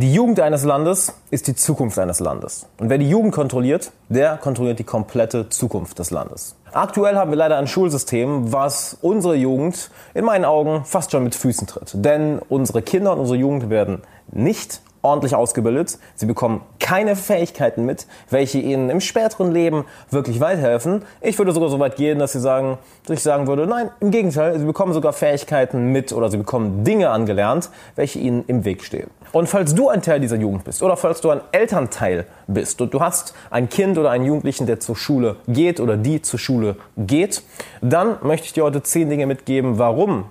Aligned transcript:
Die 0.00 0.14
Jugend 0.14 0.38
eines 0.38 0.62
Landes 0.62 1.12
ist 1.32 1.48
die 1.48 1.56
Zukunft 1.56 1.98
eines 1.98 2.20
Landes. 2.20 2.66
Und 2.78 2.88
wer 2.88 2.98
die 2.98 3.10
Jugend 3.10 3.34
kontrolliert, 3.34 3.90
der 4.08 4.36
kontrolliert 4.36 4.78
die 4.78 4.84
komplette 4.84 5.48
Zukunft 5.48 5.98
des 5.98 6.12
Landes. 6.12 6.54
Aktuell 6.72 7.16
haben 7.16 7.32
wir 7.32 7.36
leider 7.36 7.58
ein 7.58 7.66
Schulsystem, 7.66 8.52
was 8.52 8.96
unsere 9.02 9.34
Jugend 9.34 9.90
in 10.14 10.24
meinen 10.24 10.44
Augen 10.44 10.84
fast 10.84 11.10
schon 11.10 11.24
mit 11.24 11.34
Füßen 11.34 11.66
tritt. 11.66 11.94
Denn 11.94 12.38
unsere 12.48 12.80
Kinder 12.80 13.12
und 13.12 13.18
unsere 13.18 13.38
Jugend 13.38 13.70
werden 13.70 14.02
nicht 14.30 14.82
ordentlich 15.02 15.34
ausgebildet. 15.34 15.98
Sie 16.14 16.26
bekommen 16.26 16.60
keine 16.78 17.16
Fähigkeiten 17.16 17.84
mit, 17.84 18.06
welche 18.30 18.58
ihnen 18.58 18.90
im 18.90 19.00
späteren 19.00 19.50
Leben 19.50 19.84
wirklich 20.10 20.38
weiterhelfen. 20.38 21.02
Ich 21.20 21.38
würde 21.38 21.50
sogar 21.50 21.70
so 21.70 21.80
weit 21.80 21.96
gehen, 21.96 22.20
dass 22.20 22.32
sie 22.32 22.40
sagen, 22.40 22.78
dass 23.06 23.16
ich 23.16 23.22
sagen 23.24 23.48
würde, 23.48 23.66
nein, 23.66 23.90
im 23.98 24.12
Gegenteil, 24.12 24.60
sie 24.60 24.64
bekommen 24.64 24.92
sogar 24.92 25.12
Fähigkeiten 25.12 25.90
mit 25.90 26.12
oder 26.12 26.30
sie 26.30 26.36
bekommen 26.36 26.84
Dinge 26.84 27.10
angelernt, 27.10 27.70
welche 27.96 28.20
ihnen 28.20 28.44
im 28.46 28.64
Weg 28.64 28.84
stehen. 28.84 29.10
Und 29.32 29.48
falls 29.48 29.74
du 29.74 29.88
ein 29.88 30.02
Teil 30.02 30.20
dieser 30.20 30.36
Jugend 30.36 30.64
bist 30.64 30.82
oder 30.82 30.96
falls 30.96 31.20
du 31.20 31.30
ein 31.30 31.40
Elternteil 31.52 32.26
bist 32.46 32.80
und 32.80 32.94
du 32.94 33.00
hast 33.00 33.34
ein 33.50 33.68
Kind 33.68 33.98
oder 33.98 34.10
einen 34.10 34.24
Jugendlichen, 34.24 34.66
der 34.66 34.80
zur 34.80 34.96
Schule 34.96 35.36
geht 35.46 35.80
oder 35.80 35.96
die 35.96 36.22
zur 36.22 36.38
Schule 36.38 36.76
geht, 36.96 37.42
dann 37.80 38.16
möchte 38.22 38.46
ich 38.46 38.52
dir 38.52 38.64
heute 38.64 38.82
zehn 38.82 39.10
Dinge 39.10 39.26
mitgeben, 39.26 39.78
warum 39.78 40.24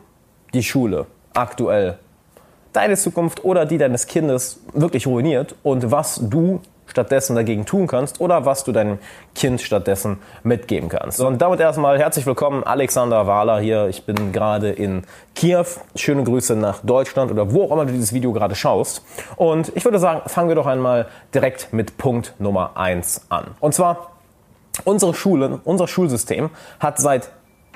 die 0.54 0.64
Schule 0.64 1.06
aktuell 1.34 2.00
deine 2.74 2.96
Zukunft 2.96 3.44
oder 3.44 3.66
die 3.66 3.78
deines 3.78 4.08
Kindes 4.08 4.60
wirklich 4.74 5.08
ruiniert 5.08 5.56
und 5.64 5.92
was 5.92 6.20
du 6.22 6.62
stattdessen 6.88 7.36
dagegen 7.36 7.66
tun 7.66 7.88
kannst 7.88 8.20
oder 8.20 8.46
was 8.46 8.64
du 8.64 8.72
deinem 8.72 9.00
Kind 9.36 9.62
stattdessen 9.62 10.20
mitgeben 10.44 10.90
kannst. 10.90 11.20
Und 11.22 11.42
damit 11.42 11.60
erstmal 11.60 12.00
herzlich 12.00 12.26
willkommen, 12.26 12.64
Alexander 12.64 13.28
Wahler 13.28 13.60
hier. 13.60 13.88
Ich 13.88 14.06
bin 14.06 14.32
gerade 14.32 14.72
in 14.72 15.04
Kiew. 15.36 15.66
Schöne 15.96 16.24
Grüße 16.24 16.56
nach 16.56 16.80
Deutschland 16.84 17.32
oder 17.32 17.52
wo 17.54 17.64
auch 17.64 17.72
immer 17.72 17.86
du 17.86 17.94
dieses 17.94 18.14
Video 18.14 18.34
gerade 18.34 18.56
schaust. 18.56 19.04
Und 19.36 19.72
ich 19.76 19.86
würde 19.86 20.00
sagen, 20.00 20.22
fangen 20.28 20.50
wir 20.50 20.56
doch 20.56 20.68
einmal 20.68 21.08
direkt 21.34 21.74
mit 21.74 21.98
Punkt 21.98 22.34
Nummer 22.40 22.72
eins 22.76 23.26
an. 23.30 23.56
Und 23.60 23.74
zwar, 23.74 24.12
unsere 24.84 25.14
Schule, 25.14 25.60
unser 25.64 25.88
Schulsystem 25.88 26.50
hat 26.80 27.00
seit 27.00 27.30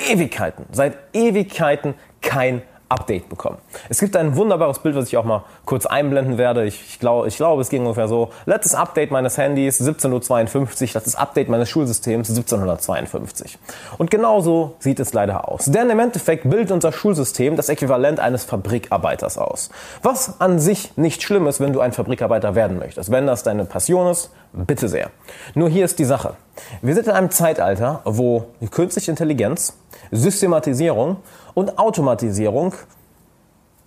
Ewigkeiten, 0.10 0.66
seit 0.72 0.98
Ewigkeiten 1.14 1.94
kein 2.22 2.62
Update 2.92 3.30
bekommen. 3.30 3.58
Es 3.90 4.00
gibt 4.00 4.16
ein 4.16 4.36
wunderbares 4.36 4.80
Bild, 4.80 4.96
was 4.96 5.08
ich 5.08 5.18
auch 5.18 5.24
mal 5.24 5.44
kurz 5.66 5.86
einblenden 5.86 6.38
werde. 6.38 6.66
Ich, 6.66 6.82
ich 6.88 7.00
glaube, 7.00 7.28
ich 7.28 7.38
glaube, 7.38 7.62
es 7.62 7.70
ging 7.70 7.84
ungefähr 7.84 8.08
so. 8.08 8.32
Letztes 8.46 8.76
Update 8.76 9.12
meines 9.12 9.38
Handys 9.38 9.82
17.52 9.82 10.56
Uhr, 10.56 10.94
letztes 10.94 11.16
Update 11.16 11.50
meines 11.50 11.70
Schulsystems 11.70 12.30
1752. 12.30 13.58
Und 13.98 14.12
genauso 14.12 14.76
sieht 14.80 15.00
es 15.00 15.14
leider 15.14 15.48
aus. 15.48 15.66
Denn 15.66 15.90
im 15.90 16.00
Endeffekt 16.00 16.50
bildet 16.50 16.72
unser 16.72 16.92
Schulsystem 16.92 17.56
das 17.56 17.70
Äquivalent 17.70 18.20
eines 18.20 18.44
Fabrikarbeiters 18.44 19.38
aus. 19.38 19.70
Was 20.04 20.42
an 20.42 20.60
sich 20.60 20.98
nicht 20.98 21.24
schlimm 21.24 21.48
ist, 21.48 21.60
wenn 21.62 21.74
du 21.74 21.80
ein 21.80 21.94
Fabrikarbeiter 21.94 22.56
werden 22.56 22.78
möchtest. 22.78 23.12
Wenn 23.12 23.26
das 23.26 23.44
deine 23.44 23.66
Passion 23.66 24.08
ist, 24.08 24.32
bitte 24.54 24.90
sehr. 24.90 25.12
Nur 25.56 25.70
hier 25.70 25.86
ist 25.86 26.00
die 26.00 26.06
Sache. 26.06 26.36
Wir 26.82 26.94
sind 26.94 27.08
in 27.08 27.14
einem 27.14 27.32
Zeitalter, 27.32 28.02
wo 28.04 28.48
künstliche 28.70 29.12
Intelligenz, 29.12 29.78
Systematisierung 30.12 31.18
und 31.54 31.78
Automatisierung 31.78 32.74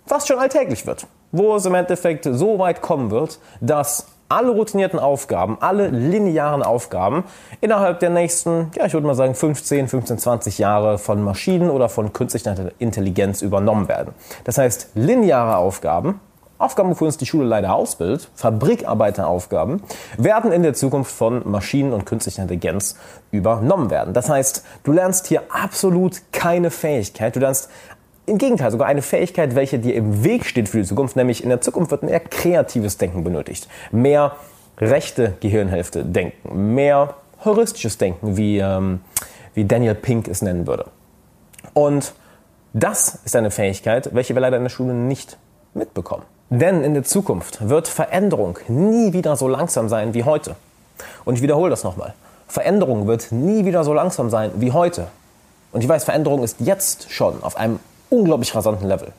fast 0.05 0.27
schon 0.27 0.39
alltäglich 0.39 0.85
wird. 0.85 1.07
Wo 1.31 1.55
es 1.55 1.65
im 1.65 1.75
Endeffekt 1.75 2.25
so 2.29 2.59
weit 2.59 2.81
kommen 2.81 3.11
wird, 3.11 3.39
dass 3.59 4.07
alle 4.29 4.51
routinierten 4.51 4.99
Aufgaben, 4.99 5.57
alle 5.59 5.87
linearen 5.87 6.63
Aufgaben 6.63 7.25
innerhalb 7.61 7.99
der 7.99 8.09
nächsten, 8.09 8.71
ja, 8.75 8.85
ich 8.85 8.93
würde 8.93 9.05
mal 9.05 9.15
sagen 9.15 9.35
15, 9.35 9.87
15, 9.87 10.17
20 10.17 10.57
Jahre 10.57 10.97
von 10.97 11.23
Maschinen 11.23 11.69
oder 11.69 11.89
von 11.89 12.11
künstlicher 12.11 12.71
Intelligenz 12.79 13.41
übernommen 13.41 13.87
werden. 13.87 14.13
Das 14.43 14.57
heißt, 14.57 14.89
lineare 14.95 15.57
Aufgaben 15.57 16.19
Aufgaben, 16.57 16.89
wofür 16.89 17.07
uns 17.07 17.17
die 17.17 17.25
Schule 17.25 17.45
leider 17.45 17.75
ausbildet, 17.75 18.29
Fabrikarbeiteraufgaben, 18.35 19.83
werden 20.17 20.51
in 20.53 20.63
der 20.63 20.73
Zukunft 20.73 21.11
von 21.11 21.49
Maschinen 21.49 21.91
und 21.91 22.05
künstlicher 22.05 22.43
Intelligenz 22.43 22.97
übernommen 23.31 23.89
werden. 23.89 24.13
Das 24.13 24.29
heißt, 24.29 24.63
du 24.83 24.93
lernst 24.93 25.27
hier 25.27 25.43
absolut 25.49 26.21
keine 26.31 26.71
Fähigkeit, 26.71 27.35
du 27.35 27.41
lernst 27.41 27.69
im 28.25 28.37
Gegenteil 28.37 28.71
sogar 28.71 28.87
eine 28.87 29.01
Fähigkeit, 29.01 29.55
welche 29.55 29.79
dir 29.79 29.95
im 29.95 30.23
Weg 30.23 30.45
steht 30.45 30.69
für 30.69 30.77
die 30.77 30.85
Zukunft, 30.87 31.15
nämlich 31.15 31.43
in 31.43 31.49
der 31.49 31.61
Zukunft 31.61 31.91
wird 31.91 32.03
mehr 32.03 32.19
kreatives 32.19 32.97
Denken 32.97 33.23
benötigt, 33.23 33.67
mehr 33.91 34.35
rechte 34.77 35.33
Gehirnhälfte 35.41 36.03
denken, 36.03 36.73
mehr 36.73 37.15
heuristisches 37.43 37.97
Denken, 37.97 38.37
wie, 38.37 38.59
ähm, 38.59 39.01
wie 39.53 39.65
Daniel 39.65 39.95
Pink 39.95 40.27
es 40.27 40.41
nennen 40.41 40.67
würde. 40.67 40.85
Und 41.73 42.13
das 42.73 43.19
ist 43.25 43.35
eine 43.35 43.51
Fähigkeit, 43.51 44.09
welche 44.13 44.33
wir 44.33 44.41
leider 44.41 44.57
in 44.57 44.63
der 44.63 44.69
Schule 44.69 44.93
nicht 44.93 45.37
mitbekommen. 45.73 46.23
Denn 46.49 46.83
in 46.83 46.93
der 46.93 47.03
Zukunft 47.03 47.67
wird 47.67 47.87
Veränderung 47.87 48.59
nie 48.67 49.13
wieder 49.13 49.35
so 49.35 49.47
langsam 49.47 49.89
sein 49.89 50.13
wie 50.13 50.23
heute. 50.23 50.55
Und 51.25 51.35
ich 51.35 51.41
wiederhole 51.41 51.69
das 51.69 51.83
nochmal. 51.83 52.13
Veränderung 52.47 53.07
wird 53.07 53.31
nie 53.31 53.65
wieder 53.65 53.83
so 53.83 53.93
langsam 53.93 54.29
sein 54.29 54.51
wie 54.55 54.71
heute. 54.71 55.07
Und 55.71 55.81
ich 55.81 55.89
weiß, 55.89 56.03
Veränderung 56.03 56.43
ist 56.43 56.57
jetzt 56.59 57.11
schon 57.11 57.43
auf 57.43 57.57
einem 57.57 57.79
unglaublich 58.09 58.53
rasanten 58.55 58.87
Level. 58.87 59.11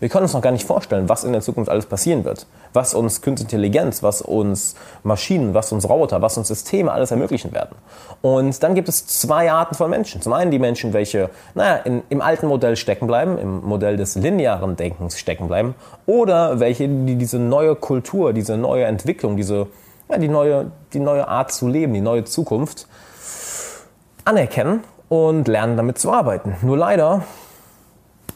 Wir 0.00 0.08
können 0.08 0.22
uns 0.22 0.32
noch 0.32 0.40
gar 0.40 0.50
nicht 0.50 0.66
vorstellen, 0.66 1.10
was 1.10 1.24
in 1.24 1.32
der 1.32 1.42
Zukunft 1.42 1.70
alles 1.70 1.84
passieren 1.84 2.24
wird. 2.24 2.46
Was 2.72 2.94
uns 2.94 3.20
Künstliche 3.20 3.56
Intelligenz, 3.56 4.02
was 4.02 4.22
uns 4.22 4.74
Maschinen, 5.02 5.52
was 5.52 5.72
uns 5.72 5.88
Roboter, 5.88 6.22
was 6.22 6.38
uns 6.38 6.48
Systeme 6.48 6.90
alles 6.90 7.10
ermöglichen 7.10 7.52
werden. 7.52 7.76
Und 8.22 8.62
dann 8.62 8.74
gibt 8.74 8.88
es 8.88 9.06
zwei 9.06 9.52
Arten 9.52 9.74
von 9.74 9.90
Menschen. 9.90 10.22
Zum 10.22 10.32
einen 10.32 10.50
die 10.50 10.58
Menschen, 10.58 10.94
welche, 10.94 11.28
naja, 11.54 11.76
in, 11.84 12.02
im 12.08 12.22
alten 12.22 12.46
Modell 12.46 12.76
stecken 12.76 13.06
bleiben, 13.06 13.38
im 13.38 13.62
Modell 13.62 13.98
des 13.98 14.16
linearen 14.16 14.76
Denkens 14.76 15.18
stecken 15.18 15.48
bleiben. 15.48 15.74
Oder 16.06 16.60
welche, 16.60 16.88
die 16.88 17.16
diese 17.16 17.38
neue 17.38 17.74
Kultur, 17.74 18.32
diese 18.32 18.56
neue 18.56 18.84
Entwicklung, 18.84 19.36
diese, 19.36 19.66
ja, 20.08 20.16
die 20.16 20.28
neue, 20.28 20.70
die 20.94 21.00
neue 21.00 21.28
Art 21.28 21.52
zu 21.52 21.68
leben, 21.68 21.92
die 21.92 22.00
neue 22.00 22.24
Zukunft 22.24 22.86
anerkennen 24.24 24.84
und 25.10 25.46
lernen 25.48 25.76
damit 25.76 25.98
zu 25.98 26.10
arbeiten. 26.12 26.56
Nur 26.62 26.78
leider 26.78 27.24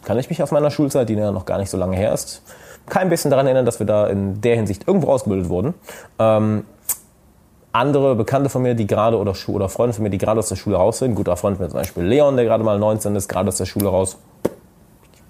kann 0.05 0.19
ich 0.19 0.29
mich 0.31 0.43
aus 0.43 0.51
meiner 0.51 0.71
Schulzeit, 0.71 1.09
die 1.09 1.15
ja 1.15 1.33
noch 1.33 1.47
gar 1.47 1.59
nicht 1.59 1.71
so 1.71 1.77
lange 1.77 1.97
her 1.97 2.13
ist, 2.13 2.43
kein 2.87 3.09
bisschen 3.09 3.31
daran 3.31 3.47
erinnern, 3.47 3.67
dass 3.67 3.79
wir 3.79 3.87
da 3.87 4.07
in 4.07 4.41
der 4.41 4.57
Hinsicht 4.57 4.87
irgendwo 4.87 5.09
ausgebildet 5.09 5.49
wurden. 5.49 5.75
Ähm, 6.19 6.65
andere 7.73 8.15
Bekannte 8.15 8.51
von 8.51 8.63
mir, 8.63 8.75
die 8.75 8.87
gerade 8.87 9.19
oder, 9.19 9.35
oder 9.49 9.69
Freunde 9.69 9.95
von 9.95 10.05
mir, 10.05 10.11
die 10.11 10.19
gerade 10.19 10.39
aus 10.39 10.49
der 10.49 10.57
Schule 10.57 10.77
raus 10.77 10.99
sind, 10.99 11.15
guter 11.17 11.37
Freund 11.37 11.59
mir 11.59 11.69
zum 11.69 11.79
Beispiel 11.79 12.05
Leon, 12.05 12.37
der 12.37 12.45
gerade 12.45 12.63
mal 12.63 12.79
19 12.79 13.17
ist, 13.17 13.29
gerade 13.29 13.49
aus 13.49 13.57
der 13.57 13.67
Schule 13.67 13.89
raus, 13.89 14.17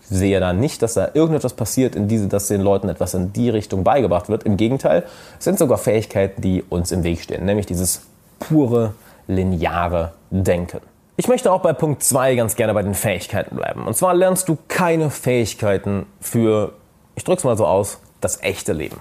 ich 0.03 0.09
sehe 0.09 0.39
da 0.41 0.53
nicht, 0.53 0.83
dass 0.83 0.93
da 0.93 1.09
irgendetwas 1.15 1.55
passiert, 1.55 1.97
in 1.97 2.06
diese, 2.09 2.29
dass 2.29 2.49
den 2.49 2.61
Leuten 2.61 2.91
etwas 2.91 3.15
in 3.15 3.33
die 3.33 3.49
Richtung 3.49 3.83
beigebracht 3.85 4.29
wird. 4.29 4.43
Im 4.43 4.59
Gegenteil, 4.59 5.05
es 5.39 5.45
sind 5.45 5.59
sogar 5.59 5.79
Fähigkeiten, 5.79 6.43
die 6.43 6.62
uns 6.69 6.93
im 6.93 7.03
Weg 7.03 7.23
stehen, 7.23 7.47
nämlich 7.47 7.65
dieses 7.65 8.03
pure, 8.39 8.93
lineare 9.27 10.12
Denken. 10.31 10.81
Ich 11.16 11.28
möchte 11.28 11.52
auch 11.52 11.60
bei 11.60 11.72
Punkt 11.72 12.02
2 12.02 12.34
ganz 12.34 12.56
gerne 12.56 12.75
bei 12.75 12.82
den 12.82 12.94
Fähigkeiten 12.94 13.54
bleiben. 13.54 13.86
Und 13.86 13.97
zwar 13.97 14.14
lernst 14.14 14.48
du 14.48 14.58
keine 14.66 15.10
Fähigkeiten 15.10 16.06
für, 16.20 16.72
ich 17.14 17.22
drück's 17.22 17.44
mal 17.44 17.56
so 17.56 17.66
aus, 17.66 17.98
das 18.20 18.42
echte 18.42 18.72
Leben. 18.72 19.00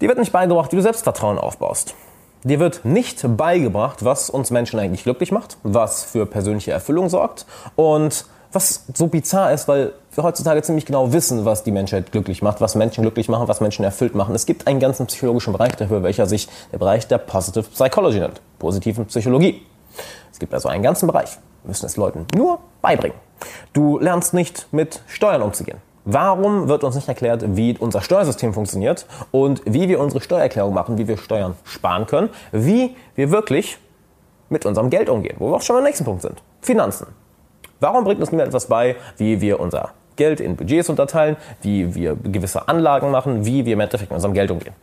Dir 0.00 0.08
wird 0.08 0.18
nicht 0.18 0.32
beigebracht, 0.32 0.72
wie 0.72 0.76
du 0.76 0.82
Selbstvertrauen 0.82 1.38
aufbaust. 1.38 1.94
Dir 2.42 2.58
wird 2.58 2.84
nicht 2.84 3.22
beigebracht, 3.36 4.04
was 4.04 4.30
uns 4.30 4.50
Menschen 4.50 4.80
eigentlich 4.80 5.04
glücklich 5.04 5.30
macht, 5.30 5.58
was 5.62 6.02
für 6.02 6.26
persönliche 6.26 6.72
Erfüllung 6.72 7.08
sorgt 7.08 7.46
und 7.76 8.24
was 8.52 8.84
so 8.94 9.06
bizarr 9.06 9.52
ist, 9.52 9.68
weil 9.68 9.92
wir 10.12 10.24
heutzutage 10.24 10.62
ziemlich 10.62 10.86
genau 10.86 11.12
wissen, 11.12 11.44
was 11.44 11.62
die 11.62 11.70
Menschheit 11.70 12.10
glücklich 12.10 12.42
macht, 12.42 12.60
was 12.60 12.74
Menschen 12.74 13.02
glücklich 13.02 13.28
machen, 13.28 13.46
was 13.46 13.60
Menschen 13.60 13.84
erfüllt 13.84 14.16
machen. 14.16 14.34
Es 14.34 14.46
gibt 14.46 14.66
einen 14.66 14.80
ganzen 14.80 15.06
psychologischen 15.06 15.52
Bereich 15.52 15.76
dafür, 15.76 16.02
welcher 16.02 16.26
sich 16.26 16.48
der 16.72 16.78
Bereich 16.78 17.06
der 17.06 17.18
Positive 17.18 17.64
Psychology 17.68 18.18
nennt, 18.18 18.40
positiven 18.58 19.06
Psychologie. 19.06 19.62
Es 20.38 20.40
gibt 20.40 20.54
also 20.54 20.68
einen 20.68 20.84
ganzen 20.84 21.08
Bereich. 21.08 21.36
Wir 21.64 21.70
müssen 21.70 21.86
es 21.86 21.96
Leuten 21.96 22.24
nur 22.32 22.60
beibringen. 22.80 23.18
Du 23.72 23.98
lernst 23.98 24.34
nicht 24.34 24.68
mit 24.70 25.02
Steuern 25.08 25.42
umzugehen. 25.42 25.78
Warum 26.04 26.68
wird 26.68 26.84
uns 26.84 26.94
nicht 26.94 27.08
erklärt, 27.08 27.42
wie 27.56 27.76
unser 27.76 28.02
Steuersystem 28.02 28.54
funktioniert 28.54 29.04
und 29.32 29.62
wie 29.64 29.88
wir 29.88 29.98
unsere 29.98 30.20
Steuererklärung 30.20 30.72
machen, 30.72 30.96
wie 30.96 31.08
wir 31.08 31.16
Steuern 31.16 31.56
sparen 31.64 32.06
können, 32.06 32.30
wie 32.52 32.94
wir 33.16 33.32
wirklich 33.32 33.78
mit 34.48 34.64
unserem 34.64 34.90
Geld 34.90 35.08
umgehen, 35.08 35.34
wo 35.40 35.50
wir 35.50 35.56
auch 35.56 35.62
schon 35.62 35.74
beim 35.74 35.84
nächsten 35.86 36.04
Punkt 36.04 36.22
sind. 36.22 36.40
Finanzen. 36.60 37.08
Warum 37.80 38.04
bringt 38.04 38.20
uns 38.20 38.30
niemand 38.30 38.46
etwas 38.46 38.66
bei, 38.66 38.94
wie 39.16 39.40
wir 39.40 39.58
unser 39.58 39.90
Geld 40.18 40.40
in 40.40 40.56
Budgets 40.56 40.90
unterteilen, 40.90 41.36
wie 41.62 41.94
wir 41.94 42.14
gewisse 42.16 42.68
Anlagen 42.68 43.10
machen, 43.10 43.46
wie 43.46 43.64
wir 43.64 43.72
im 43.72 43.80
Endeffekt 43.80 44.10
mit 44.10 44.16
unserem 44.16 44.34
Geld 44.34 44.50
umgehen? 44.50 44.74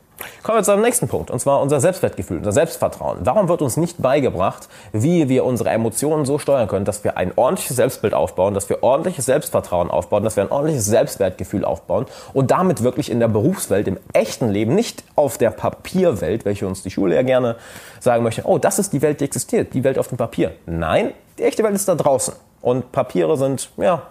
Kommen 0.44 0.60
wir 0.60 0.64
zu 0.64 0.72
einem 0.72 0.82
nächsten 0.82 1.08
Punkt, 1.08 1.30
und 1.30 1.40
zwar 1.40 1.62
unser 1.62 1.80
Selbstwertgefühl, 1.80 2.38
unser 2.38 2.54
Selbstvertrauen. 2.54 3.20
Warum 3.24 3.50
wird 3.50 3.62
uns 3.62 3.78
nicht 3.78 4.02
beigebracht, 4.02 4.70
wie 4.94 5.28
wir 5.28 5.44
unsere 5.44 5.70
Emotionen 5.72 6.26
so 6.26 6.40
steuern 6.40 6.68
können, 6.68 6.86
dass 6.86 7.04
wir 7.04 7.18
ein 7.18 7.34
ordentliches 7.36 7.76
Selbstbild 7.76 8.14
aufbauen, 8.14 8.54
dass 8.54 8.70
wir 8.70 8.82
ordentliches 8.82 9.26
Selbstvertrauen 9.26 9.92
aufbauen, 9.92 10.24
dass 10.24 10.38
wir 10.38 10.44
ein 10.44 10.52
ordentliches 10.52 10.86
Selbstwertgefühl 10.86 11.66
aufbauen 11.66 12.06
und 12.34 12.52
damit 12.52 12.82
wirklich 12.82 13.12
in 13.12 13.20
der 13.20 13.28
Berufswelt, 13.28 13.88
im 13.88 13.98
echten 14.14 14.50
Leben, 14.50 14.74
nicht 14.74 15.04
auf 15.16 15.38
der 15.38 15.52
Papierwelt, 15.52 16.46
welche 16.46 16.66
uns 16.66 16.82
die 16.82 16.92
Schule 16.92 17.16
ja 17.16 17.22
gerne 17.22 17.58
sagen 18.00 18.24
möchte, 18.24 18.44
oh, 18.46 18.58
das 18.58 18.80
ist 18.80 18.94
die 18.94 19.02
Welt, 19.02 19.20
die 19.20 19.26
existiert, 19.26 19.74
die 19.74 19.84
Welt 19.84 20.00
auf 20.00 20.08
dem 20.08 20.18
Papier. 20.18 20.54
Nein, 20.66 21.12
die 21.38 21.44
echte 21.44 21.64
Welt 21.64 21.76
ist 21.76 21.90
da 21.90 21.96
draußen. 21.96 22.36
Und 22.62 22.92
Papiere 22.92 23.38
sind, 23.38 23.70
ja, 23.78 24.04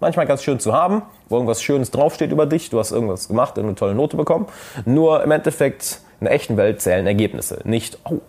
Manchmal 0.00 0.26
ganz 0.26 0.42
schön 0.42 0.60
zu 0.60 0.72
haben, 0.72 1.02
wo 1.28 1.36
irgendwas 1.36 1.62
Schönes 1.62 1.90
draufsteht 1.90 2.30
über 2.30 2.46
dich, 2.46 2.70
du 2.70 2.78
hast 2.78 2.92
irgendwas 2.92 3.28
gemacht, 3.28 3.58
eine 3.58 3.74
tolle 3.74 3.94
Note 3.94 4.16
bekommen. 4.16 4.46
Nur 4.84 5.22
im 5.24 5.30
Endeffekt, 5.30 6.00
in 6.20 6.26
der 6.26 6.34
echten 6.34 6.56
Welt 6.56 6.80
zählen 6.80 7.06
Ergebnisse. 7.06 7.60
Nicht, 7.64 7.98
oh, 8.04 8.20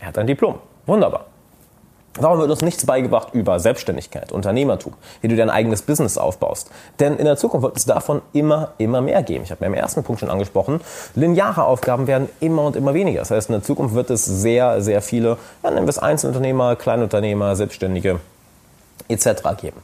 er 0.00 0.08
hat 0.08 0.18
ein 0.18 0.26
Diplom. 0.26 0.58
Wunderbar. 0.86 1.26
Warum 2.16 2.38
wird 2.38 2.48
uns 2.48 2.62
nichts 2.62 2.86
beigebracht 2.86 3.28
über 3.32 3.58
Selbstständigkeit, 3.58 4.30
Unternehmertum, 4.30 4.92
wie 5.20 5.26
du 5.26 5.34
dein 5.34 5.50
eigenes 5.50 5.82
Business 5.82 6.16
aufbaust? 6.16 6.70
Denn 7.00 7.16
in 7.16 7.24
der 7.24 7.36
Zukunft 7.36 7.64
wird 7.64 7.76
es 7.76 7.86
davon 7.86 8.22
immer, 8.32 8.72
immer 8.78 9.00
mehr 9.00 9.24
geben. 9.24 9.42
Ich 9.42 9.50
habe 9.50 9.64
mir 9.64 9.66
im 9.66 9.74
ersten 9.74 10.04
Punkt 10.04 10.20
schon 10.20 10.30
angesprochen, 10.30 10.80
lineare 11.16 11.64
Aufgaben 11.64 12.06
werden 12.06 12.28
immer 12.38 12.62
und 12.62 12.76
immer 12.76 12.94
weniger. 12.94 13.18
Das 13.18 13.32
heißt, 13.32 13.48
in 13.48 13.54
der 13.54 13.62
Zukunft 13.64 13.96
wird 13.96 14.10
es 14.10 14.24
sehr, 14.24 14.80
sehr 14.80 15.02
viele, 15.02 15.38
ja, 15.64 15.70
nennen 15.70 15.86
wir 15.86 15.90
es 15.90 15.98
Einzelunternehmer, 15.98 16.76
Kleinunternehmer, 16.76 17.56
Selbstständige 17.56 18.20
etc. 19.08 19.26
geben. 19.60 19.82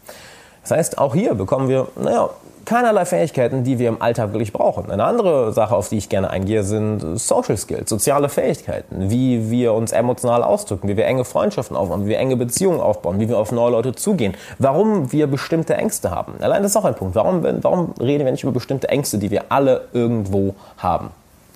Das 0.62 0.72
heißt, 0.72 0.98
auch 0.98 1.14
hier 1.14 1.34
bekommen 1.34 1.68
wir, 1.68 1.88
naja, 1.96 2.30
keinerlei 2.64 3.04
Fähigkeiten, 3.04 3.64
die 3.64 3.78
wir 3.78 3.88
im 3.88 4.00
Alltag 4.00 4.32
wirklich 4.32 4.52
brauchen. 4.52 4.90
Eine 4.90 5.04
andere 5.04 5.52
Sache, 5.52 5.74
auf 5.74 5.88
die 5.88 5.98
ich 5.98 6.08
gerne 6.08 6.30
eingehe, 6.30 6.62
sind 6.62 7.18
Social 7.18 7.56
Skills, 7.56 7.90
soziale 7.90 8.28
Fähigkeiten, 8.28 9.10
wie 9.10 9.50
wir 9.50 9.72
uns 9.72 9.92
emotional 9.92 10.42
ausdrücken, 10.42 10.86
wie 10.88 10.96
wir 10.96 11.06
enge 11.06 11.24
Freundschaften 11.24 11.76
aufbauen, 11.76 12.04
wie 12.04 12.10
wir 12.10 12.18
enge 12.18 12.36
Beziehungen 12.36 12.80
aufbauen, 12.80 13.18
wie 13.18 13.28
wir 13.28 13.38
auf 13.38 13.50
neue 13.50 13.72
Leute 13.72 13.94
zugehen, 13.94 14.34
warum 14.58 15.10
wir 15.10 15.26
bestimmte 15.26 15.74
Ängste 15.74 16.10
haben. 16.10 16.34
Allein 16.40 16.62
das 16.62 16.72
ist 16.72 16.76
auch 16.76 16.84
ein 16.84 16.94
Punkt. 16.94 17.14
Warum, 17.14 17.42
warum 17.62 17.94
reden 18.00 18.24
wir 18.24 18.32
nicht 18.32 18.44
über 18.44 18.52
bestimmte 18.52 18.88
Ängste, 18.88 19.18
die 19.18 19.30
wir 19.30 19.44
alle 19.48 19.88
irgendwo 19.92 20.54
haben? 20.78 21.10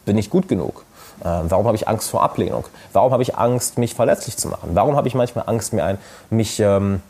Bin 0.07 0.19
ich 0.19 0.31
gut 0.31 0.49
genug? 0.49 0.85
Äh, 1.21 1.27
warum 1.49 1.67
habe 1.67 1.77
ich 1.77 1.87
Angst 1.87 2.11
vor 2.11 2.23
Ablehnung? 2.23 2.65
Warum 2.93 3.12
habe 3.12 3.23
ich 3.23 3.37
Angst, 3.37 3.79
mich 3.79 3.95
verletzlich 3.95 4.37
zu 4.37 4.49
machen? 4.49 4.71
Warum 4.73 4.97
habe 4.97 5.07
ich 5.07 5.15
manchmal 5.15 5.45
Angst, 5.47 5.73
mir 5.73 5.85
ein, 5.85 5.99
mich 6.31 6.59
ähm, 6.61 7.03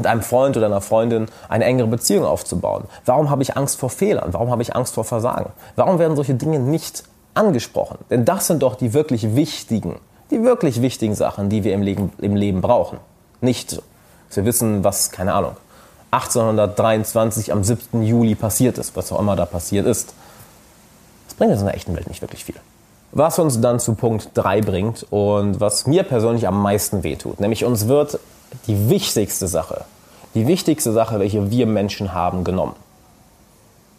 mit 0.00 0.06
einem 0.06 0.22
Freund 0.22 0.56
oder 0.56 0.66
einer 0.66 0.80
Freundin 0.80 1.26
eine 1.50 1.64
engere 1.66 1.86
Beziehung 1.86 2.24
aufzubauen? 2.24 2.84
Warum 3.04 3.28
habe 3.28 3.42
ich 3.42 3.56
Angst 3.56 3.78
vor 3.78 3.90
Fehlern? 3.90 4.32
Warum 4.32 4.50
habe 4.50 4.62
ich 4.62 4.74
Angst 4.74 4.94
vor 4.94 5.04
Versagen? 5.04 5.52
Warum 5.76 5.98
werden 5.98 6.16
solche 6.16 6.34
Dinge 6.34 6.58
nicht 6.58 7.04
angesprochen? 7.34 7.98
Denn 8.08 8.24
das 8.24 8.46
sind 8.46 8.62
doch 8.62 8.76
die 8.76 8.94
wirklich 8.94 9.36
wichtigen, 9.36 10.00
die 10.30 10.42
wirklich 10.42 10.80
wichtigen 10.80 11.14
Sachen, 11.14 11.50
die 11.50 11.64
wir 11.64 11.74
im 11.74 11.82
Leben, 11.82 12.12
im 12.18 12.34
Leben 12.34 12.62
brauchen. 12.62 12.98
Nicht, 13.42 13.82
dass 14.28 14.36
wir 14.36 14.46
wissen, 14.46 14.84
was, 14.84 15.10
keine 15.10 15.34
Ahnung, 15.34 15.56
1823 16.12 17.52
am 17.52 17.62
7. 17.62 18.02
Juli 18.02 18.34
passiert 18.34 18.78
ist, 18.78 18.96
was 18.96 19.12
auch 19.12 19.20
immer 19.20 19.36
da 19.36 19.44
passiert 19.44 19.86
ist. 19.86 20.14
Das 21.28 21.34
bringt 21.34 21.52
uns 21.52 21.60
in 21.60 21.66
der 21.66 21.76
echten 21.76 21.94
Welt 21.94 22.08
nicht 22.08 22.22
wirklich 22.22 22.44
viel. 22.46 22.56
Was 23.12 23.38
uns 23.38 23.60
dann 23.60 23.80
zu 23.80 23.94
Punkt 23.94 24.30
3 24.34 24.62
bringt 24.62 25.06
und 25.10 25.60
was 25.60 25.86
mir 25.86 26.04
persönlich 26.04 26.48
am 26.48 26.62
meisten 26.62 27.02
wehtut, 27.02 27.38
nämlich 27.40 27.64
uns 27.64 27.86
wird 27.86 28.18
die 28.66 28.88
wichtigste 28.88 29.48
Sache, 29.48 29.84
die 30.34 30.46
wichtigste 30.46 30.92
Sache, 30.92 31.18
welche 31.18 31.50
wir 31.50 31.66
Menschen 31.66 32.12
haben, 32.12 32.44
genommen. 32.44 32.74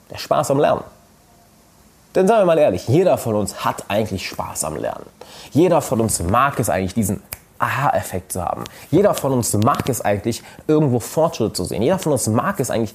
Der 0.09 0.18
Spaß 0.18 0.51
am 0.51 0.59
Lernen. 0.59 0.83
Denn 2.15 2.27
sagen 2.27 2.42
wir 2.42 2.45
mal 2.45 2.57
ehrlich, 2.57 2.88
jeder 2.88 3.18
von 3.18 3.36
uns 3.36 3.63
hat 3.63 3.86
eigentlich 3.88 4.27
Spaß 4.27 4.65
am 4.65 4.75
Lernen. 4.75 5.06
Jeder 5.51 5.81
von 5.81 6.01
uns 6.01 6.21
mag 6.21 6.59
es 6.59 6.69
eigentlich, 6.69 6.94
diesen 6.94 7.21
Aha-Effekt 7.59 8.33
zu 8.33 8.44
haben. 8.44 8.63
Jeder 8.89 9.13
von 9.13 9.31
uns 9.31 9.53
mag 9.53 9.88
es 9.88 10.01
eigentlich, 10.01 10.44
irgendwo 10.68 11.00
Fortschritt 11.00 11.56
zu 11.56 11.63
sehen. 11.63 11.81
Jeder 11.81 12.00
von 12.00 12.12
uns 12.12 12.27
mag 12.27 12.59
es 12.59 12.69
eigentlich, 12.69 12.94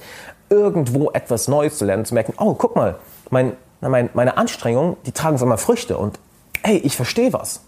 irgendwo 0.49 1.09
etwas 1.11 1.47
Neues 1.47 1.77
zu 1.77 1.85
lernen, 1.85 2.05
zu 2.05 2.13
merken, 2.13 2.33
oh, 2.37 2.53
guck 2.53 2.75
mal, 2.75 2.95
mein, 3.29 3.53
mein, 3.81 4.09
meine 4.13 4.37
Anstrengungen, 4.37 4.97
die 5.05 5.11
tragen 5.11 5.37
so 5.37 5.45
mal 5.45 5.57
Früchte 5.57 5.97
und 5.97 6.19
hey, 6.63 6.77
ich 6.77 6.95
verstehe 6.95 7.33
was. 7.33 7.61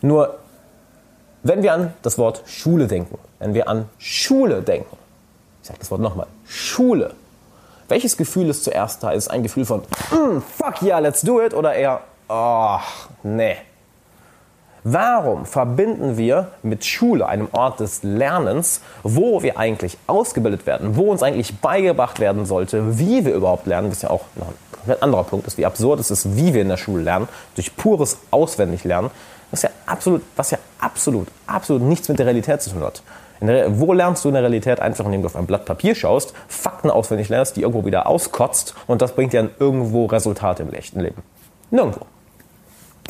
Nur 0.00 0.38
wenn 1.42 1.62
wir 1.62 1.72
an 1.72 1.92
das 2.02 2.18
Wort 2.18 2.42
Schule 2.46 2.86
denken, 2.86 3.18
wenn 3.38 3.54
wir 3.54 3.68
an 3.68 3.88
Schule 3.98 4.62
denken, 4.62 4.96
ich 5.62 5.68
sage 5.68 5.78
das 5.78 5.90
Wort 5.90 6.00
nochmal, 6.00 6.26
Schule, 6.46 7.14
welches 7.88 8.16
Gefühl 8.16 8.50
ist 8.50 8.64
zuerst 8.64 9.02
da? 9.02 9.10
Ist 9.10 9.24
es 9.24 9.28
ein 9.28 9.42
Gefühl 9.42 9.64
von, 9.64 9.80
mm, 10.10 10.40
fuck 10.40 10.82
yeah, 10.82 10.98
let's 10.98 11.22
do 11.22 11.40
it? 11.40 11.54
Oder 11.54 11.74
eher, 11.74 12.00
oh, 12.28 12.78
nee. 13.22 13.56
Warum 14.84 15.44
verbinden 15.44 16.16
wir 16.16 16.52
mit 16.62 16.84
Schule, 16.84 17.26
einem 17.26 17.48
Ort 17.52 17.80
des 17.80 18.02
Lernens, 18.02 18.80
wo 19.02 19.42
wir 19.42 19.58
eigentlich 19.58 19.98
ausgebildet 20.06 20.66
werden, 20.66 20.96
wo 20.96 21.10
uns 21.10 21.22
eigentlich 21.22 21.58
beigebracht 21.60 22.20
werden 22.20 22.46
sollte, 22.46 22.98
wie 22.98 23.24
wir 23.24 23.34
überhaupt 23.34 23.66
lernen, 23.66 23.90
ist 23.90 24.02
ja 24.02 24.10
auch 24.10 24.24
noch 24.36 24.52
ein 24.86 25.02
anderer 25.02 25.24
Punkt 25.24 25.46
ist, 25.46 25.58
wie 25.58 25.66
absurd 25.66 26.00
es 26.00 26.10
ist, 26.10 26.36
wie 26.36 26.54
wir 26.54 26.62
in 26.62 26.68
der 26.68 26.76
Schule 26.76 27.02
lernen, 27.02 27.28
durch 27.54 27.76
pures 27.76 28.18
Auswendiglernen, 28.30 29.10
was 29.50 29.62
ja 29.62 29.70
absolut, 29.86 30.22
was 30.36 30.52
ja 30.52 30.58
absolut, 30.80 31.28
absolut 31.46 31.82
nichts 31.82 32.08
mit 32.08 32.18
der 32.18 32.26
Realität 32.26 32.62
zu 32.62 32.70
tun 32.70 32.82
hat. 32.82 33.02
Der, 33.40 33.78
wo 33.78 33.92
lernst 33.92 34.24
du 34.24 34.28
in 34.28 34.34
der 34.34 34.42
Realität 34.42 34.80
einfach, 34.80 35.04
indem 35.04 35.22
du 35.22 35.26
auf 35.26 35.36
ein 35.36 35.46
Blatt 35.46 35.64
Papier 35.64 35.94
schaust, 35.94 36.34
Fakten 36.48 36.90
auswendig 36.90 37.28
lernst, 37.28 37.56
die 37.56 37.62
irgendwo 37.62 37.84
wieder 37.84 38.08
auskotzt 38.08 38.74
und 38.86 39.00
das 39.00 39.12
bringt 39.12 39.32
dir 39.32 39.42
dann 39.42 39.50
irgendwo 39.60 40.06
Resultate 40.06 40.64
im 40.64 40.72
echten 40.72 41.00
Leben? 41.00 41.22
Nirgendwo. 41.70 42.06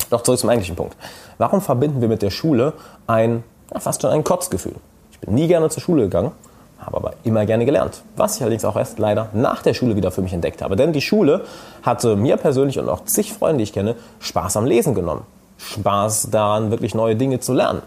Doch 0.09 0.21
zurück 0.21 0.39
zum 0.39 0.49
eigentlichen 0.49 0.75
Punkt. 0.75 0.95
Warum 1.37 1.61
verbinden 1.61 2.01
wir 2.01 2.07
mit 2.07 2.21
der 2.21 2.29
Schule 2.29 2.73
ein, 3.07 3.43
ja, 3.73 3.79
fast 3.79 4.01
schon 4.01 4.11
ein 4.11 4.23
Kotzgefühl? 4.23 4.75
Ich 5.11 5.19
bin 5.19 5.33
nie 5.33 5.47
gerne 5.47 5.69
zur 5.69 5.81
Schule 5.81 6.03
gegangen, 6.03 6.31
habe 6.79 6.97
aber 6.97 7.13
immer 7.23 7.45
gerne 7.45 7.65
gelernt. 7.65 8.03
Was 8.15 8.35
ich 8.35 8.41
allerdings 8.41 8.65
auch 8.65 8.75
erst 8.75 8.99
leider 8.99 9.29
nach 9.33 9.61
der 9.61 9.73
Schule 9.73 9.95
wieder 9.95 10.11
für 10.11 10.21
mich 10.21 10.33
entdeckt 10.33 10.61
habe. 10.61 10.75
Denn 10.75 10.93
die 10.93 11.01
Schule 11.01 11.45
hatte 11.83 12.15
mir 12.15 12.37
persönlich 12.37 12.79
und 12.79 12.87
auch 12.89 13.05
zig 13.05 13.33
Freunde, 13.33 13.57
die 13.57 13.63
ich 13.63 13.73
kenne, 13.73 13.95
Spaß 14.19 14.57
am 14.57 14.65
Lesen 14.65 14.95
genommen. 14.95 15.23
Spaß 15.59 16.29
daran, 16.31 16.71
wirklich 16.71 16.95
neue 16.95 17.15
Dinge 17.15 17.39
zu 17.39 17.53
lernen. 17.53 17.81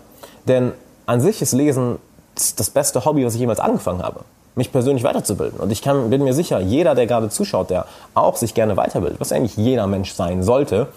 Denn 0.47 0.73
an 1.07 1.21
sich 1.21 1.43
ist 1.43 1.53
Lesen 1.53 1.99
das 2.35 2.71
beste 2.71 3.05
Hobby, 3.05 3.25
was 3.27 3.35
ich 3.35 3.41
jemals 3.41 3.61
angefangen 3.61 4.03
habe. 4.03 4.21
Mich 4.55 4.71
persönlich 4.71 5.03
weiterzubilden. 5.03 5.59
Und 5.59 5.71
ich 5.71 5.83
kann, 5.83 6.11
bin 6.11 6.23
mir 6.23 6.35
sicher, 6.35 6.61
jeder, 6.61 6.95
der 6.95 7.07
gerade 7.07 7.31
zuschaut, 7.31 7.71
der 7.71 7.87
auch 8.15 8.37
sich 8.37 8.55
gerne 8.55 8.77
weiterbildet, 8.77 9.19
was 9.19 9.33
eigentlich 9.33 9.57
jeder 9.57 9.87
Mensch 9.87 10.13
sein 10.13 10.43
sollte, 10.43 10.89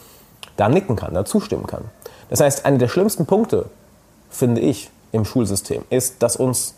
da 0.57 0.69
nicken 0.69 0.95
kann, 0.95 1.13
da 1.13 1.25
zustimmen 1.25 1.65
kann. 1.65 1.85
Das 2.29 2.41
heißt, 2.41 2.65
einer 2.65 2.77
der 2.77 2.87
schlimmsten 2.87 3.25
Punkte, 3.25 3.65
finde 4.29 4.61
ich, 4.61 4.89
im 5.11 5.23
Schulsystem 5.23 5.83
ist, 5.89 6.21
dass 6.21 6.35
uns 6.35 6.75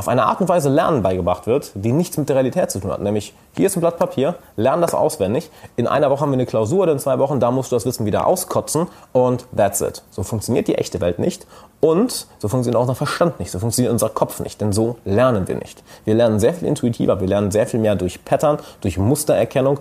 auf 0.00 0.08
eine 0.08 0.24
Art 0.24 0.40
und 0.40 0.48
Weise 0.48 0.70
Lernen 0.70 1.02
beigebracht 1.02 1.46
wird, 1.46 1.72
die 1.74 1.92
nichts 1.92 2.16
mit 2.16 2.30
der 2.30 2.36
Realität 2.36 2.70
zu 2.70 2.80
tun 2.80 2.90
hat. 2.90 3.02
Nämlich, 3.02 3.34
hier 3.54 3.66
ist 3.66 3.76
ein 3.76 3.80
Blatt 3.80 3.98
Papier, 3.98 4.36
lern 4.56 4.80
das 4.80 4.94
auswendig. 4.94 5.50
In 5.76 5.86
einer 5.86 6.10
Woche 6.10 6.22
haben 6.22 6.30
wir 6.30 6.36
eine 6.36 6.46
Klausur 6.46 6.84
oder 6.84 6.92
in 6.92 6.98
zwei 6.98 7.18
Wochen, 7.18 7.38
da 7.38 7.50
musst 7.50 7.70
du 7.70 7.76
das 7.76 7.84
Wissen 7.84 8.06
wieder 8.06 8.26
auskotzen 8.26 8.86
und 9.12 9.44
that's 9.54 9.82
it. 9.82 10.02
So 10.10 10.22
funktioniert 10.22 10.68
die 10.68 10.76
echte 10.76 11.02
Welt 11.02 11.18
nicht 11.18 11.46
und 11.80 12.26
so 12.38 12.48
funktioniert 12.48 12.76
auch 12.76 12.80
unser 12.80 12.94
Verstand 12.94 13.38
nicht, 13.40 13.50
so 13.50 13.58
funktioniert 13.58 13.92
unser 13.92 14.08
Kopf 14.08 14.40
nicht, 14.40 14.58
denn 14.62 14.72
so 14.72 14.96
lernen 15.04 15.46
wir 15.48 15.56
nicht. 15.56 15.82
Wir 16.06 16.14
lernen 16.14 16.40
sehr 16.40 16.54
viel 16.54 16.66
intuitiver, 16.66 17.20
wir 17.20 17.28
lernen 17.28 17.50
sehr 17.50 17.66
viel 17.66 17.78
mehr 17.78 17.94
durch 17.94 18.24
Pattern, 18.24 18.58
durch 18.80 18.96
Mustererkennung 18.96 19.80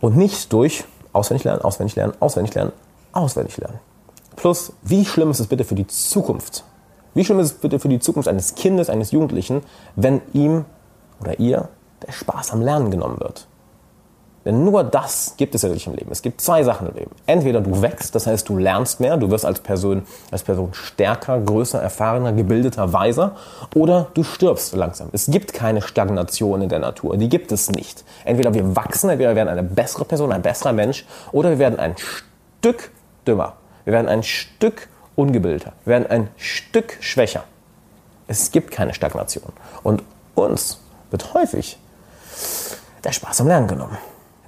und 0.00 0.16
nicht 0.16 0.52
durch 0.52 0.84
auswendig 1.12 1.42
lernen, 1.42 1.62
auswendig 1.62 1.96
lernen, 1.96 2.12
auswendig 2.20 2.54
lernen, 2.54 2.72
auswendig 3.10 3.56
lernen. 3.56 3.80
Plus, 4.36 4.72
wie 4.82 5.04
schlimm 5.04 5.32
ist 5.32 5.40
es 5.40 5.48
bitte 5.48 5.64
für 5.64 5.74
die 5.74 5.88
Zukunft, 5.88 6.62
wie 7.14 7.24
schlimm 7.24 7.38
ist 7.38 7.64
es 7.64 7.82
für 7.82 7.88
die 7.88 8.00
Zukunft 8.00 8.28
eines 8.28 8.54
Kindes, 8.54 8.90
eines 8.90 9.10
Jugendlichen, 9.12 9.62
wenn 9.96 10.20
ihm 10.32 10.64
oder 11.20 11.38
ihr 11.38 11.68
der 12.06 12.12
Spaß 12.12 12.52
am 12.52 12.60
Lernen 12.60 12.90
genommen 12.90 13.20
wird? 13.20 13.46
Denn 14.44 14.62
nur 14.62 14.84
das 14.84 15.34
gibt 15.38 15.54
es 15.54 15.62
ja 15.62 15.70
wirklich 15.70 15.86
im 15.86 15.94
Leben. 15.94 16.10
Es 16.10 16.20
gibt 16.20 16.40
zwei 16.40 16.62
Sachen 16.64 16.88
im 16.88 16.94
Leben. 16.94 17.10
Entweder 17.26 17.62
du 17.62 17.80
wächst, 17.80 18.14
das 18.14 18.26
heißt 18.26 18.48
du 18.48 18.58
lernst 18.58 19.00
mehr, 19.00 19.16
du 19.16 19.30
wirst 19.30 19.46
als 19.46 19.60
Person, 19.60 20.02
als 20.30 20.42
Person 20.42 20.68
stärker, 20.72 21.40
größer, 21.40 21.80
erfahrener, 21.80 22.32
gebildeter, 22.32 22.92
weiser, 22.92 23.36
oder 23.74 24.08
du 24.12 24.22
stirbst 24.22 24.74
langsam. 24.74 25.08
Es 25.12 25.26
gibt 25.26 25.54
keine 25.54 25.80
Stagnation 25.80 26.60
in 26.60 26.68
der 26.68 26.80
Natur, 26.80 27.16
die 27.16 27.30
gibt 27.30 27.52
es 27.52 27.70
nicht. 27.70 28.04
Entweder 28.24 28.52
wir 28.52 28.76
wachsen, 28.76 29.08
entweder 29.08 29.30
wir 29.30 29.36
werden 29.36 29.48
eine 29.48 29.62
bessere 29.62 30.04
Person, 30.04 30.30
ein 30.30 30.42
besserer 30.42 30.74
Mensch, 30.74 31.06
oder 31.32 31.50
wir 31.50 31.58
werden 31.58 31.78
ein 31.78 31.94
Stück 31.96 32.90
dümmer. 33.26 33.54
Wir 33.84 33.94
werden 33.94 34.08
ein 34.08 34.22
Stück 34.22 34.88
ungebildeter. 35.16 35.72
Werden 35.84 36.06
ein 36.08 36.28
Stück 36.36 36.96
schwächer. 37.00 37.44
Es 38.26 38.50
gibt 38.50 38.70
keine 38.70 38.94
Stagnation. 38.94 39.52
Und 39.82 40.02
uns 40.34 40.80
wird 41.10 41.34
häufig 41.34 41.78
der 43.04 43.12
Spaß 43.12 43.42
am 43.42 43.48
Lernen 43.48 43.68
genommen. 43.68 43.98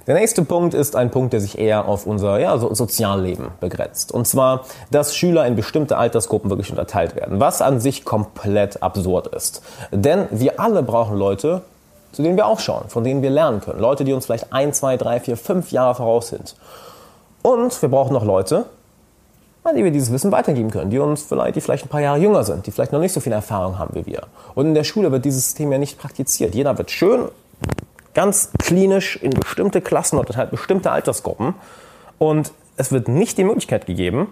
Der 0.07 0.15
nächste 0.15 0.41
Punkt 0.41 0.73
ist 0.73 0.95
ein 0.95 1.11
Punkt, 1.11 1.33
der 1.33 1.41
sich 1.41 1.57
eher 1.57 1.85
auf 1.87 2.07
unser 2.07 2.39
ja, 2.39 2.57
so 2.57 2.73
Sozialleben 2.73 3.49
begrenzt. 3.59 4.13
Und 4.13 4.25
zwar, 4.25 4.63
dass 4.89 5.13
Schüler 5.13 5.45
in 5.45 5.57
bestimmte 5.57 5.97
Altersgruppen 5.97 6.49
wirklich 6.49 6.69
unterteilt 6.69 7.15
werden, 7.17 7.41
was 7.41 7.61
an 7.61 7.81
sich 7.81 8.05
komplett 8.05 8.81
absurd 8.81 9.27
ist. 9.27 9.61
Denn 9.91 10.27
wir 10.31 10.61
alle 10.61 10.81
brauchen 10.81 11.17
Leute, 11.17 11.61
zu 12.13 12.23
denen 12.23 12.37
wir 12.37 12.45
aufschauen, 12.45 12.85
von 12.87 13.03
denen 13.03 13.21
wir 13.21 13.29
lernen 13.29 13.59
können. 13.59 13.81
Leute, 13.81 14.05
die 14.05 14.13
uns 14.13 14.25
vielleicht 14.25 14.53
ein, 14.53 14.71
zwei, 14.71 14.95
drei, 14.95 15.19
vier, 15.19 15.35
fünf 15.35 15.71
Jahre 15.71 15.95
voraus 15.95 16.29
sind. 16.29 16.55
Und 17.41 17.81
wir 17.81 17.89
brauchen 17.89 18.13
noch 18.13 18.23
Leute, 18.23 18.65
an 19.67 19.75
die 19.75 19.83
wir 19.83 19.91
dieses 19.91 20.11
Wissen 20.11 20.31
weitergeben 20.31 20.71
können, 20.71 20.89
die 20.89 20.99
uns 20.99 21.21
vielleicht, 21.21 21.55
die 21.55 21.61
vielleicht 21.61 21.85
ein 21.85 21.89
paar 21.89 22.01
Jahre 22.01 22.19
jünger 22.19 22.43
sind, 22.43 22.65
die 22.65 22.71
vielleicht 22.71 22.91
noch 22.91 22.99
nicht 22.99 23.13
so 23.13 23.19
viel 23.19 23.33
Erfahrung 23.33 23.77
haben 23.77 23.95
wie 23.95 24.05
wir. 24.05 24.23
Und 24.55 24.67
in 24.67 24.73
der 24.73 24.83
Schule 24.83 25.11
wird 25.11 25.25
dieses 25.25 25.43
System 25.43 25.71
ja 25.71 25.77
nicht 25.77 25.97
praktiziert. 25.99 26.55
Jeder 26.55 26.77
wird 26.77 26.91
schön, 26.91 27.29
ganz 28.13 28.51
klinisch 28.57 29.17
in 29.17 29.31
bestimmte 29.31 29.81
Klassen 29.81 30.17
oder 30.17 30.35
halt 30.35 30.51
bestimmte 30.51 30.91
Altersgruppen 30.91 31.53
und 32.17 32.51
es 32.77 32.91
wird 32.91 33.07
nicht 33.07 33.37
die 33.37 33.43
Möglichkeit 33.43 33.85
gegeben, 33.85 34.27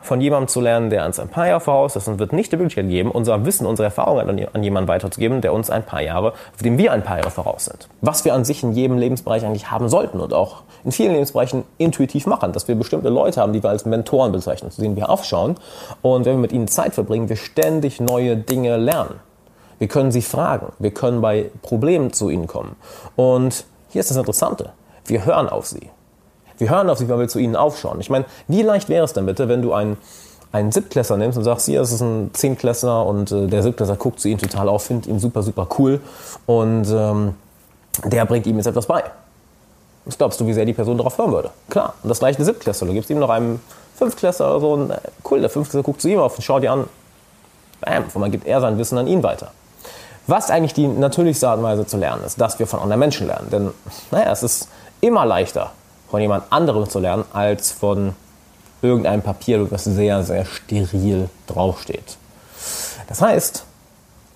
von 0.00 0.20
jemandem 0.20 0.48
zu 0.48 0.60
lernen, 0.60 0.90
der 0.90 1.04
uns 1.04 1.20
ein 1.20 1.28
paar 1.28 1.46
Jahre 1.46 1.60
voraus 1.60 1.96
ist 1.96 2.08
und 2.08 2.18
wird 2.18 2.32
nicht 2.32 2.50
die 2.52 2.56
Möglichkeit 2.56 2.88
geben, 2.88 3.10
unser 3.10 3.44
Wissen, 3.44 3.66
unsere 3.66 3.86
Erfahrungen 3.86 4.48
an 4.52 4.62
jemanden 4.62 4.88
weiterzugeben, 4.88 5.40
der 5.40 5.52
uns 5.52 5.70
ein 5.70 5.84
paar 5.84 6.00
Jahre, 6.00 6.32
auf 6.32 6.62
dem 6.62 6.78
wir 6.78 6.92
ein 6.92 7.02
paar 7.02 7.18
Jahre 7.18 7.30
voraus 7.30 7.66
sind. 7.66 7.88
Was 8.00 8.24
wir 8.24 8.34
an 8.34 8.44
sich 8.44 8.62
in 8.62 8.72
jedem 8.72 8.98
Lebensbereich 8.98 9.44
eigentlich 9.44 9.70
haben 9.70 9.88
sollten 9.88 10.20
und 10.20 10.32
auch 10.32 10.62
in 10.84 10.92
vielen 10.92 11.12
Lebensbereichen 11.12 11.64
intuitiv 11.78 12.26
machen, 12.26 12.52
dass 12.52 12.66
wir 12.66 12.74
bestimmte 12.74 13.10
Leute 13.10 13.40
haben, 13.40 13.52
die 13.52 13.62
wir 13.62 13.70
als 13.70 13.84
Mentoren 13.84 14.32
bezeichnen, 14.32 14.70
zu 14.70 14.80
denen 14.80 14.96
wir 14.96 15.10
aufschauen 15.10 15.56
und 16.02 16.24
wenn 16.24 16.36
wir 16.36 16.40
mit 16.40 16.52
ihnen 16.52 16.68
Zeit 16.68 16.94
verbringen, 16.94 17.28
wir 17.28 17.36
ständig 17.36 18.00
neue 18.00 18.36
Dinge 18.36 18.76
lernen. 18.76 19.20
Wir 19.78 19.88
können 19.88 20.12
sie 20.12 20.22
fragen, 20.22 20.72
wir 20.78 20.90
können 20.90 21.20
bei 21.20 21.50
Problemen 21.62 22.12
zu 22.12 22.28
ihnen 22.28 22.46
kommen. 22.46 22.76
Und 23.16 23.64
hier 23.88 24.00
ist 24.00 24.10
das 24.10 24.18
Interessante, 24.18 24.72
wir 25.06 25.24
hören 25.24 25.48
auf 25.48 25.66
sie. 25.66 25.90
Wir 26.60 26.70
hören 26.70 26.90
auf 26.90 26.98
sie, 26.98 27.08
weil 27.08 27.18
wir 27.18 27.28
zu 27.28 27.38
ihnen 27.38 27.56
aufschauen. 27.56 28.00
Ich 28.00 28.10
meine, 28.10 28.26
wie 28.48 28.62
leicht 28.62 28.88
wäre 28.88 29.04
es 29.04 29.12
denn 29.12 29.26
bitte, 29.26 29.48
wenn 29.48 29.62
du 29.62 29.72
einen, 29.72 29.96
einen 30.52 30.72
Siebtklässler 30.72 31.16
nimmst 31.16 31.38
und 31.38 31.44
sagst, 31.44 31.66
hier 31.66 31.80
ist 31.80 31.90
es 31.90 32.00
ein 32.00 32.30
Zehnklässler 32.34 33.06
und 33.06 33.32
äh, 33.32 33.46
der 33.46 33.62
Siebtklässler 33.62 33.96
guckt 33.96 34.20
zu 34.20 34.28
ihm 34.28 34.38
total 34.38 34.68
auf, 34.68 34.84
findet 34.84 35.06
ihn 35.06 35.18
super, 35.18 35.42
super 35.42 35.66
cool 35.78 36.00
und 36.46 36.86
ähm, 36.90 37.34
der 38.04 38.26
bringt 38.26 38.46
ihm 38.46 38.56
jetzt 38.56 38.66
etwas 38.66 38.86
bei. 38.86 39.02
Was 40.04 40.18
glaubst 40.18 40.40
du, 40.40 40.46
wie 40.46 40.52
sehr 40.52 40.66
die 40.66 40.72
Person 40.72 40.98
darauf 40.98 41.16
hören 41.18 41.32
würde? 41.32 41.50
Klar. 41.68 41.94
Und 42.02 42.08
das 42.08 42.18
gleiche 42.18 42.36
der 42.36 42.46
Siebtklässler. 42.46 42.86
Du 42.86 42.92
gibst 42.92 43.10
ihm 43.10 43.18
noch 43.18 43.30
einem 43.30 43.60
Fünftklässler 43.96 44.50
oder 44.50 44.60
so 44.60 44.72
und 44.72 44.90
äh, 44.90 44.98
cool, 45.30 45.40
der 45.40 45.50
Fünftklässler 45.50 45.82
guckt 45.82 46.02
zu 46.02 46.08
ihm 46.08 46.18
auf 46.18 46.36
und 46.36 46.42
schaut 46.42 46.62
dir 46.62 46.72
an. 46.72 46.84
Bam, 47.80 48.04
und 48.12 48.20
man 48.20 48.30
gibt 48.30 48.46
er 48.46 48.60
sein 48.60 48.76
Wissen 48.76 48.98
an 48.98 49.06
ihn 49.06 49.22
weiter. 49.22 49.52
Was 50.26 50.50
eigentlich 50.50 50.74
die 50.74 50.86
natürlichste 50.86 51.48
Art 51.48 51.58
und 51.58 51.64
Weise 51.64 51.86
zu 51.86 51.96
lernen 51.96 52.22
ist, 52.24 52.40
dass 52.40 52.58
wir 52.58 52.66
von 52.66 52.80
anderen 52.80 53.00
Menschen 53.00 53.26
lernen. 53.26 53.48
Denn, 53.50 53.70
naja, 54.10 54.30
es 54.30 54.42
ist 54.42 54.68
immer 55.00 55.24
leichter, 55.24 55.72
von 56.10 56.20
jemand 56.20 56.44
anderem 56.50 56.88
zu 56.88 56.98
lernen, 56.98 57.24
als 57.32 57.72
von 57.72 58.14
irgendeinem 58.82 59.22
Papier, 59.22 59.64
das 59.70 59.84
sehr, 59.84 60.22
sehr 60.22 60.44
steril 60.44 61.28
draufsteht. 61.46 62.16
Das 63.08 63.20
heißt, 63.20 63.64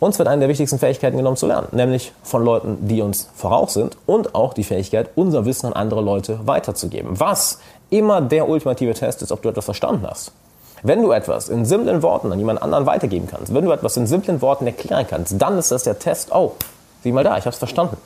uns 0.01 0.19
wird 0.19 0.29
eine 0.29 0.41
der 0.41 0.49
wichtigsten 0.49 0.79
Fähigkeiten 0.79 1.17
genommen 1.17 1.37
zu 1.37 1.47
lernen, 1.47 1.69
nämlich 1.73 2.13
von 2.23 2.45
Leuten, 2.45 2.89
die 2.89 3.01
uns 3.01 3.31
voraus 3.35 3.75
sind 3.75 3.97
und 4.07 4.35
auch 4.35 4.53
die 4.53 4.65
Fähigkeit, 4.65 5.11
unser 5.15 5.47
Wissen 5.47 5.67
an 5.67 5.73
andere 5.73 6.03
Leute 6.03 6.47
weiterzugeben. 6.47 7.19
Was 7.19 7.59
immer 7.91 8.21
der 8.21 8.49
ultimative 8.49 8.95
Test 8.95 9.23
ist, 9.23 9.33
ob 9.33 9.43
du 9.43 9.49
etwas 9.49 9.65
verstanden 9.65 10.07
hast. 10.07 10.33
Wenn 10.83 11.01
du 11.01 11.13
etwas 11.13 11.49
in 11.49 11.65
simplen 11.65 12.03
Worten 12.03 12.31
an 12.31 12.39
jemand 12.39 12.61
anderen 12.61 12.85
weitergeben 12.85 13.27
kannst, 13.31 13.55
wenn 13.55 13.65
du 13.65 13.73
etwas 13.73 13.97
in 13.97 14.07
simplen 14.07 14.43
Worten 14.43 14.67
erklären 14.67 15.07
kannst, 15.09 15.41
dann 15.41 15.57
ist 15.57 15.71
das 15.71 15.85
der 15.85 15.99
Test, 15.99 16.31
oh, 16.31 16.53
sieh 17.03 17.13
mal 17.13 17.25
da, 17.25 17.39
ich 17.39 17.45
habe 17.45 17.55
es 17.55 17.59
verstanden. 17.59 17.97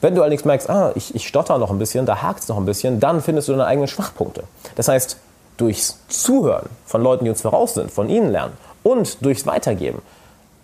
Wenn 0.00 0.14
du 0.14 0.22
allerdings 0.22 0.44
merkst, 0.44 0.70
ah, 0.70 0.92
ich, 0.94 1.14
ich 1.14 1.26
stotter 1.28 1.58
noch 1.58 1.70
ein 1.70 1.78
bisschen, 1.78 2.06
da 2.06 2.22
hakt 2.22 2.40
es 2.40 2.48
noch 2.48 2.56
ein 2.56 2.64
bisschen, 2.64 3.00
dann 3.00 3.20
findest 3.20 3.48
du 3.48 3.52
deine 3.52 3.66
eigenen 3.66 3.88
Schwachpunkte. 3.88 4.44
Das 4.76 4.88
heißt, 4.88 5.18
durchs 5.56 5.98
Zuhören 6.08 6.68
von 6.86 7.02
Leuten, 7.02 7.24
die 7.24 7.30
uns 7.30 7.42
voraus 7.42 7.74
sind, 7.74 7.90
von 7.90 8.08
ihnen 8.08 8.30
lernen 8.30 8.54
und 8.82 9.24
durchs 9.24 9.46
Weitergeben, 9.46 10.00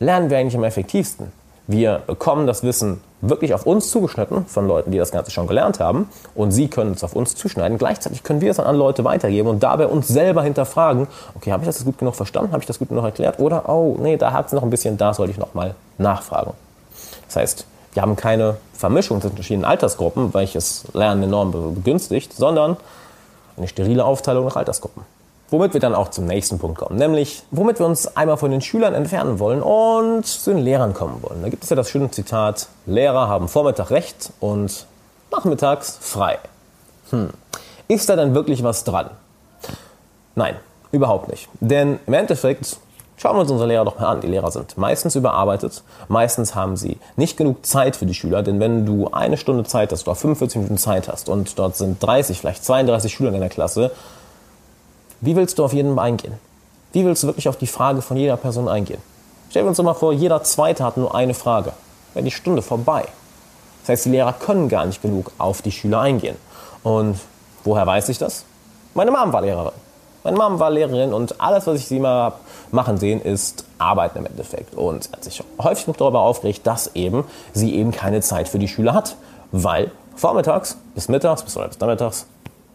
lernen 0.01 0.31
wir 0.31 0.39
eigentlich 0.39 0.57
am 0.57 0.65
effektivsten. 0.65 1.33
Wir 1.67 2.01
bekommen 2.07 2.47
das 2.47 2.63
Wissen 2.63 3.01
wirklich 3.21 3.53
auf 3.53 3.67
uns 3.67 3.91
zugeschnitten 3.91 4.47
von 4.47 4.69
Leuten, 4.69 4.93
die 4.93 4.99
das 4.99 5.11
Ganze 5.11 5.31
schon 5.31 5.47
gelernt 5.47 5.81
haben 5.81 6.09
und 6.35 6.53
sie 6.53 6.69
können 6.69 6.93
es 6.93 7.03
auf 7.03 7.15
uns 7.15 7.35
zuschneiden. 7.35 7.77
Gleichzeitig 7.77 8.23
können 8.23 8.41
wir 8.41 8.51
es 8.51 8.59
dann 8.59 8.67
an 8.67 8.77
Leute 8.77 9.05
weitergeben 9.05 9.49
und 9.49 9.63
dabei 9.63 9.87
uns 9.87 10.07
selber 10.07 10.43
hinterfragen, 10.43 11.09
okay, 11.35 11.53
habe 11.53 11.63
ich 11.65 11.67
das 11.67 11.85
gut 11.85 11.99
genug 11.99 12.15
verstanden, 12.15 12.53
habe 12.53 12.63
ich 12.63 12.67
das 12.67 12.79
gut 12.79 12.89
genug 12.89 13.05
erklärt 13.05 13.41
oder, 13.41 13.69
oh, 13.69 13.97
nee, 14.01 14.17
da 14.17 14.33
hakt 14.33 14.49
es 14.49 14.53
noch 14.53 14.63
ein 14.63 14.71
bisschen, 14.71 14.97
da 14.97 15.13
sollte 15.13 15.33
ich 15.33 15.39
nochmal 15.39 15.75
nachfragen. 15.99 16.53
Das 17.27 17.37
heißt, 17.37 17.67
wir 17.97 18.03
haben 18.03 18.15
keine 18.15 18.59
Vermischung 18.75 19.23
zwischen 19.23 19.37
verschiedenen 19.37 19.65
Altersgruppen, 19.65 20.35
welches 20.35 20.85
Lernen 20.93 21.23
enorm 21.23 21.51
begünstigt, 21.51 22.35
sondern 22.35 22.77
eine 23.57 23.69
sterile 23.69 24.05
Aufteilung 24.05 24.45
nach 24.45 24.57
Altersgruppen. 24.57 25.03
Womit 25.49 25.73
wir 25.73 25.81
dann 25.81 25.95
auch 25.95 26.11
zum 26.11 26.27
nächsten 26.27 26.59
Punkt 26.59 26.77
kommen, 26.77 26.99
nämlich 26.99 27.43
womit 27.53 27.79
wir 27.79 27.87
uns 27.87 28.15
einmal 28.15 28.37
von 28.37 28.51
den 28.51 28.61
Schülern 28.61 28.93
entfernen 28.93 29.39
wollen 29.39 29.63
und 29.63 30.27
zu 30.27 30.51
den 30.51 30.59
Lehrern 30.59 30.93
kommen 30.93 31.23
wollen. 31.23 31.41
Da 31.41 31.49
gibt 31.49 31.65
es 31.65 31.71
ja 31.71 31.77
das 31.77 31.89
schöne 31.89 32.11
Zitat, 32.11 32.69
Lehrer 32.85 33.29
haben 33.29 33.49
Vormittag 33.49 33.91
Recht 33.91 34.31
und 34.41 34.85
nachmittags 35.33 35.97
frei. 35.99 36.39
Hm. 37.11 37.31
Ist 37.89 38.11
da 38.11 38.17
denn 38.17 38.35
wirklich 38.35 38.63
was 38.63 38.85
dran? 38.85 39.09
Nein, 40.35 40.57
überhaupt 40.93 41.29
nicht. 41.29 41.49
Denn 41.61 41.99
im 42.07 42.13
Endeffekt 42.13 42.77
Schauen 43.19 43.37
wir 43.37 43.41
uns 43.41 43.51
unsere 43.51 43.69
Lehrer 43.69 43.85
doch 43.85 43.99
mal 43.99 44.07
an. 44.07 44.21
Die 44.21 44.27
Lehrer 44.27 44.51
sind 44.51 44.77
meistens 44.77 45.15
überarbeitet. 45.15 45.83
Meistens 46.09 46.55
haben 46.55 46.77
sie 46.77 46.99
nicht 47.17 47.37
genug 47.37 47.65
Zeit 47.65 47.97
für 47.97 48.05
die 48.05 48.13
Schüler, 48.13 48.43
denn 48.43 48.61
wenn 48.61 48.85
du 48.85 49.09
eine 49.11 49.39
Stunde 49.39 49.65
Zeit 49.65 49.91
hast, 49.93 50.07
oder 50.07 50.15
45 50.15 50.57
Minuten 50.57 50.79
Zeit 50.79 51.09
hast 51.09 51.29
und 51.29 51.59
dort 51.59 51.77
sind 51.77 52.03
30, 52.03 52.39
vielleicht 52.39 52.65
32 52.65 53.13
Schüler 53.13 53.31
in 53.31 53.35
deiner 53.35 53.49
Klasse, 53.49 53.91
wie 55.23 55.35
willst 55.35 55.59
du 55.59 55.65
auf 55.65 55.73
jeden 55.73 55.99
eingehen? 55.99 56.35
Wie 56.93 57.05
willst 57.07 57.23
du 57.23 57.27
wirklich 57.27 57.49
auf 57.49 57.57
die 57.57 57.67
Frage 57.67 58.03
von 58.03 58.19
jeder 58.19 58.37
Person 58.37 58.69
eingehen? 58.69 59.01
Stellen 59.49 59.65
wir 59.65 59.71
uns 59.71 59.79
doch 59.79 59.85
mal 59.85 59.95
vor, 59.95 60.13
jeder 60.13 60.43
Zweite 60.43 60.85
hat 60.85 60.99
nur 60.99 61.15
eine 61.15 61.35
Frage. 61.35 61.73
Wäre 62.13 62.25
die 62.25 62.31
Stunde 62.31 62.61
vorbei. 62.61 63.07
Das 63.83 63.91
heißt, 63.91 64.05
die 64.07 64.11
Lehrer 64.11 64.35
können 64.35 64.69
gar 64.69 64.85
nicht 64.85 65.01
genug 65.01 65.33
auf 65.39 65.63
die 65.63 65.73
Schüler 65.73 66.01
eingehen. 66.01 66.37
Und 66.83 67.19
woher 67.65 67.87
weiß 67.87 68.09
ich 68.11 68.19
das? 68.19 68.45
Meine 68.95 69.11
Mom 69.11 69.33
war 69.33 69.43
Lehrerin. 69.43 69.86
Meine 70.27 70.39
Mom 70.39 70.59
war 70.59 70.73
Lehrerin 70.73 71.13
und 71.13 71.41
alles, 71.41 71.69
was 71.69 71.77
ich 71.79 71.87
sie 71.87 72.01
mal 72.01 72.33
machen 72.73 72.99
sehen, 72.99 73.23
ist 73.23 73.65
Arbeiten 73.79 74.19
im 74.19 74.27
Endeffekt. 74.27 74.75
Und 74.75 75.05
sie 75.05 75.13
hat 75.13 75.23
sich 75.23 75.41
häufig 75.63 75.85
genug 75.85 75.99
darüber 75.99 76.23
aufgeregt, 76.23 76.67
dass 76.67 76.97
eben 76.97 77.23
sie 77.53 77.77
eben 77.77 77.93
keine 77.93 78.21
Zeit 78.23 78.49
für 78.49 78.59
die 78.59 78.67
Schüler 78.67 78.93
hat. 78.93 79.15
Weil 79.53 79.93
vormittags 80.17 80.79
bis 80.97 81.09
mittags 81.09 81.45
bis, 81.45 81.55
bis 81.55 81.79
nachmittags 81.79 82.27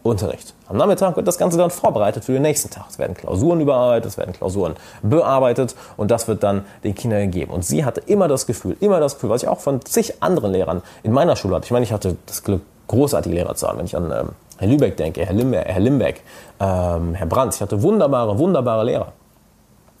Unterricht. 0.02 0.54
Am 0.66 0.78
Nachmittag 0.78 1.14
wird 1.16 1.28
das 1.28 1.36
Ganze 1.36 1.58
dann 1.58 1.70
vorbereitet 1.70 2.24
für 2.24 2.32
den 2.32 2.40
nächsten 2.40 2.70
Tag. 2.70 2.86
Es 2.88 2.98
werden 2.98 3.14
Klausuren 3.14 3.60
überarbeitet, 3.60 4.06
es 4.06 4.16
werden 4.16 4.32
Klausuren 4.32 4.74
bearbeitet 5.02 5.76
und 5.98 6.10
das 6.10 6.28
wird 6.28 6.42
dann 6.42 6.64
den 6.84 6.94
Kindern 6.94 7.30
gegeben. 7.30 7.52
Und 7.52 7.66
sie 7.66 7.84
hatte 7.84 8.00
immer 8.06 8.28
das 8.28 8.46
Gefühl, 8.46 8.78
immer 8.80 8.98
das 8.98 9.14
Gefühl, 9.14 9.28
was 9.28 9.42
ich 9.42 9.48
auch 9.50 9.60
von 9.60 9.84
zig 9.84 10.22
anderen 10.22 10.52
Lehrern 10.52 10.82
in 11.02 11.12
meiner 11.12 11.36
Schule 11.36 11.54
hatte. 11.56 11.66
Ich 11.66 11.70
meine, 11.70 11.84
ich 11.84 11.92
hatte 11.92 12.16
das 12.24 12.42
Glück, 12.42 12.62
großartige 12.88 13.34
haben. 13.68 13.78
Wenn 13.78 13.86
ich 13.86 13.96
an 13.96 14.10
ähm, 14.10 14.28
Herr 14.58 14.68
Lübeck 14.68 14.96
denke, 14.96 15.24
Herr, 15.24 15.34
Limbe 15.34 15.58
Herr 15.58 15.80
Limbeck, 15.80 16.22
ähm, 16.60 17.14
Herr 17.14 17.26
Brandt. 17.26 17.54
Ich 17.54 17.60
hatte 17.60 17.82
wunderbare, 17.82 18.38
wunderbare 18.38 18.84
Lehrer. 18.84 19.12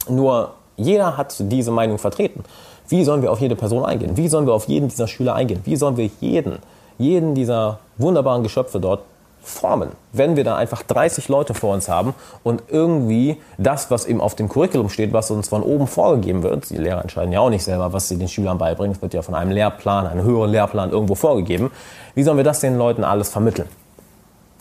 Nur 0.08 0.52
jeder 0.76 1.16
hat 1.16 1.34
diese 1.38 1.70
Meinung 1.70 1.98
vertreten. 1.98 2.44
Wie 2.88 3.04
sollen 3.04 3.22
wir 3.22 3.32
auf 3.32 3.40
jede 3.40 3.56
Person 3.56 3.84
eingehen? 3.84 4.16
Wie 4.16 4.28
sollen 4.28 4.46
wir 4.46 4.54
auf 4.54 4.66
jeden 4.66 4.88
dieser 4.88 5.06
Schüler 5.06 5.34
eingehen? 5.34 5.60
Wie 5.64 5.76
sollen 5.76 5.96
wir 5.96 6.10
jeden, 6.20 6.58
jeden 6.98 7.34
dieser 7.34 7.78
wunderbaren 7.98 8.42
Geschöpfe 8.42 8.80
dort 8.80 9.02
formen, 9.42 9.90
wenn 10.12 10.36
wir 10.36 10.44
da 10.44 10.56
einfach 10.56 10.82
30 10.82 11.28
Leute 11.28 11.54
vor 11.54 11.74
uns 11.74 11.88
haben 11.88 12.14
und 12.44 12.62
irgendwie 12.68 13.40
das, 13.58 13.90
was 13.90 14.06
eben 14.06 14.20
auf 14.20 14.34
dem 14.34 14.48
Curriculum 14.48 14.88
steht, 14.88 15.12
was 15.12 15.30
uns 15.30 15.48
von 15.48 15.62
oben 15.62 15.86
vorgegeben 15.86 16.42
wird, 16.42 16.70
die 16.70 16.76
Lehrer 16.76 17.02
entscheiden 17.02 17.32
ja 17.32 17.40
auch 17.40 17.50
nicht 17.50 17.64
selber, 17.64 17.92
was 17.92 18.08
sie 18.08 18.18
den 18.18 18.28
Schülern 18.28 18.58
beibringen, 18.58 18.94
es 18.94 19.02
wird 19.02 19.14
ja 19.14 19.22
von 19.22 19.34
einem 19.34 19.50
Lehrplan, 19.50 20.06
einem 20.06 20.22
höheren 20.22 20.50
Lehrplan 20.50 20.90
irgendwo 20.90 21.14
vorgegeben, 21.14 21.70
wie 22.14 22.22
sollen 22.22 22.36
wir 22.36 22.44
das 22.44 22.60
den 22.60 22.76
Leuten 22.76 23.04
alles 23.04 23.30
vermitteln? 23.30 23.68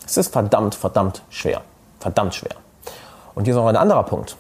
Es 0.05 0.17
ist 0.17 0.33
verdammt, 0.33 0.75
verdammt 0.75 1.21
schwer. 1.29 1.61
Verdammt 2.00 2.33
schwer. 2.33 2.55
Und 3.35 3.45
hier 3.45 3.53
ist 3.53 3.57
noch 3.57 3.67
ein 3.67 3.77
anderer 3.77 4.03
Punkt. 4.03 4.35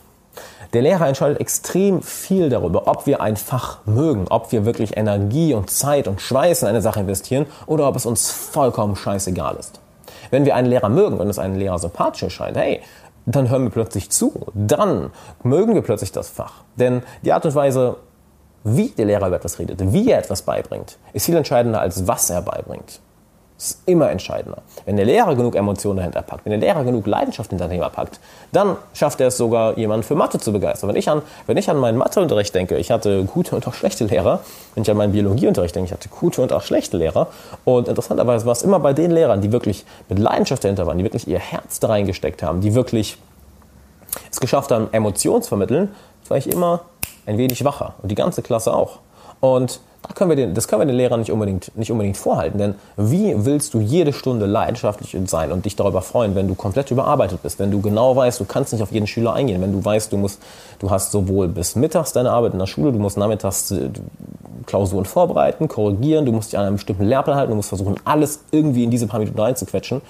Der 0.73 0.81
Lehrer 0.81 1.07
entscheidet 1.07 1.39
extrem 1.39 2.01
viel 2.01 2.49
darüber, 2.49 2.87
ob 2.87 3.05
wir 3.05 3.21
ein 3.21 3.35
Fach 3.35 3.79
mögen, 3.85 4.25
ob 4.29 4.51
wir 4.51 4.65
wirklich 4.65 4.95
Energie 4.95 5.53
und 5.53 5.69
Zeit 5.69 6.07
und 6.07 6.21
Schweiß 6.21 6.61
in 6.63 6.69
eine 6.69 6.81
Sache 6.81 7.01
investieren 7.01 7.45
oder 7.65 7.87
ob 7.87 7.95
es 7.95 8.05
uns 8.05 8.31
vollkommen 8.31 8.95
scheißegal 8.95 9.57
ist. 9.57 9.81
Wenn 10.29 10.45
wir 10.45 10.55
einen 10.55 10.67
Lehrer 10.67 10.89
mögen, 10.89 11.19
wenn 11.19 11.29
es 11.29 11.39
einen 11.39 11.55
Lehrer 11.55 11.79
sympathisch 11.79 12.23
erscheint, 12.23 12.57
hey, 12.57 12.81
dann 13.25 13.49
hören 13.49 13.63
wir 13.63 13.69
plötzlich 13.69 14.09
zu. 14.09 14.47
Dann 14.53 15.11
mögen 15.43 15.73
wir 15.75 15.81
plötzlich 15.81 16.11
das 16.11 16.29
Fach. 16.29 16.63
Denn 16.75 17.03
die 17.23 17.33
Art 17.33 17.45
und 17.45 17.55
Weise, 17.55 17.97
wie 18.63 18.89
der 18.89 19.05
Lehrer 19.05 19.27
über 19.27 19.37
etwas 19.37 19.59
redet, 19.59 19.93
wie 19.93 20.09
er 20.09 20.19
etwas 20.19 20.43
beibringt, 20.43 20.97
ist 21.13 21.25
viel 21.25 21.35
entscheidender 21.35 21.81
als 21.81 22.07
was 22.07 22.29
er 22.29 22.41
beibringt. 22.41 22.99
Ist 23.61 23.83
immer 23.85 24.09
entscheidender. 24.09 24.63
Wenn 24.85 24.95
der 24.95 25.05
Lehrer 25.05 25.35
genug 25.35 25.55
Emotionen 25.55 25.97
dahinter 25.97 26.23
packt, 26.23 26.45
wenn 26.45 26.49
der 26.49 26.59
Lehrer 26.59 26.83
genug 26.83 27.05
Leidenschaft 27.05 27.51
hinter 27.51 27.69
Thema 27.69 27.89
packt, 27.89 28.19
dann 28.51 28.75
schafft 28.93 29.21
er 29.21 29.27
es 29.27 29.37
sogar, 29.37 29.77
jemanden 29.77 30.01
für 30.01 30.15
Mathe 30.15 30.39
zu 30.39 30.51
begeistern. 30.51 30.89
Wenn 30.89 30.95
ich 30.95 31.07
an, 31.07 31.21
wenn 31.45 31.57
ich 31.57 31.69
an 31.69 31.77
meinen 31.77 31.99
Matheunterricht 31.99 32.55
denke, 32.55 32.77
ich 32.77 32.89
hatte 32.89 33.23
gute 33.25 33.55
und 33.55 33.67
auch 33.67 33.75
schlechte 33.75 34.05
Lehrer. 34.05 34.39
Wenn 34.73 34.81
ich 34.81 34.89
an 34.89 34.97
meinen 34.97 35.11
Biologieunterricht 35.11 35.75
denke, 35.75 35.89
ich 35.89 35.93
hatte 35.93 36.09
gute 36.09 36.41
und 36.41 36.51
auch 36.53 36.63
schlechte 36.63 36.97
Lehrer. 36.97 37.27
Und 37.63 37.87
interessanterweise 37.87 38.47
war 38.47 38.53
es 38.53 38.63
immer 38.63 38.79
bei 38.79 38.93
den 38.93 39.11
Lehrern, 39.11 39.41
die 39.41 39.51
wirklich 39.51 39.85
mit 40.09 40.17
Leidenschaft 40.17 40.63
dahinter 40.63 40.87
waren, 40.87 40.97
die 40.97 41.03
wirklich 41.03 41.27
ihr 41.27 41.37
Herz 41.37 41.79
da 41.79 41.89
reingesteckt 41.89 42.41
haben, 42.41 42.61
die 42.61 42.73
wirklich 42.73 43.19
es 44.31 44.39
geschafft 44.39 44.71
haben, 44.71 44.87
Emotionen 44.91 45.43
zu 45.43 45.49
vermitteln, 45.49 45.89
war 46.29 46.37
ich 46.37 46.51
immer 46.51 46.81
ein 47.27 47.37
wenig 47.37 47.63
wacher. 47.63 47.93
Und 48.01 48.09
die 48.09 48.15
ganze 48.15 48.41
Klasse 48.41 48.73
auch. 48.73 48.97
Und 49.39 49.81
können 50.15 50.29
wir 50.29 50.35
den, 50.35 50.53
das 50.53 50.67
können 50.67 50.81
wir 50.81 50.85
den 50.85 50.95
Lehrern 50.95 51.19
nicht 51.19 51.31
unbedingt, 51.31 51.75
nicht 51.77 51.91
unbedingt 51.91 52.17
vorhalten. 52.17 52.57
Denn 52.57 52.75
wie 52.97 53.33
willst 53.37 53.73
du 53.73 53.79
jede 53.79 54.13
Stunde 54.13 54.45
leidenschaftlich 54.45 55.15
sein 55.25 55.51
und 55.51 55.65
dich 55.65 55.75
darüber 55.75 56.01
freuen, 56.01 56.35
wenn 56.35 56.47
du 56.47 56.55
komplett 56.55 56.91
überarbeitet 56.91 57.43
bist, 57.43 57.59
wenn 57.59 57.71
du 57.71 57.81
genau 57.81 58.15
weißt, 58.15 58.39
du 58.39 58.45
kannst 58.45 58.73
nicht 58.73 58.81
auf 58.81 58.91
jeden 58.91 59.07
Schüler 59.07 59.33
eingehen, 59.33 59.61
wenn 59.61 59.71
du 59.71 59.83
weißt, 59.83 60.11
du 60.11 60.17
musst, 60.17 60.41
du 60.79 60.89
hast 60.89 61.11
sowohl 61.11 61.47
bis 61.47 61.75
mittags 61.75 62.13
deine 62.13 62.31
Arbeit 62.31 62.53
in 62.53 62.59
der 62.59 62.67
Schule, 62.67 62.91
du 62.91 62.99
musst 62.99 63.17
nachmittags 63.17 63.71
äh, 63.71 63.89
Klausuren 64.65 65.05
vorbereiten, 65.05 65.67
korrigieren, 65.67 66.25
du 66.25 66.31
musst 66.31 66.51
dich 66.51 66.59
an 66.59 66.65
einem 66.65 66.75
bestimmten 66.75 67.03
Lehrplan 67.03 67.35
halten, 67.35 67.51
du 67.51 67.55
musst 67.55 67.69
versuchen, 67.69 67.95
alles 68.05 68.41
irgendwie 68.51 68.83
in 68.83 68.91
diese 68.91 69.07
paar 69.07 69.19
Minuten 69.19 69.39
reinzuquetschen. 69.39 70.01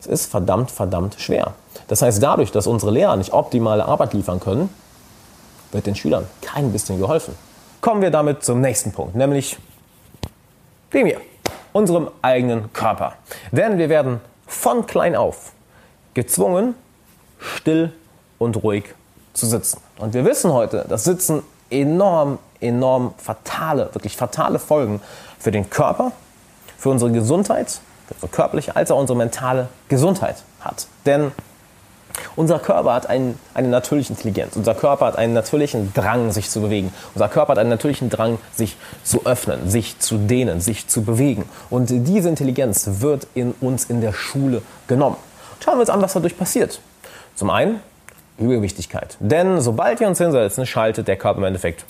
Es 0.00 0.06
ist 0.06 0.26
verdammt, 0.26 0.70
verdammt 0.70 1.16
schwer. 1.18 1.54
Das 1.88 2.02
heißt, 2.02 2.22
dadurch, 2.22 2.52
dass 2.52 2.66
unsere 2.66 2.92
Lehrer 2.92 3.16
nicht 3.16 3.32
optimale 3.32 3.86
Arbeit 3.86 4.12
liefern 4.12 4.40
können, 4.40 4.68
wird 5.72 5.86
den 5.86 5.94
Schülern 5.94 6.26
kein 6.42 6.72
bisschen 6.72 6.98
geholfen. 6.98 7.34
Kommen 7.80 8.02
wir 8.02 8.10
damit 8.10 8.44
zum 8.44 8.60
nächsten 8.60 8.92
Punkt, 8.92 9.14
nämlich 9.14 9.58
dem 10.92 11.06
hier, 11.06 11.20
unserem 11.72 12.10
eigenen 12.22 12.72
Körper. 12.72 13.14
Denn 13.52 13.78
wir 13.78 13.88
werden 13.88 14.20
von 14.46 14.86
klein 14.86 15.14
auf 15.16 15.52
gezwungen, 16.14 16.74
still 17.38 17.92
und 18.38 18.62
ruhig 18.62 18.84
zu 19.34 19.46
sitzen. 19.46 19.80
Und 19.98 20.14
wir 20.14 20.24
wissen 20.24 20.52
heute, 20.52 20.86
dass 20.88 21.04
Sitzen 21.04 21.42
enorm, 21.70 22.38
enorm 22.60 23.14
fatale, 23.18 23.90
wirklich 23.92 24.16
fatale 24.16 24.58
Folgen 24.58 25.00
für 25.38 25.50
den 25.50 25.68
Körper, 25.68 26.12
für 26.78 26.90
unsere 26.90 27.12
Gesundheit, 27.12 27.80
für 28.06 28.14
unsere 28.14 28.30
körperliche 28.30 28.76
als 28.76 28.90
auch 28.90 28.98
unsere 28.98 29.18
mentale 29.18 29.68
Gesundheit 29.88 30.42
hat. 30.60 30.86
Denn 31.04 31.32
unser 32.36 32.58
Körper 32.58 32.94
hat 32.94 33.08
einen, 33.08 33.38
eine 33.54 33.68
natürliche 33.68 34.12
Intelligenz. 34.12 34.56
Unser 34.56 34.74
Körper 34.74 35.06
hat 35.06 35.16
einen 35.16 35.32
natürlichen 35.32 35.92
Drang, 35.94 36.32
sich 36.32 36.50
zu 36.50 36.60
bewegen. 36.60 36.92
Unser 37.14 37.28
Körper 37.28 37.52
hat 37.52 37.58
einen 37.58 37.70
natürlichen 37.70 38.10
Drang, 38.10 38.38
sich 38.54 38.76
zu 39.02 39.24
öffnen, 39.26 39.70
sich 39.70 39.98
zu 39.98 40.18
dehnen, 40.18 40.60
sich 40.60 40.88
zu 40.88 41.02
bewegen. 41.02 41.48
Und 41.70 41.88
diese 41.90 42.28
Intelligenz 42.28 42.88
wird 43.00 43.26
in 43.34 43.52
uns 43.60 43.84
in 43.84 44.00
der 44.00 44.12
Schule 44.12 44.62
genommen. 44.88 45.16
Schauen 45.64 45.76
wir 45.76 45.80
uns 45.80 45.90
an, 45.90 46.02
was 46.02 46.12
dadurch 46.12 46.36
passiert. 46.36 46.80
Zum 47.34 47.50
einen 47.50 47.80
Übergewichtigkeit. 48.38 49.16
Denn 49.20 49.60
sobald 49.60 50.00
wir 50.00 50.08
uns 50.08 50.18
hinsetzen, 50.18 50.66
schaltet 50.66 51.08
der 51.08 51.16
Körper 51.16 51.38
im 51.38 51.44
Endeffekt 51.44 51.84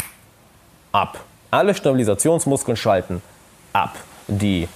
ab. 0.92 1.21
Alle 1.50 1.75
Stabilisationsmuskeln 1.75 2.76
schalten 2.76 3.23
ab. 3.73 3.95
Die, 4.28 4.68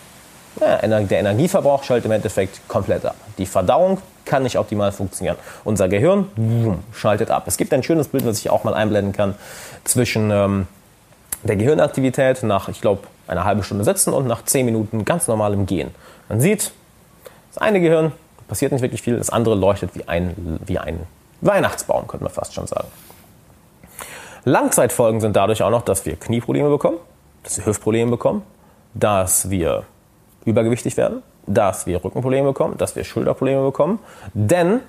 ja, 0.61 0.77
der 0.79 1.19
Energieverbrauch 1.21 1.85
schaltet 1.85 2.07
im 2.07 2.13
Endeffekt 2.13 2.67
komplett 2.69 3.05
ab. 3.05 3.17
Die 3.39 3.47
Verdauung 3.47 3.99
kann 4.25 4.43
nicht 4.43 4.59
optimal 4.59 4.93
funktionieren. 4.93 5.37
Unser 5.65 5.89
Gehirn 5.89 6.27
schaltet 6.93 7.31
ab. 7.31 7.45
Es 7.47 7.57
gibt 7.57 7.73
ein 7.73 7.83
schönes 7.83 8.09
Bild, 8.09 8.27
was 8.27 8.39
ich 8.39 8.51
auch 8.51 8.65
mal 8.65 8.75
einblenden 8.75 9.13
kann, 9.13 9.35
zwischen 9.85 10.31
ähm, 10.31 10.67
der 11.43 11.57
Gehirnaktivität 11.57 12.43
nach, 12.43 12.69
ich 12.69 12.81
glaube, 12.81 13.03
einer 13.27 13.45
halben 13.45 13.63
Stunde 13.63 13.85
Sitzen 13.85 14.13
und 14.13 14.27
nach 14.27 14.45
zehn 14.45 14.67
Minuten 14.67 15.05
ganz 15.05 15.29
normalem 15.29 15.67
Gehen. 15.67 15.95
Man 16.29 16.41
sieht, 16.41 16.73
das 17.53 17.59
eine 17.59 17.81
Gehirn 17.81 18.13
passiert 18.49 18.73
nicht 18.73 18.83
wirklich 18.83 19.03
viel, 19.03 19.17
das 19.17 19.31
andere 19.31 19.55
leuchtet 19.55 19.95
wie 19.95 20.07
ein, 20.09 20.59
wie 20.67 20.79
ein 20.79 21.01
Weihnachtsbaum, 21.41 22.07
könnte 22.07 22.25
man 22.25 22.33
fast 22.33 22.53
schon 22.55 22.67
sagen. 22.67 22.89
Langzeitfolgen 24.45 25.21
sind 25.21 25.37
dadurch 25.37 25.63
auch 25.63 25.71
noch, 25.71 25.83
dass 25.83 26.05
wir 26.07 26.17
Knieprobleme 26.17 26.69
bekommen, 26.69 26.99
dass 27.43 27.59
wir 27.59 27.67
Hüftprobleme 27.67 28.11
bekommen, 28.11 28.43
dass 28.95 29.51
wir 29.51 29.85
übergewichtig 30.45 30.97
werden, 30.97 31.23
dass 31.47 31.87
wir 31.87 32.03
Rückenprobleme 32.03 32.49
bekommen, 32.49 32.77
dass 32.79 32.97
wir 32.97 33.05
Schulterprobleme 33.05 33.63
bekommen, 33.63 33.99
denn 34.35 34.81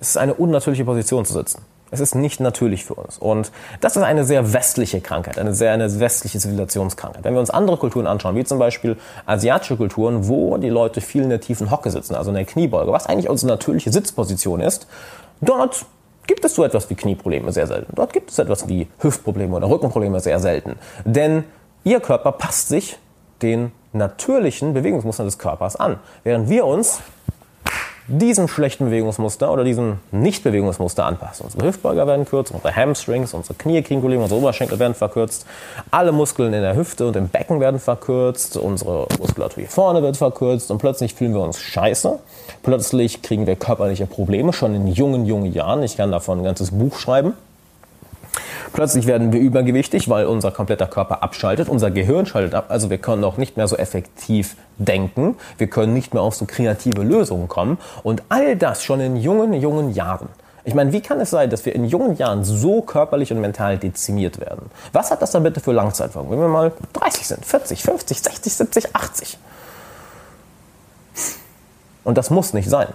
es 0.00 0.10
ist 0.10 0.16
eine 0.16 0.34
unnatürliche 0.34 0.84
Position 0.84 1.24
zu 1.24 1.32
sitzen. 1.32 1.62
Es 1.92 2.00
ist 2.00 2.14
nicht 2.14 2.40
natürlich 2.40 2.84
für 2.86 2.94
uns. 2.94 3.18
Und 3.18 3.52
das 3.80 3.96
ist 3.96 4.02
eine 4.02 4.24
sehr 4.24 4.54
westliche 4.54 5.02
Krankheit, 5.02 5.38
eine 5.38 5.52
sehr 5.52 5.72
eine 5.72 6.00
westliche 6.00 6.38
Zivilisationskrankheit. 6.38 7.22
Wenn 7.22 7.34
wir 7.34 7.40
uns 7.40 7.50
andere 7.50 7.76
Kulturen 7.76 8.06
anschauen, 8.06 8.34
wie 8.34 8.44
zum 8.44 8.58
Beispiel 8.58 8.96
asiatische 9.26 9.76
Kulturen, 9.76 10.26
wo 10.26 10.56
die 10.56 10.70
Leute 10.70 11.02
viel 11.02 11.22
in 11.22 11.28
der 11.28 11.42
tiefen 11.42 11.70
Hocke 11.70 11.90
sitzen, 11.90 12.14
also 12.14 12.30
in 12.30 12.36
der 12.36 12.46
Kniebeuge, 12.46 12.90
was 12.92 13.06
eigentlich 13.06 13.28
unsere 13.28 13.52
natürliche 13.52 13.92
Sitzposition 13.92 14.60
ist, 14.60 14.86
dort 15.42 15.84
gibt 16.26 16.44
es 16.46 16.54
so 16.54 16.64
etwas 16.64 16.88
wie 16.88 16.94
Knieprobleme 16.94 17.52
sehr 17.52 17.66
selten. 17.66 17.92
Dort 17.94 18.14
gibt 18.14 18.30
es 18.30 18.38
etwas 18.38 18.68
wie 18.68 18.88
Hüftprobleme 19.00 19.54
oder 19.54 19.68
Rückenprobleme 19.68 20.20
sehr 20.20 20.40
selten. 20.40 20.76
Denn 21.04 21.44
ihr 21.84 22.00
Körper 22.00 22.32
passt 22.32 22.68
sich 22.68 22.96
den 23.42 23.70
natürlichen 23.92 24.74
Bewegungsmustern 24.74 25.26
des 25.26 25.38
Körpers 25.38 25.76
an. 25.76 25.98
Während 26.24 26.48
wir 26.48 26.64
uns 26.64 27.00
diesem 28.08 28.48
schlechten 28.48 28.86
Bewegungsmuster 28.86 29.52
oder 29.52 29.64
diesem 29.64 29.98
Nicht-Bewegungsmuster 30.10 31.04
anpassen. 31.04 31.44
Unsere 31.44 31.66
Hüftbeuger 31.66 32.06
werden 32.06 32.24
kürzer, 32.24 32.54
unsere 32.54 32.74
Hamstrings, 32.74 33.32
unsere 33.32 33.54
Knie 33.54 33.82
unsere 33.92 34.34
Oberschenkel 34.34 34.78
werden 34.78 34.94
verkürzt, 34.94 35.46
alle 35.90 36.12
Muskeln 36.12 36.52
in 36.52 36.62
der 36.62 36.74
Hüfte 36.74 37.06
und 37.06 37.16
im 37.16 37.28
Becken 37.28 37.60
werden 37.60 37.78
verkürzt, 37.78 38.56
unsere 38.56 39.06
Muskulatur 39.18 39.60
hier 39.62 39.70
vorne 39.70 40.02
wird 40.02 40.16
verkürzt 40.16 40.70
und 40.70 40.78
plötzlich 40.78 41.14
fühlen 41.14 41.34
wir 41.34 41.42
uns 41.42 41.60
scheiße. 41.60 42.18
Plötzlich 42.62 43.22
kriegen 43.22 43.46
wir 43.46 43.56
körperliche 43.56 44.06
Probleme, 44.06 44.52
schon 44.52 44.74
in 44.74 44.88
jungen, 44.88 45.24
jungen 45.24 45.52
Jahren. 45.52 45.82
Ich 45.82 45.96
kann 45.96 46.10
davon 46.10 46.38
ein 46.38 46.44
ganzes 46.44 46.72
Buch 46.72 46.98
schreiben. 46.98 47.34
Plötzlich 48.72 49.06
werden 49.06 49.32
wir 49.32 49.40
übergewichtig, 49.40 50.08
weil 50.08 50.26
unser 50.26 50.50
kompletter 50.50 50.86
Körper 50.86 51.22
abschaltet, 51.22 51.68
unser 51.68 51.90
Gehirn 51.90 52.26
schaltet 52.26 52.54
ab, 52.54 52.66
also 52.68 52.88
wir 52.88 52.98
können 52.98 53.22
auch 53.24 53.36
nicht 53.36 53.56
mehr 53.56 53.68
so 53.68 53.76
effektiv 53.76 54.56
denken, 54.78 55.36
wir 55.58 55.66
können 55.66 55.92
nicht 55.92 56.14
mehr 56.14 56.22
auf 56.22 56.34
so 56.34 56.46
kreative 56.46 57.02
Lösungen 57.02 57.48
kommen 57.48 57.78
und 58.02 58.22
all 58.30 58.56
das 58.56 58.82
schon 58.82 59.00
in 59.00 59.16
jungen, 59.16 59.52
jungen 59.52 59.92
Jahren. 59.92 60.28
Ich 60.64 60.74
meine, 60.74 60.92
wie 60.92 61.00
kann 61.00 61.20
es 61.20 61.30
sein, 61.30 61.50
dass 61.50 61.66
wir 61.66 61.74
in 61.74 61.84
jungen 61.84 62.16
Jahren 62.16 62.44
so 62.44 62.82
körperlich 62.82 63.32
und 63.32 63.40
mental 63.40 63.78
dezimiert 63.78 64.40
werden? 64.40 64.70
Was 64.92 65.10
hat 65.10 65.20
das 65.20 65.32
dann 65.32 65.42
bitte 65.42 65.60
für 65.60 65.72
Langzeitfolgen, 65.72 66.30
wenn 66.30 66.38
wir 66.38 66.48
mal 66.48 66.72
30 66.92 67.26
sind, 67.26 67.44
40, 67.44 67.82
50, 67.82 68.22
60, 68.22 68.52
70, 68.52 68.96
80? 68.96 69.38
Und 72.04 72.16
das 72.16 72.30
muss 72.30 72.52
nicht 72.52 72.70
sein. 72.70 72.88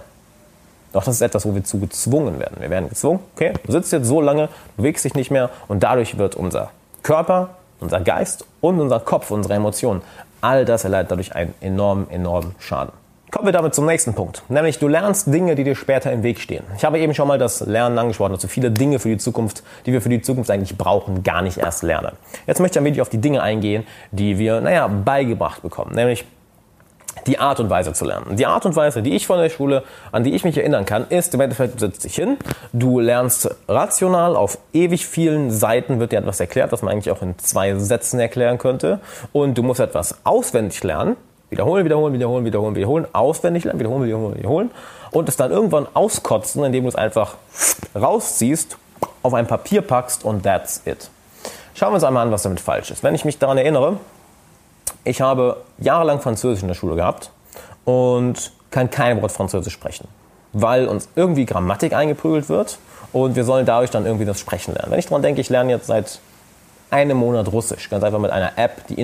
Doch 0.92 1.04
das 1.04 1.16
ist 1.16 1.20
etwas, 1.20 1.46
wo 1.46 1.54
wir 1.54 1.64
zu 1.64 1.78
gezwungen 1.78 2.38
werden. 2.38 2.56
Wir 2.60 2.70
werden 2.70 2.88
gezwungen, 2.88 3.20
okay, 3.34 3.52
du 3.64 3.72
sitzt 3.72 3.92
jetzt 3.92 4.06
so 4.06 4.20
lange, 4.20 4.48
bewegst 4.76 5.04
dich 5.04 5.14
nicht 5.14 5.30
mehr 5.30 5.50
und 5.68 5.82
dadurch 5.82 6.18
wird 6.18 6.34
unser 6.34 6.70
Körper, 7.02 7.50
unser 7.80 8.00
Geist 8.00 8.44
und 8.60 8.80
unser 8.80 9.00
Kopf, 9.00 9.30
unsere 9.30 9.54
Emotionen, 9.54 10.02
all 10.40 10.64
das 10.64 10.84
erleidet 10.84 11.10
dadurch 11.10 11.34
einen 11.34 11.54
enormen, 11.60 12.10
enormen 12.10 12.54
Schaden. 12.58 12.92
Kommen 13.30 13.44
wir 13.44 13.52
damit 13.52 13.74
zum 13.74 13.84
nächsten 13.84 14.14
Punkt, 14.14 14.42
nämlich 14.48 14.78
du 14.78 14.88
lernst 14.88 15.26
Dinge, 15.26 15.54
die 15.54 15.62
dir 15.62 15.74
später 15.74 16.10
im 16.10 16.22
Weg 16.22 16.40
stehen. 16.40 16.64
Ich 16.78 16.84
habe 16.86 16.98
eben 16.98 17.12
schon 17.12 17.28
mal 17.28 17.36
das 17.36 17.60
Lernen 17.60 17.98
angesprochen, 17.98 18.32
also 18.32 18.48
viele 18.48 18.70
Dinge 18.70 18.98
für 18.98 19.10
die 19.10 19.18
Zukunft, 19.18 19.62
die 19.84 19.92
wir 19.92 20.00
für 20.00 20.08
die 20.08 20.22
Zukunft 20.22 20.50
eigentlich 20.50 20.78
brauchen, 20.78 21.22
gar 21.24 21.42
nicht 21.42 21.58
erst 21.58 21.82
lernen. 21.82 22.12
Jetzt 22.46 22.58
möchte 22.58 22.78
ich 22.78 22.80
ein 22.80 22.86
wenig 22.86 23.02
auf 23.02 23.10
die 23.10 23.18
Dinge 23.18 23.42
eingehen, 23.42 23.86
die 24.12 24.38
wir, 24.38 24.62
naja, 24.62 24.88
beigebracht 24.88 25.60
bekommen, 25.60 25.94
nämlich 25.94 26.24
die 27.26 27.38
Art 27.38 27.60
und 27.60 27.70
Weise 27.70 27.92
zu 27.92 28.04
lernen. 28.04 28.36
Die 28.36 28.46
Art 28.46 28.66
und 28.66 28.76
Weise, 28.76 29.02
die 29.02 29.14
ich 29.14 29.26
von 29.26 29.38
der 29.38 29.50
Schule, 29.50 29.82
an 30.12 30.24
die 30.24 30.34
ich 30.34 30.44
mich 30.44 30.56
erinnern 30.56 30.84
kann, 30.84 31.06
ist 31.08 31.34
im 31.34 31.40
Endeffekt, 31.40 31.74
du 31.74 31.78
setzt 31.80 32.04
dich 32.04 32.14
hin, 32.14 32.36
du 32.72 33.00
lernst 33.00 33.50
rational, 33.68 34.36
auf 34.36 34.58
ewig 34.72 35.06
vielen 35.06 35.50
Seiten 35.50 36.00
wird 36.00 36.12
dir 36.12 36.18
etwas 36.18 36.40
erklärt, 36.40 36.72
was 36.72 36.82
man 36.82 36.92
eigentlich 36.92 37.10
auch 37.10 37.22
in 37.22 37.38
zwei 37.38 37.74
Sätzen 37.76 38.20
erklären 38.20 38.58
könnte. 38.58 39.00
Und 39.32 39.56
du 39.58 39.62
musst 39.62 39.80
etwas 39.80 40.16
auswendig 40.24 40.82
lernen, 40.84 41.16
wiederholen, 41.50 41.84
wiederholen, 41.84 42.14
wiederholen, 42.14 42.44
wiederholen, 42.44 42.74
wiederholen, 42.76 43.06
auswendig 43.12 43.64
lernen, 43.64 43.80
wiederholen, 43.80 44.04
wiederholen, 44.04 44.38
wiederholen 44.38 44.70
und 45.10 45.28
es 45.28 45.36
dann 45.36 45.50
irgendwann 45.50 45.86
auskotzen, 45.94 46.64
indem 46.64 46.84
du 46.84 46.88
es 46.88 46.96
einfach 46.96 47.36
rausziehst, 47.94 48.76
auf 49.22 49.34
ein 49.34 49.46
Papier 49.46 49.82
packst 49.82 50.24
und 50.24 50.42
that's 50.42 50.82
it. 50.84 51.10
Schauen 51.74 51.90
wir 51.90 51.94
uns 51.94 52.04
einmal 52.04 52.26
an, 52.26 52.32
was 52.32 52.42
damit 52.42 52.60
falsch 52.60 52.90
ist. 52.90 53.02
Wenn 53.02 53.14
ich 53.14 53.24
mich 53.24 53.38
daran 53.38 53.56
erinnere, 53.56 53.98
ich 55.08 55.20
habe 55.20 55.56
jahrelang 55.78 56.20
Französisch 56.20 56.62
in 56.62 56.68
der 56.68 56.74
Schule 56.74 56.96
gehabt 56.96 57.30
und 57.84 58.52
kann 58.70 58.90
kein 58.90 59.22
Wort 59.22 59.32
Französisch 59.32 59.72
sprechen, 59.72 60.06
weil 60.52 60.86
uns 60.86 61.08
irgendwie 61.16 61.46
Grammatik 61.46 61.94
eingeprügelt 61.94 62.48
wird 62.48 62.78
und 63.12 63.34
wir 63.34 63.44
sollen 63.44 63.64
dadurch 63.64 63.90
dann 63.90 64.04
irgendwie 64.04 64.26
das 64.26 64.38
Sprechen 64.38 64.74
lernen. 64.74 64.92
Wenn 64.92 64.98
ich 64.98 65.06
daran 65.06 65.22
denke, 65.22 65.40
ich 65.40 65.48
lerne 65.48 65.72
jetzt 65.72 65.86
seit 65.86 66.20
einem 66.90 67.16
Monat 67.18 67.50
Russisch, 67.50 67.88
ganz 67.88 68.04
einfach 68.04 68.18
mit 68.18 68.30
einer 68.30 68.56
App, 68.56 68.86
die 68.88 68.96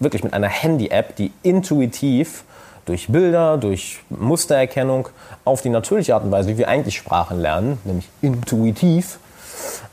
wirklich 0.00 0.24
mit 0.24 0.34
einer 0.34 0.48
Handy-App, 0.48 1.16
die 1.16 1.32
intuitiv 1.42 2.44
durch 2.84 3.08
Bilder, 3.08 3.56
durch 3.56 4.00
Mustererkennung 4.10 5.08
auf 5.44 5.62
die 5.62 5.68
natürliche 5.68 6.14
Art 6.14 6.24
und 6.24 6.32
Weise, 6.32 6.48
wie 6.50 6.58
wir 6.58 6.68
eigentlich 6.68 6.96
Sprachen 6.96 7.40
lernen, 7.40 7.78
nämlich 7.84 8.08
intuitiv, 8.22 9.18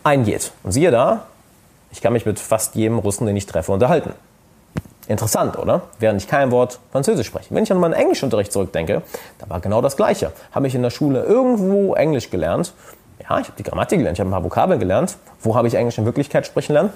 eingeht. 0.03 0.51
Und 0.63 0.71
siehe 0.71 0.91
da, 0.91 1.25
ich 1.91 2.01
kann 2.01 2.13
mich 2.13 2.25
mit 2.25 2.39
fast 2.39 2.75
jedem 2.75 2.99
Russen, 2.99 3.27
den 3.27 3.37
ich 3.37 3.45
treffe, 3.45 3.71
unterhalten. 3.71 4.13
Interessant, 5.11 5.59
oder? 5.59 5.81
Während 5.99 6.21
ich 6.21 6.27
kein 6.29 6.51
Wort 6.51 6.79
Französisch 6.93 7.27
spreche. 7.27 7.53
Wenn 7.53 7.63
ich 7.63 7.71
an 7.71 7.79
meinen 7.79 7.91
Englischunterricht 7.91 8.53
zurückdenke, 8.53 9.01
da 9.39 9.49
war 9.49 9.59
genau 9.59 9.81
das 9.81 9.97
Gleiche. 9.97 10.31
Habe 10.53 10.67
ich 10.67 10.75
in 10.75 10.81
der 10.83 10.89
Schule 10.89 11.23
irgendwo 11.23 11.95
Englisch 11.95 12.29
gelernt? 12.29 12.73
Ja, 13.19 13.37
ich 13.39 13.47
habe 13.47 13.57
die 13.57 13.63
Grammatik 13.63 13.99
gelernt, 13.99 14.17
ich 14.17 14.21
habe 14.21 14.29
ein 14.29 14.31
paar 14.31 14.43
Vokabeln 14.45 14.79
gelernt. 14.79 15.17
Wo 15.41 15.53
habe 15.53 15.67
ich 15.67 15.73
Englisch 15.73 15.97
in 15.97 16.05
Wirklichkeit 16.05 16.45
sprechen 16.47 16.71
lernen? 16.71 16.91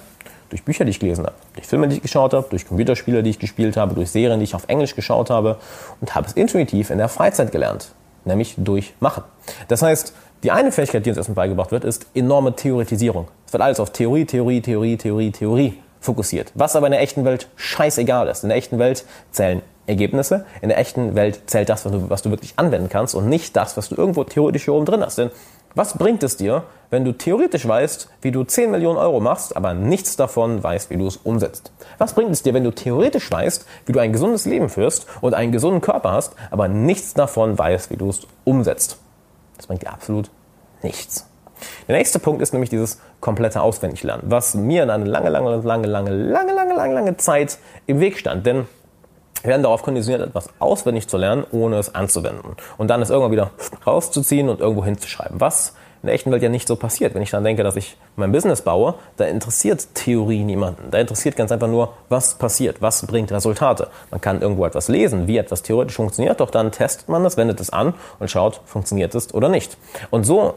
Durch 0.49 0.63
Bücher, 0.63 0.85
die 0.85 0.91
ich 0.91 0.99
gelesen 1.01 1.25
habe, 1.25 1.35
durch 1.55 1.67
Filme, 1.67 1.89
die 1.89 1.97
ich 1.97 2.01
geschaut 2.01 2.33
habe, 2.33 2.47
durch 2.49 2.65
Computerspiele, 2.65 3.21
die 3.21 3.31
ich 3.31 3.39
gespielt 3.39 3.75
habe, 3.75 3.95
durch 3.95 4.11
Serien, 4.11 4.39
die 4.39 4.45
ich 4.45 4.55
auf 4.55 4.63
Englisch 4.69 4.95
geschaut 4.95 5.29
habe 5.29 5.57
und 5.99 6.15
habe 6.15 6.25
es 6.25 6.33
intuitiv 6.33 6.91
in 6.91 6.99
der 6.99 7.09
Freizeit 7.09 7.51
gelernt, 7.51 7.91
nämlich 8.23 8.55
durch 8.57 8.93
Machen. 9.01 9.23
Das 9.67 9.81
heißt, 9.81 10.13
die 10.43 10.51
eine 10.51 10.71
Fähigkeit, 10.71 11.05
die 11.05 11.09
uns 11.09 11.17
erstmal 11.17 11.35
beigebracht 11.35 11.71
wird, 11.71 11.83
ist 11.83 12.05
enorme 12.13 12.55
Theoretisierung. 12.55 13.27
Es 13.45 13.51
wird 13.51 13.61
alles 13.61 13.81
auf 13.81 13.91
Theorie, 13.91 14.23
Theorie, 14.23 14.61
Theorie, 14.61 14.95
Theorie, 14.95 15.31
Theorie 15.31 15.79
fokussiert. 16.05 16.51
Was 16.55 16.75
aber 16.75 16.87
in 16.87 16.91
der 16.91 17.01
echten 17.01 17.25
Welt 17.25 17.49
scheißegal 17.55 18.27
ist. 18.27 18.43
In 18.43 18.49
der 18.49 18.57
echten 18.57 18.79
Welt 18.79 19.05
zählen 19.31 19.61
Ergebnisse. 19.87 20.45
In 20.61 20.69
der 20.69 20.79
echten 20.79 21.15
Welt 21.15 21.41
zählt 21.47 21.69
das, 21.69 21.85
was 21.85 21.91
du, 21.91 22.09
was 22.09 22.21
du 22.21 22.29
wirklich 22.29 22.53
anwenden 22.57 22.89
kannst 22.89 23.15
und 23.15 23.27
nicht 23.27 23.55
das, 23.55 23.77
was 23.77 23.89
du 23.89 23.95
irgendwo 23.95 24.23
theoretisch 24.23 24.65
hier 24.65 24.73
oben 24.73 24.85
drin 24.85 25.01
hast. 25.01 25.17
Denn 25.17 25.31
was 25.75 25.97
bringt 25.97 26.23
es 26.23 26.37
dir, 26.37 26.63
wenn 26.89 27.03
du 27.03 27.11
theoretisch 27.11 27.67
weißt, 27.67 28.09
wie 28.21 28.31
du 28.31 28.45
10 28.45 28.71
Millionen 28.71 28.97
Euro 28.97 29.19
machst, 29.19 29.57
aber 29.57 29.73
nichts 29.73 30.15
davon 30.15 30.63
weißt, 30.63 30.89
wie 30.89 30.97
du 30.97 31.05
es 31.05 31.17
umsetzt? 31.17 31.71
Was 31.97 32.13
bringt 32.13 32.31
es 32.31 32.43
dir, 32.43 32.53
wenn 32.53 32.63
du 32.63 32.71
theoretisch 32.71 33.29
weißt, 33.29 33.65
wie 33.85 33.91
du 33.91 33.99
ein 33.99 34.13
gesundes 34.13 34.45
Leben 34.45 34.69
führst 34.69 35.05
und 35.19 35.33
einen 35.33 35.51
gesunden 35.51 35.81
Körper 35.81 36.13
hast, 36.13 36.33
aber 36.49 36.69
nichts 36.69 37.13
davon 37.13 37.57
weißt, 37.57 37.91
wie 37.91 37.97
du 37.97 38.09
es 38.09 38.21
umsetzt? 38.45 38.97
Das 39.57 39.67
bringt 39.67 39.81
dir 39.81 39.91
absolut 39.91 40.29
nichts. 40.81 41.27
Der 41.87 41.97
nächste 41.97 42.19
Punkt 42.19 42.41
ist 42.41 42.53
nämlich 42.53 42.69
dieses 42.69 42.99
komplette 43.19 43.61
Auswendiglernen, 43.61 44.25
was 44.29 44.55
mir 44.55 44.83
in 44.83 44.89
eine 44.89 45.05
lange, 45.05 45.29
lange, 45.29 45.49
lange, 45.55 45.87
lange, 45.87 45.87
lange, 45.87 46.53
lange, 46.53 46.73
lange, 46.73 46.93
lange 46.93 47.17
Zeit 47.17 47.57
im 47.87 47.99
Weg 47.99 48.17
stand. 48.17 48.45
Denn 48.45 48.67
wir 49.41 49.49
werden 49.49 49.63
darauf 49.63 49.83
konditioniert, 49.83 50.27
etwas 50.27 50.49
auswendig 50.59 51.07
zu 51.07 51.17
lernen, 51.17 51.45
ohne 51.51 51.77
es 51.77 51.93
anzuwenden. 51.93 52.55
Und 52.77 52.89
dann 52.89 53.01
es 53.01 53.09
irgendwann 53.09 53.31
wieder 53.31 53.51
rauszuziehen 53.85 54.49
und 54.49 54.59
irgendwo 54.59 54.83
hinzuschreiben. 54.83 55.39
Was 55.39 55.73
in 56.05 56.07
der 56.07 56.13
echten 56.13 56.31
Welt 56.31 56.43
ja 56.43 56.49
nicht 56.49 56.67
so 56.67 56.75
passiert. 56.75 57.15
Wenn 57.15 57.23
ich 57.23 57.31
dann 57.31 57.43
denke, 57.43 57.63
dass 57.63 57.75
ich 57.75 57.97
mein 58.15 58.31
Business 58.31 58.61
baue, 58.61 58.93
da 59.17 59.25
interessiert 59.25 59.87
Theorie 59.95 60.43
niemanden. 60.43 60.91
Da 60.91 60.99
interessiert 60.99 61.35
ganz 61.35 61.51
einfach 61.51 61.67
nur, 61.67 61.93
was 62.09 62.35
passiert, 62.35 62.79
was 62.79 63.07
bringt 63.07 63.31
Resultate. 63.31 63.87
Man 64.11 64.21
kann 64.21 64.39
irgendwo 64.39 64.67
etwas 64.67 64.87
lesen, 64.87 65.25
wie 65.25 65.37
etwas 65.37 65.63
theoretisch 65.63 65.95
funktioniert, 65.95 66.41
doch 66.41 66.51
dann 66.51 66.71
testet 66.71 67.09
man 67.09 67.25
es, 67.25 67.37
wendet 67.37 67.59
es 67.59 67.71
an 67.71 67.95
und 68.19 68.29
schaut, 68.29 68.61
funktioniert 68.65 69.15
es 69.15 69.33
oder 69.33 69.49
nicht. 69.49 69.77
Und 70.11 70.25
so 70.25 70.53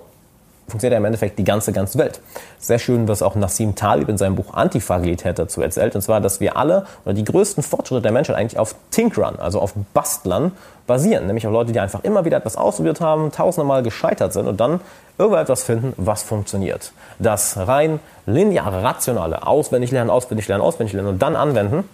funktioniert 0.69 0.93
ja 0.93 0.99
im 0.99 1.05
Endeffekt 1.05 1.39
die 1.39 1.45
ganze, 1.45 1.73
ganze 1.73 1.99
Welt. 1.99 2.21
Sehr 2.59 2.79
schön, 2.79 3.09
was 3.09 3.23
auch 3.23 3.35
Nassim 3.35 3.75
Talib 3.75 4.09
in 4.09 4.19
seinem 4.19 4.35
Buch 4.35 4.53
Antifragilität 4.53 5.39
dazu 5.39 5.63
erzählt, 5.63 5.95
und 5.95 6.03
zwar, 6.03 6.21
dass 6.21 6.41
wir 6.41 6.57
alle 6.57 6.87
oder 7.05 7.15
die 7.15 7.25
größten 7.25 7.63
Fortschritte 7.63 8.03
der 8.03 8.13
Menschheit 8.13 8.37
eigentlich 8.37 8.59
auf 8.59 8.75
Tinkrun, 8.91 9.39
also 9.39 9.61
auf 9.61 9.73
Bastlern 9.95 10.53
basieren, 10.87 11.27
nämlich 11.27 11.47
auf 11.47 11.53
Leute, 11.53 11.73
die 11.73 11.81
einfach 11.81 12.05
immer 12.05 12.25
wieder 12.25 12.37
etwas 12.37 12.57
ausprobiert 12.57 13.01
haben, 13.01 13.33
tausende 13.33 13.67
Mal 13.67 13.83
gescheitert 13.83 14.33
sind 14.33 14.47
und 14.47 14.61
dann 14.61 14.81
irgendwann 15.17 15.43
etwas 15.43 15.63
finden, 15.65 15.93
was 15.97 16.23
funktioniert. 16.23 16.93
Das 17.19 17.57
rein 17.57 18.01
lineare, 18.27 18.83
rationale, 18.83 19.47
auswendig 19.47 19.91
lernen, 19.91 20.11
auswendig 20.11 20.49
lernen, 20.49 20.63
auswendig 20.63 20.93
lernen 20.93 21.09
und 21.09 21.23
dann 21.23 21.37
anwenden, 21.37 21.89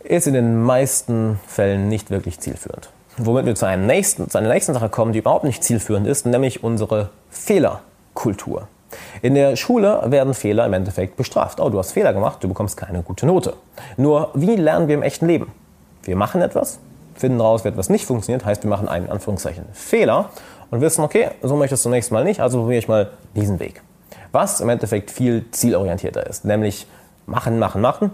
ist 0.00 0.26
in 0.26 0.34
den 0.34 0.62
meisten 0.62 1.40
Fällen 1.46 1.88
nicht 1.88 2.10
wirklich 2.10 2.38
zielführend 2.38 2.90
womit 3.18 3.46
wir 3.46 3.54
zu, 3.54 3.66
einem 3.66 3.86
nächsten, 3.86 4.28
zu 4.28 4.38
einer 4.38 4.48
nächsten 4.48 4.74
Sache 4.74 4.88
kommen, 4.88 5.12
die 5.12 5.20
überhaupt 5.20 5.44
nicht 5.44 5.62
zielführend 5.62 6.06
ist, 6.06 6.26
nämlich 6.26 6.62
unsere 6.62 7.10
Fehlerkultur. 7.30 8.68
In 9.22 9.34
der 9.34 9.56
Schule 9.56 10.02
werden 10.06 10.34
Fehler 10.34 10.66
im 10.66 10.72
Endeffekt 10.72 11.16
bestraft. 11.16 11.60
Oh, 11.60 11.68
du 11.68 11.78
hast 11.78 11.92
Fehler 11.92 12.12
gemacht, 12.12 12.42
du 12.42 12.48
bekommst 12.48 12.76
keine 12.76 13.02
gute 13.02 13.26
Note. 13.26 13.54
Nur, 13.96 14.30
wie 14.34 14.56
lernen 14.56 14.88
wir 14.88 14.94
im 14.94 15.02
echten 15.02 15.26
Leben? 15.26 15.52
Wir 16.02 16.16
machen 16.16 16.40
etwas, 16.40 16.78
finden 17.14 17.40
raus, 17.40 17.64
wie 17.64 17.68
etwas 17.68 17.88
nicht 17.88 18.04
funktioniert, 18.04 18.44
heißt, 18.44 18.62
wir 18.62 18.70
machen 18.70 18.88
einen 18.88 19.10
Anführungszeichen 19.10 19.64
Fehler 19.72 20.30
und 20.70 20.80
wissen, 20.80 21.02
okay, 21.02 21.30
so 21.42 21.56
möchtest 21.56 21.84
du 21.84 21.88
zunächst 21.88 22.12
mal 22.12 22.24
nicht, 22.24 22.40
also 22.40 22.60
probiere 22.60 22.78
ich 22.78 22.88
mal 22.88 23.10
diesen 23.34 23.58
Weg. 23.58 23.82
Was 24.32 24.60
im 24.60 24.68
Endeffekt 24.68 25.10
viel 25.10 25.46
zielorientierter 25.50 26.26
ist, 26.26 26.44
nämlich 26.44 26.86
machen, 27.26 27.58
machen, 27.58 27.80
machen, 27.80 28.10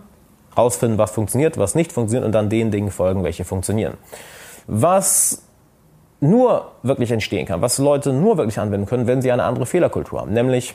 rausfinden, 0.57 0.99
was 0.99 1.11
funktioniert, 1.11 1.59
was 1.59 1.75
nicht 1.75 1.93
funktioniert 1.93 2.25
und 2.25 2.33
dann 2.33 2.49
den 2.49 2.71
Dingen 2.71 2.91
folgen, 2.91 3.25
welche 3.25 3.45
funktionieren 3.45 3.95
was 4.67 5.43
nur 6.21 6.71
wirklich 6.83 7.11
entstehen 7.11 7.47
kann, 7.47 7.61
was 7.63 7.79
Leute 7.79 8.13
nur 8.13 8.39
wirklich 8.39 8.59
anwenden 8.59 8.87
können, 8.87 9.07
wenn 9.07 9.23
sie 9.23 9.33
eine 9.33 9.45
andere 9.45 9.67
Fehlerkultur 9.67 10.21
haben, 10.21 10.33
nämlich 10.33 10.75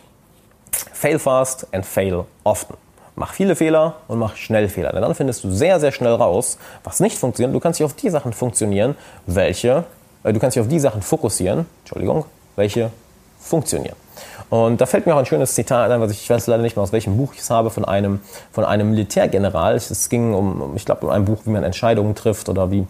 fail 0.94 1.20
fast 1.20 1.68
and 1.74 1.86
fail 1.86 2.26
often. 2.44 2.76
Mach 3.16 3.34
viele 3.34 3.56
Fehler 3.56 3.96
und 4.08 4.20
mach 4.20 4.36
schnell 4.36 4.70
Fehler. 4.70 4.92
Denn 4.92 5.02
dann 5.02 5.16
findest 5.16 5.44
du 5.44 5.50
sehr, 5.50 5.80
sehr 5.80 5.92
schnell 5.92 6.14
raus, 6.14 6.60
was 6.84 7.00
nicht 7.00 7.18
funktioniert. 7.18 7.56
Du 7.56 7.60
kannst 7.60 7.80
dich 7.80 7.86
auf 7.86 7.94
die 7.94 8.12
Sachen 8.12 8.32
funktionieren, 8.32 8.96
welche, 9.26 9.86
äh, 10.24 10.34
du 10.34 10.40
kannst 10.40 10.56
dich 10.56 10.62
auf 10.62 10.68
die 10.68 10.80
Sachen 10.80 11.02
fokussieren, 11.02 11.66
Entschuldigung, 11.80 12.26
welche 12.56 12.92
funktionieren. 13.40 13.96
Und 14.50 14.82
da 14.82 14.86
fällt 14.86 15.06
mir 15.06 15.16
auch 15.16 15.20
ein 15.20 15.26
schönes 15.26 15.56
Zitat 15.56 15.90
ein, 15.92 16.00
was 16.00 16.12
ich, 16.12 16.22
ich 16.22 16.30
weiß 16.30 16.48
leider 16.48 16.62
nicht 16.62 16.76
mehr 16.76 16.84
aus 16.84 16.92
welchem 16.92 17.18
Buch 17.18 17.34
ich 17.34 17.40
es 17.40 17.50
habe, 17.50 17.70
von 17.70 17.86
einem, 17.86 18.22
von 18.52 18.66
einem 18.66 18.92
Militärgeneral. 18.92 19.76
Es 19.76 20.10
ging 20.10 20.34
um, 20.34 20.74
ich 20.76 20.86
glaube, 20.86 21.06
um 21.06 21.12
ein 21.12 21.26
Buch, 21.26 21.40
wie 21.46 21.50
man 21.50 21.64
Entscheidungen 21.64 22.16
trifft 22.16 22.50
oder 22.50 22.72
wie, 22.72 22.86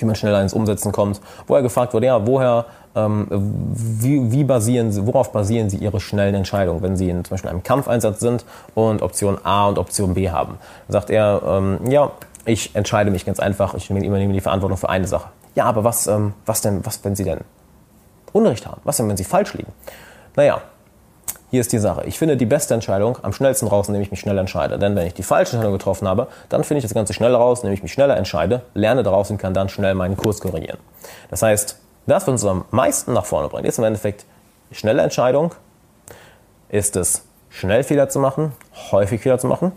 wie 0.00 0.04
man 0.04 0.14
schneller 0.14 0.40
ins 0.42 0.52
Umsetzen 0.52 0.92
kommt, 0.92 1.20
wo 1.46 1.54
er 1.54 1.62
gefragt 1.62 1.94
wurde, 1.94 2.06
ja, 2.06 2.26
woher, 2.26 2.66
ähm, 2.94 3.26
wie, 3.30 4.30
wie 4.30 4.44
basieren 4.44 4.92
Sie, 4.92 5.06
worauf 5.06 5.32
basieren 5.32 5.70
Sie 5.70 5.78
Ihre 5.78 6.00
schnellen 6.00 6.34
Entscheidungen, 6.34 6.82
wenn 6.82 6.96
Sie 6.96 7.08
in 7.08 7.24
zum 7.24 7.34
Beispiel 7.34 7.50
einem 7.50 7.62
Kampfeinsatz 7.62 8.20
sind 8.20 8.44
und 8.74 9.02
Option 9.02 9.38
A 9.44 9.68
und 9.68 9.78
Option 9.78 10.14
B 10.14 10.30
haben? 10.30 10.58
Da 10.88 10.92
sagt 10.92 11.10
er, 11.10 11.42
ähm, 11.46 11.90
ja, 11.90 12.10
ich 12.44 12.74
entscheide 12.74 13.10
mich 13.10 13.24
ganz 13.24 13.40
einfach, 13.40 13.74
ich 13.74 13.90
übernehme 13.90 14.32
die 14.32 14.40
Verantwortung 14.40 14.76
für 14.78 14.88
eine 14.88 15.06
Sache. 15.06 15.28
Ja, 15.54 15.64
aber 15.64 15.84
was, 15.84 16.06
ähm, 16.06 16.34
was 16.46 16.60
denn, 16.60 16.84
was, 16.84 17.04
wenn 17.04 17.14
Sie 17.16 17.24
denn 17.24 17.40
Unrecht 18.32 18.66
haben? 18.66 18.80
Was 18.84 18.96
denn, 18.96 19.08
wenn 19.08 19.16
Sie 19.16 19.24
falsch 19.24 19.54
liegen? 19.54 19.72
Naja, 20.36 20.60
hier 21.54 21.60
ist 21.60 21.72
die 21.72 21.78
Sache. 21.78 22.02
Ich 22.06 22.18
finde 22.18 22.36
die 22.36 22.46
beste 22.46 22.74
Entscheidung 22.74 23.16
am 23.22 23.32
schnellsten 23.32 23.68
raus, 23.68 23.86
indem 23.86 24.02
ich 24.02 24.10
mich 24.10 24.18
schnell 24.18 24.36
entscheide. 24.38 24.76
Denn 24.76 24.96
wenn 24.96 25.06
ich 25.06 25.14
die 25.14 25.22
falsche 25.22 25.52
Entscheidung 25.52 25.78
getroffen 25.78 26.08
habe, 26.08 26.26
dann 26.48 26.64
finde 26.64 26.78
ich 26.78 26.82
das 26.82 26.94
Ganze 26.94 27.14
schnell 27.14 27.32
raus, 27.32 27.60
indem 27.60 27.74
ich 27.74 27.82
mich 27.84 27.92
schneller 27.92 28.16
entscheide, 28.16 28.62
lerne 28.74 29.04
daraus 29.04 29.30
und 29.30 29.38
kann 29.38 29.54
dann 29.54 29.68
schnell 29.68 29.94
meinen 29.94 30.16
Kurs 30.16 30.40
korrigieren. 30.40 30.78
Das 31.30 31.42
heißt, 31.42 31.78
das, 32.08 32.22
was 32.24 32.28
uns 32.28 32.44
am 32.44 32.64
meisten 32.72 33.12
nach 33.12 33.24
vorne 33.24 33.46
bringt, 33.46 33.68
ist 33.68 33.78
im 33.78 33.84
Endeffekt 33.84 34.24
schnelle 34.72 35.02
Entscheidung. 35.02 35.54
Ist 36.70 36.96
es 36.96 37.22
schnell 37.50 37.84
Fehler 37.84 38.08
zu 38.08 38.18
machen, 38.18 38.50
häufig 38.90 39.20
Fehler 39.20 39.38
zu 39.38 39.46
machen. 39.46 39.70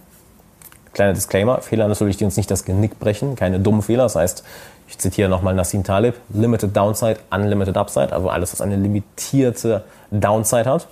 Kleiner 0.93 1.13
Disclaimer, 1.13 1.61
Fehler 1.61 1.87
natürlich, 1.87 2.17
die 2.17 2.25
uns 2.25 2.37
nicht 2.37 2.49
das 2.49 2.65
Genick 2.65 2.99
brechen, 2.99 3.35
keine 3.35 3.59
dummen 3.59 3.83
Fehler. 3.83 4.01
Das 4.01 4.15
heißt, 4.15 4.43
ich 4.87 4.97
zitiere 4.97 5.29
nochmal 5.29 5.53
Nassim 5.53 5.83
Talib, 5.83 6.15
Limited 6.29 6.75
Downside, 6.75 7.19
Unlimited 7.29 7.77
Upside, 7.77 8.13
also 8.13 8.29
alles, 8.29 8.51
was 8.51 8.61
eine 8.61 8.77
limitierte 8.77 9.83
Downside 10.09 10.65
hat. 10.65 10.87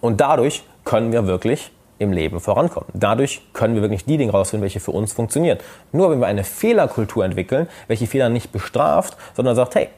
Und 0.00 0.20
dadurch 0.20 0.64
können 0.84 1.12
wir 1.12 1.26
wirklich 1.26 1.70
im 1.98 2.12
Leben 2.12 2.40
vorankommen. 2.40 2.88
Dadurch 2.94 3.42
können 3.52 3.74
wir 3.74 3.82
wirklich 3.82 4.04
die 4.04 4.16
Dinge 4.16 4.32
rausfinden, 4.32 4.62
welche 4.62 4.80
für 4.80 4.92
uns 4.92 5.12
funktionieren. 5.12 5.58
Nur 5.92 6.10
wenn 6.10 6.20
wir 6.20 6.26
eine 6.26 6.44
Fehlerkultur 6.44 7.24
entwickeln, 7.24 7.68
welche 7.88 8.06
Fehler 8.06 8.28
nicht 8.28 8.52
bestraft, 8.52 9.16
sondern 9.34 9.56
sagt, 9.56 9.74
hey, 9.74 9.88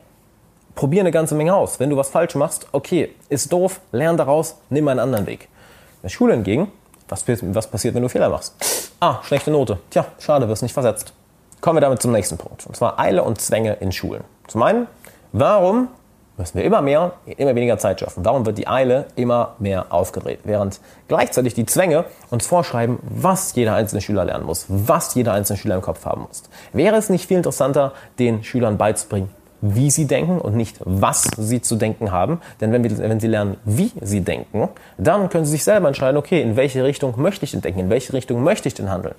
probier 0.74 1.02
eine 1.02 1.10
ganze 1.10 1.34
Menge 1.34 1.54
aus. 1.54 1.78
Wenn 1.78 1.90
du 1.90 1.96
was 1.96 2.08
falsch 2.08 2.34
machst, 2.34 2.66
okay, 2.72 3.14
ist 3.28 3.52
doof, 3.52 3.80
lern 3.92 4.16
daraus, 4.16 4.56
nimm 4.70 4.88
einen 4.88 5.00
anderen 5.00 5.26
Weg. 5.26 5.42
In 5.96 6.02
der 6.04 6.08
Schule 6.08 6.32
hingegen, 6.32 6.72
was, 7.08 7.24
was 7.26 7.66
passiert, 7.66 7.94
wenn 7.94 8.02
du 8.02 8.08
Fehler 8.08 8.30
machst? 8.30 8.54
Ah, 9.00 9.18
schlechte 9.22 9.50
Note. 9.50 9.78
Tja, 9.90 10.06
schade, 10.18 10.48
wirst 10.48 10.62
nicht 10.62 10.72
versetzt. 10.72 11.12
Kommen 11.60 11.76
wir 11.76 11.80
damit 11.82 12.00
zum 12.00 12.12
nächsten 12.12 12.38
Punkt. 12.38 12.66
Und 12.66 12.76
zwar 12.76 12.98
Eile 12.98 13.22
und 13.22 13.40
Zwänge 13.40 13.74
in 13.80 13.92
Schulen. 13.92 14.24
Zum 14.46 14.62
einen, 14.62 14.86
warum 15.32 15.88
müssen 16.40 16.59
wir 16.59 16.64
immer 16.64 16.83
mehr, 16.83 17.12
immer 17.37 17.55
weniger 17.55 17.79
Zeit 17.79 18.00
schaffen. 18.00 18.22
Darum 18.22 18.44
wird 18.46 18.59
die 18.59 18.66
Eile 18.66 19.07
immer 19.14 19.55
mehr 19.59 19.87
aufgedreht, 19.90 20.40
während 20.44 20.81
gleichzeitig 21.07 21.55
die 21.55 21.66
Zwänge 21.66 22.07
uns 22.31 22.46
vorschreiben, 22.46 22.98
was 23.03 23.55
jeder 23.55 23.74
einzelne 23.74 24.00
Schüler 24.00 24.24
lernen 24.24 24.46
muss, 24.46 24.64
was 24.68 25.14
jeder 25.14 25.33
einzelne 25.35 25.59
Schüler 25.59 25.76
im 25.76 25.83
Kopf 25.83 26.05
haben 26.05 26.22
muss. 26.22 26.42
Wäre 26.72 26.96
es 26.96 27.11
nicht 27.11 27.26
viel 27.26 27.37
interessanter, 27.37 27.92
den 28.18 28.42
Schülern 28.42 28.79
beizubringen, 28.79 29.29
wie 29.61 29.90
sie 29.90 30.07
denken 30.07 30.40
und 30.40 30.57
nicht, 30.57 30.79
was 30.85 31.29
sie 31.37 31.61
zu 31.61 31.76
denken 31.76 32.12
haben. 32.12 32.40
Denn 32.61 32.72
wenn, 32.72 32.83
wir, 32.83 32.98
wenn 32.98 33.20
sie 33.20 33.26
lernen, 33.26 33.57
wie 33.64 33.92
sie 34.00 34.22
denken, 34.22 34.68
dann 34.96 35.29
können 35.29 35.44
sie 35.44 35.53
sich 35.53 35.64
selber 35.64 35.88
entscheiden, 35.88 36.16
okay, 36.16 36.40
in 36.40 36.57
welche 36.57 36.83
Richtung 36.85 37.20
möchte 37.20 37.44
ich 37.44 37.50
denn 37.50 37.61
denken, 37.61 37.81
in 37.81 37.90
welche 37.90 38.12
Richtung 38.12 38.42
möchte 38.42 38.68
ich 38.68 38.74
denn 38.74 38.90
handeln. 38.90 39.14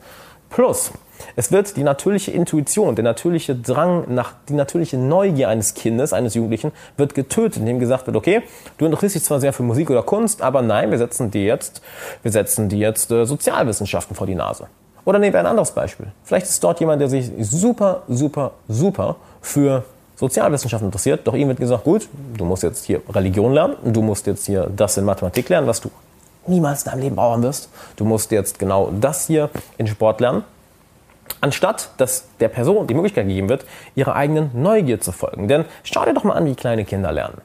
Plus, 0.51 0.91
es 1.37 1.51
wird 1.51 1.77
die 1.77 1.83
natürliche 1.83 2.31
Intuition, 2.31 2.95
der 2.95 3.03
natürliche 3.03 3.55
Drang 3.55 4.13
nach, 4.13 4.33
die 4.49 4.53
natürliche 4.53 4.97
Neugier 4.97 5.47
eines 5.47 5.73
Kindes, 5.75 6.11
eines 6.11 6.33
Jugendlichen, 6.33 6.73
wird 6.97 7.15
getötet, 7.15 7.57
indem 7.57 7.79
gesagt 7.79 8.05
wird, 8.05 8.17
okay, 8.17 8.41
du 8.77 8.85
interessierst 8.85 9.15
dich 9.15 9.23
zwar 9.23 9.39
sehr 9.39 9.53
für 9.53 9.63
Musik 9.63 9.89
oder 9.89 10.03
Kunst, 10.03 10.41
aber 10.41 10.61
nein, 10.61 10.91
wir 10.91 10.97
setzen 10.97 11.31
dir 11.31 11.43
jetzt, 11.43 11.81
wir 12.21 12.31
setzen 12.31 12.67
dir 12.67 12.79
jetzt 12.79 13.11
äh, 13.11 13.25
Sozialwissenschaften 13.25 14.15
vor 14.15 14.27
die 14.27 14.35
Nase. 14.35 14.67
Oder 15.05 15.19
nehmen 15.19 15.33
wir 15.33 15.39
ein 15.39 15.45
anderes 15.45 15.71
Beispiel. 15.71 16.07
Vielleicht 16.23 16.47
ist 16.47 16.63
dort 16.63 16.79
jemand, 16.79 17.01
der 17.01 17.07
sich 17.07 17.31
super, 17.39 18.03
super, 18.07 18.51
super 18.67 19.15
für 19.41 19.85
Sozialwissenschaften 20.17 20.89
interessiert, 20.89 21.21
doch 21.25 21.33
ihm 21.33 21.47
wird 21.47 21.59
gesagt, 21.59 21.85
gut, 21.85 22.07
du 22.37 22.45
musst 22.45 22.61
jetzt 22.61 22.85
hier 22.85 23.01
Religion 23.09 23.53
lernen, 23.53 23.75
du 23.83 24.01
musst 24.01 24.27
jetzt 24.27 24.45
hier 24.45 24.69
das 24.75 24.97
in 24.97 25.05
Mathematik 25.05 25.49
lernen, 25.49 25.65
was 25.65 25.81
du 25.81 25.89
niemals 26.47 26.83
in 26.83 26.91
deinem 26.91 27.01
Leben 27.01 27.15
brauchen 27.15 27.43
wirst. 27.43 27.69
Du 27.95 28.05
musst 28.05 28.31
jetzt 28.31 28.59
genau 28.59 28.91
das 28.99 29.27
hier 29.27 29.49
in 29.77 29.87
Sport 29.87 30.21
lernen. 30.21 30.43
Anstatt, 31.39 31.89
dass 31.97 32.25
der 32.39 32.49
Person 32.49 32.87
die 32.87 32.93
Möglichkeit 32.93 33.27
gegeben 33.27 33.49
wird, 33.49 33.65
ihrer 33.95 34.15
eigenen 34.15 34.51
Neugier 34.53 34.99
zu 34.99 35.11
folgen. 35.11 35.47
Denn 35.47 35.65
schau 35.83 36.05
dir 36.05 36.13
doch 36.13 36.23
mal 36.23 36.33
an, 36.33 36.45
wie 36.45 36.55
kleine 36.55 36.85
Kinder 36.85 37.11
lernen. 37.11 37.41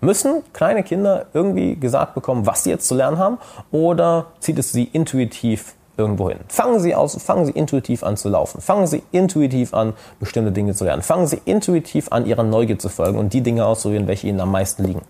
Müssen 0.00 0.42
kleine 0.52 0.82
Kinder 0.82 1.26
irgendwie 1.32 1.74
gesagt 1.76 2.14
bekommen, 2.14 2.46
was 2.46 2.64
sie 2.64 2.70
jetzt 2.70 2.86
zu 2.86 2.94
lernen 2.94 3.18
haben? 3.18 3.38
Oder 3.72 4.26
zieht 4.40 4.58
es 4.58 4.72
sie 4.72 4.84
intuitiv 4.84 5.74
irgendwo 5.96 6.28
hin? 6.28 6.38
Fangen 6.48 6.80
sie, 6.80 6.94
aus, 6.94 7.20
fangen 7.22 7.46
sie 7.46 7.52
intuitiv 7.52 8.04
an 8.04 8.16
zu 8.16 8.28
laufen. 8.28 8.60
Fangen 8.60 8.86
sie 8.86 9.02
intuitiv 9.10 9.74
an, 9.74 9.94
bestimmte 10.20 10.52
Dinge 10.52 10.74
zu 10.74 10.84
lernen. 10.84 11.02
Fangen 11.02 11.26
sie 11.26 11.40
intuitiv 11.44 12.12
an, 12.12 12.26
ihrer 12.26 12.42
Neugier 12.42 12.78
zu 12.78 12.88
folgen 12.88 13.18
und 13.18 13.32
die 13.32 13.40
Dinge 13.40 13.66
auszuwählen, 13.66 14.06
welche 14.06 14.28
ihnen 14.28 14.40
am 14.40 14.52
meisten 14.52 14.84
liegen. 14.84 15.02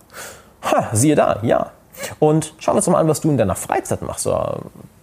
Ha, 0.63 0.89
siehe 0.93 1.15
da, 1.15 1.41
ja, 1.43 1.73
und 2.19 2.55
schauen 2.59 2.75
wir 2.75 2.79
uns 2.79 2.87
mal 2.89 2.99
an, 2.99 3.09
was 3.09 3.21
du 3.21 3.31
in 3.31 3.37
deiner 3.37 3.55
Freizeit 3.55 4.03
machst. 4.03 4.29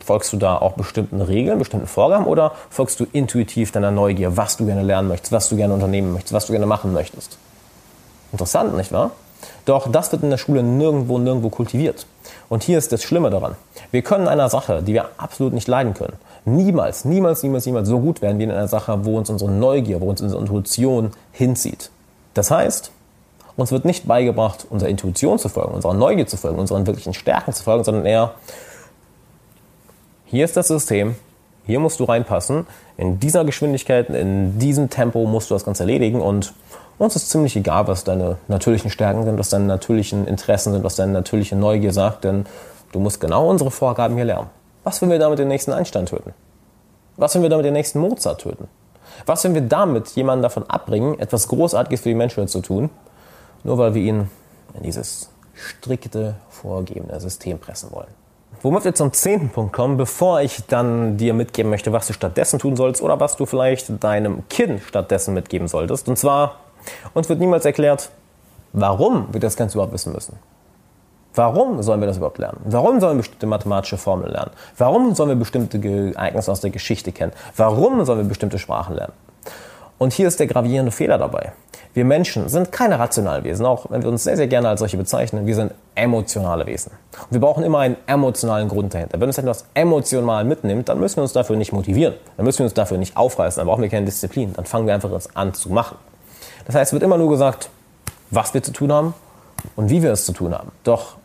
Folgst 0.05 0.33
du 0.33 0.37
da 0.37 0.57
auch 0.57 0.73
bestimmten 0.73 1.21
Regeln, 1.21 1.59
bestimmten 1.59 1.87
Vorgaben 1.87 2.25
oder 2.25 2.51
folgst 2.69 2.99
du 2.99 3.05
intuitiv 3.11 3.71
deiner 3.71 3.91
Neugier, 3.91 4.35
was 4.35 4.57
du 4.57 4.65
gerne 4.65 4.83
lernen 4.83 5.07
möchtest, 5.07 5.31
was 5.31 5.49
du 5.49 5.55
gerne 5.55 5.73
unternehmen 5.73 6.11
möchtest, 6.11 6.33
was 6.33 6.47
du 6.47 6.51
gerne 6.51 6.65
machen 6.65 6.91
möchtest? 6.93 7.37
Interessant, 8.33 8.75
nicht 8.75 8.91
wahr? 8.91 9.11
Doch 9.65 9.89
das 9.91 10.11
wird 10.11 10.23
in 10.23 10.29
der 10.29 10.37
Schule 10.37 10.63
nirgendwo, 10.63 11.19
nirgendwo 11.19 11.49
kultiviert. 11.49 12.05
Und 12.49 12.63
hier 12.63 12.77
ist 12.77 12.91
das 12.91 13.03
Schlimme 13.03 13.29
daran. 13.29 13.55
Wir 13.91 14.01
können 14.01 14.27
einer 14.27 14.49
Sache, 14.49 14.83
die 14.83 14.93
wir 14.93 15.09
absolut 15.17 15.53
nicht 15.53 15.67
leiden 15.67 15.93
können, 15.93 16.13
niemals, 16.45 17.05
niemals, 17.05 17.43
niemals, 17.43 17.65
niemals 17.65 17.87
so 17.87 17.99
gut 17.99 18.21
werden 18.21 18.39
wie 18.39 18.43
in 18.43 18.51
einer 18.51 18.67
Sache, 18.67 19.05
wo 19.05 19.17
uns 19.17 19.29
unsere 19.29 19.51
Neugier, 19.51 20.01
wo 20.01 20.09
uns 20.09 20.21
unsere 20.21 20.41
Intuition 20.41 21.11
hinzieht. 21.31 21.91
Das 22.33 22.51
heißt, 22.51 22.91
Uns 23.55 23.71
wird 23.71 23.85
nicht 23.85 24.07
beigebracht, 24.07 24.65
unserer 24.69 24.89
Intuition 24.89 25.37
zu 25.37 25.47
folgen, 25.49 25.73
unserer 25.73 25.93
Neugier 25.93 26.25
zu 26.25 26.37
folgen, 26.37 26.59
unseren 26.59 26.87
wirklichen 26.87 27.13
Stärken 27.13 27.53
zu 27.53 27.63
folgen, 27.63 27.83
sondern 27.83 28.05
eher, 28.05 28.33
hier 30.25 30.45
ist 30.45 30.57
das 30.57 30.67
System, 30.67 31.15
hier 31.65 31.79
musst 31.79 31.99
du 31.99 32.05
reinpassen, 32.05 32.65
in 32.97 33.19
dieser 33.19 33.45
Geschwindigkeit, 33.45 34.09
in 34.09 34.57
diesem 34.57 34.89
Tempo 34.89 35.25
musst 35.25 35.49
du 35.49 35.55
das 35.55 35.65
Ganze 35.65 35.83
erledigen 35.83 36.21
und 36.21 36.53
uns 36.97 37.15
ist 37.15 37.29
ziemlich 37.29 37.55
egal, 37.55 37.87
was 37.87 38.03
deine 38.03 38.37
natürlichen 38.47 38.89
Stärken 38.89 39.23
sind, 39.23 39.37
was 39.37 39.49
deine 39.49 39.65
natürlichen 39.65 40.27
Interessen 40.27 40.73
sind, 40.73 40.83
was 40.83 40.95
deine 40.95 41.11
natürliche 41.11 41.55
Neugier 41.55 41.93
sagt, 41.93 42.23
denn 42.23 42.45
du 42.91 42.99
musst 42.99 43.19
genau 43.19 43.49
unsere 43.49 43.71
Vorgaben 43.71 44.15
hier 44.15 44.25
lernen. 44.25 44.49
Was, 44.83 45.01
wenn 45.01 45.09
wir 45.09 45.19
damit 45.19 45.39
den 45.39 45.47
nächsten 45.47 45.71
Einstein 45.71 46.05
töten? 46.05 46.33
Was, 47.17 47.35
wenn 47.35 47.41
wir 47.41 47.49
damit 47.49 47.65
den 47.65 47.73
nächsten 47.73 47.99
Mozart 47.99 48.41
töten? 48.41 48.67
Was, 49.25 49.43
wenn 49.43 49.53
wir 49.53 49.61
damit 49.61 50.09
jemanden 50.09 50.43
davon 50.43 50.69
abbringen, 50.69 51.19
etwas 51.19 51.47
Großartiges 51.47 52.01
für 52.01 52.09
die 52.09 52.15
Menschheit 52.15 52.49
zu 52.49 52.61
tun, 52.61 52.89
nur 53.63 53.77
weil 53.77 53.93
wir 53.93 54.01
ihn 54.01 54.29
in 54.73 54.83
dieses 54.83 55.29
strikte, 55.53 56.35
vorgegebene 56.49 57.19
System 57.19 57.59
pressen 57.59 57.91
wollen? 57.91 58.07
Womit 58.61 58.85
wir 58.85 58.95
zum 58.95 59.11
zehnten 59.11 59.49
Punkt 59.49 59.73
kommen, 59.73 59.97
bevor 59.97 60.41
ich 60.41 60.65
dann 60.67 61.17
dir 61.17 61.33
mitgeben 61.33 61.69
möchte, 61.69 61.91
was 61.91 62.07
du 62.07 62.13
stattdessen 62.13 62.59
tun 62.59 62.75
sollst 62.75 63.01
oder 63.01 63.19
was 63.19 63.35
du 63.35 63.45
vielleicht 63.45 64.03
deinem 64.03 64.47
Kind 64.47 64.81
stattdessen 64.81 65.33
mitgeben 65.33 65.67
solltest. 65.67 66.07
Und 66.07 66.17
zwar, 66.17 66.59
uns 67.13 67.27
wird 67.27 67.39
niemals 67.39 67.65
erklärt, 67.65 68.09
warum 68.71 69.27
wir 69.33 69.39
das 69.39 69.57
Ganze 69.57 69.77
überhaupt 69.77 69.93
wissen 69.93 70.13
müssen. 70.13 70.37
Warum 71.35 71.81
sollen 71.81 71.99
wir 71.99 72.07
das 72.07 72.17
überhaupt 72.17 72.37
lernen? 72.37 72.59
Warum 72.63 72.99
sollen 72.99 73.17
wir 73.17 73.21
bestimmte 73.21 73.47
mathematische 73.47 73.97
Formeln 73.97 74.31
lernen? 74.31 74.51
Warum 74.77 75.15
sollen 75.15 75.29
wir 75.29 75.35
bestimmte 75.35 75.79
Ereignisse 76.15 76.51
aus 76.51 76.61
der 76.61 76.69
Geschichte 76.69 77.11
kennen? 77.11 77.33
Warum 77.57 78.05
sollen 78.05 78.19
wir 78.19 78.25
bestimmte 78.25 78.59
Sprachen 78.59 78.95
lernen? 78.95 79.13
Und 79.97 80.13
hier 80.13 80.27
ist 80.27 80.39
der 80.39 80.47
gravierende 80.47 80.91
Fehler 80.91 81.17
dabei. 81.17 81.53
Wir 81.93 82.05
Menschen 82.05 82.49
sind 82.49 82.71
keine 82.71 82.97
rationalen 82.97 83.43
Wesen, 83.43 83.65
auch 83.67 83.85
wenn 83.89 84.01
wir 84.01 84.09
uns 84.09 84.23
sehr, 84.23 84.35
sehr 84.35 84.47
gerne 84.47 84.67
als 84.67 84.79
solche 84.79 84.97
bezeichnen. 84.97 85.45
Wir 85.45 85.53
sind 85.53 85.73
emotionale 85.93 86.65
Wesen. 86.65 86.91
Und 87.11 87.31
wir 87.31 87.39
brauchen 87.39 87.63
immer 87.63 87.79
einen 87.79 87.97
emotionalen 88.07 88.67
Grund 88.67 88.95
dahinter. 88.95 89.19
Wenn 89.19 89.27
uns 89.27 89.37
etwas 89.37 89.65
emotional 89.75 90.43
mitnimmt, 90.43 90.89
dann 90.89 90.99
müssen 90.99 91.17
wir 91.17 91.23
uns 91.23 91.33
dafür 91.33 91.55
nicht 91.55 91.71
motivieren. 91.71 92.15
Dann 92.35 92.45
müssen 92.45 92.59
wir 92.59 92.65
uns 92.65 92.73
dafür 92.73 92.97
nicht 92.97 93.15
aufreißen. 93.15 93.59
Dann 93.59 93.67
brauchen 93.67 93.83
wir 93.83 93.89
keine 93.89 94.07
Disziplin. 94.07 94.53
Dann 94.53 94.65
fangen 94.65 94.87
wir 94.87 94.95
einfach 94.95 95.11
an 95.35 95.53
zu 95.53 95.69
machen. 95.69 95.97
Das 96.65 96.75
heißt, 96.75 96.89
es 96.89 96.93
wird 96.93 97.03
immer 97.03 97.19
nur 97.19 97.29
gesagt, 97.29 97.69
was 98.31 98.55
wir 98.55 98.63
zu 98.63 98.71
tun 98.71 98.91
haben 98.91 99.13
und 99.75 99.91
wie 99.91 100.01
wir 100.01 100.11
es 100.11 100.25
zu 100.25 100.31
tun 100.31 100.55
haben. 100.55 100.71
Doch 100.83 101.17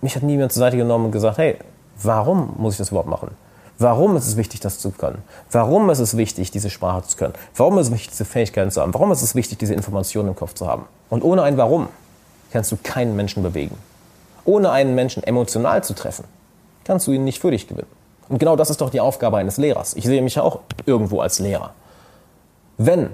mich 0.00 0.16
hat 0.16 0.22
niemand 0.22 0.52
zur 0.52 0.60
Seite 0.60 0.78
genommen 0.78 1.06
und 1.06 1.12
gesagt, 1.12 1.36
hey, 1.36 1.58
warum 2.02 2.54
muss 2.56 2.74
ich 2.74 2.78
das 2.78 2.88
überhaupt 2.88 3.10
machen? 3.10 3.30
Warum 3.78 4.16
ist 4.16 4.26
es 4.26 4.36
wichtig, 4.36 4.60
das 4.60 4.78
zu 4.78 4.90
können? 4.90 5.22
Warum 5.50 5.90
ist 5.90 5.98
es 5.98 6.16
wichtig, 6.16 6.50
diese 6.50 6.70
Sprache 6.70 7.06
zu 7.06 7.16
können? 7.16 7.34
Warum 7.54 7.78
ist 7.78 7.88
es 7.88 7.92
wichtig, 7.92 8.10
diese 8.10 8.24
Fähigkeiten 8.24 8.70
zu 8.70 8.80
haben? 8.80 8.94
Warum 8.94 9.12
ist 9.12 9.22
es 9.22 9.34
wichtig, 9.34 9.58
diese 9.58 9.74
Informationen 9.74 10.30
im 10.30 10.36
Kopf 10.36 10.54
zu 10.54 10.66
haben? 10.66 10.86
Und 11.10 11.22
ohne 11.22 11.42
ein 11.42 11.56
Warum 11.58 11.88
kannst 12.52 12.72
du 12.72 12.78
keinen 12.82 13.16
Menschen 13.16 13.42
bewegen. 13.42 13.76
Ohne 14.44 14.70
einen 14.70 14.94
Menschen 14.94 15.22
emotional 15.22 15.82
zu 15.84 15.94
treffen, 15.94 16.24
kannst 16.84 17.06
du 17.06 17.12
ihn 17.12 17.24
nicht 17.24 17.40
für 17.40 17.50
dich 17.50 17.68
gewinnen. 17.68 17.90
Und 18.28 18.38
genau 18.38 18.56
das 18.56 18.70
ist 18.70 18.80
doch 18.80 18.90
die 18.90 19.00
Aufgabe 19.00 19.36
eines 19.36 19.56
Lehrers. 19.56 19.94
Ich 19.94 20.04
sehe 20.04 20.22
mich 20.22 20.36
ja 20.36 20.42
auch 20.42 20.60
irgendwo 20.84 21.20
als 21.20 21.38
Lehrer. 21.38 21.72
Wenn 22.78 23.10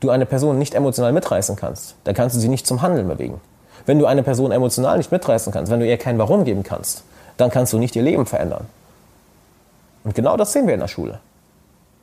du 0.00 0.10
eine 0.10 0.26
Person 0.26 0.58
nicht 0.58 0.74
emotional 0.74 1.12
mitreißen 1.12 1.56
kannst, 1.56 1.94
dann 2.04 2.14
kannst 2.14 2.36
du 2.36 2.40
sie 2.40 2.48
nicht 2.48 2.66
zum 2.66 2.82
Handeln 2.82 3.08
bewegen. 3.08 3.40
Wenn 3.86 3.98
du 3.98 4.06
eine 4.06 4.22
Person 4.22 4.52
emotional 4.52 4.98
nicht 4.98 5.12
mitreißen 5.12 5.52
kannst, 5.52 5.70
wenn 5.70 5.80
du 5.80 5.86
ihr 5.86 5.96
kein 5.96 6.18
Warum 6.18 6.44
geben 6.44 6.62
kannst, 6.62 7.04
dann 7.36 7.50
kannst 7.50 7.72
du 7.72 7.78
nicht 7.78 7.96
ihr 7.96 8.02
Leben 8.02 8.26
verändern. 8.26 8.66
Und 10.04 10.14
genau 10.14 10.36
das 10.36 10.52
sehen 10.52 10.66
wir 10.66 10.74
in 10.74 10.80
der 10.80 10.88
Schule. 10.88 11.20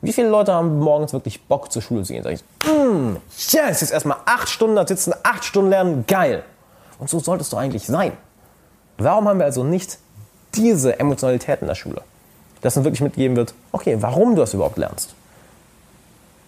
Wie 0.00 0.12
viele 0.12 0.28
Leute 0.28 0.52
haben 0.52 0.78
morgens 0.78 1.12
wirklich 1.12 1.42
Bock 1.42 1.72
zur 1.72 1.82
Schule 1.82 2.04
zu 2.04 2.12
gehen? 2.12 2.22
Sag 2.22 2.32
ich, 2.32 2.44
mm, 2.64 3.16
yes, 3.50 3.80
jetzt 3.80 3.92
erstmal 3.92 4.18
acht 4.26 4.48
Stunden 4.48 4.76
da 4.76 4.86
sitzen, 4.86 5.12
acht 5.24 5.44
Stunden 5.44 5.70
lernen, 5.70 6.04
geil. 6.06 6.44
Und 6.98 7.10
so 7.10 7.18
solltest 7.18 7.52
du 7.52 7.56
eigentlich 7.56 7.86
sein. 7.86 8.12
Warum 8.96 9.28
haben 9.28 9.38
wir 9.38 9.46
also 9.46 9.64
nicht 9.64 9.98
diese 10.54 10.98
Emotionalität 10.98 11.60
in 11.62 11.68
der 11.68 11.74
Schule? 11.74 12.02
Dass 12.60 12.76
uns 12.76 12.84
wirklich 12.84 13.00
mitgegeben 13.00 13.36
wird, 13.36 13.54
okay, 13.72 13.96
warum 14.00 14.34
du 14.34 14.40
das 14.40 14.54
überhaupt 14.54 14.78
lernst. 14.78 15.14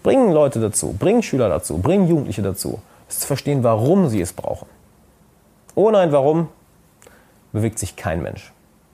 Bringen 0.02 0.32
Leute 0.32 0.60
dazu, 0.60 0.94
bringen 0.98 1.22
Schüler 1.22 1.48
dazu, 1.48 1.78
bringen 1.78 2.08
Jugendliche 2.08 2.42
dazu, 2.42 2.80
zu 3.08 3.26
verstehen, 3.26 3.62
warum 3.62 4.08
sie 4.08 4.20
es 4.20 4.32
brauchen. 4.32 4.66
Ohne 5.74 5.98
ein 5.98 6.12
Warum 6.12 6.48
bewegt 7.52 7.78
sich 7.78 7.96
kein 7.96 8.22
Mensch. 8.22 8.52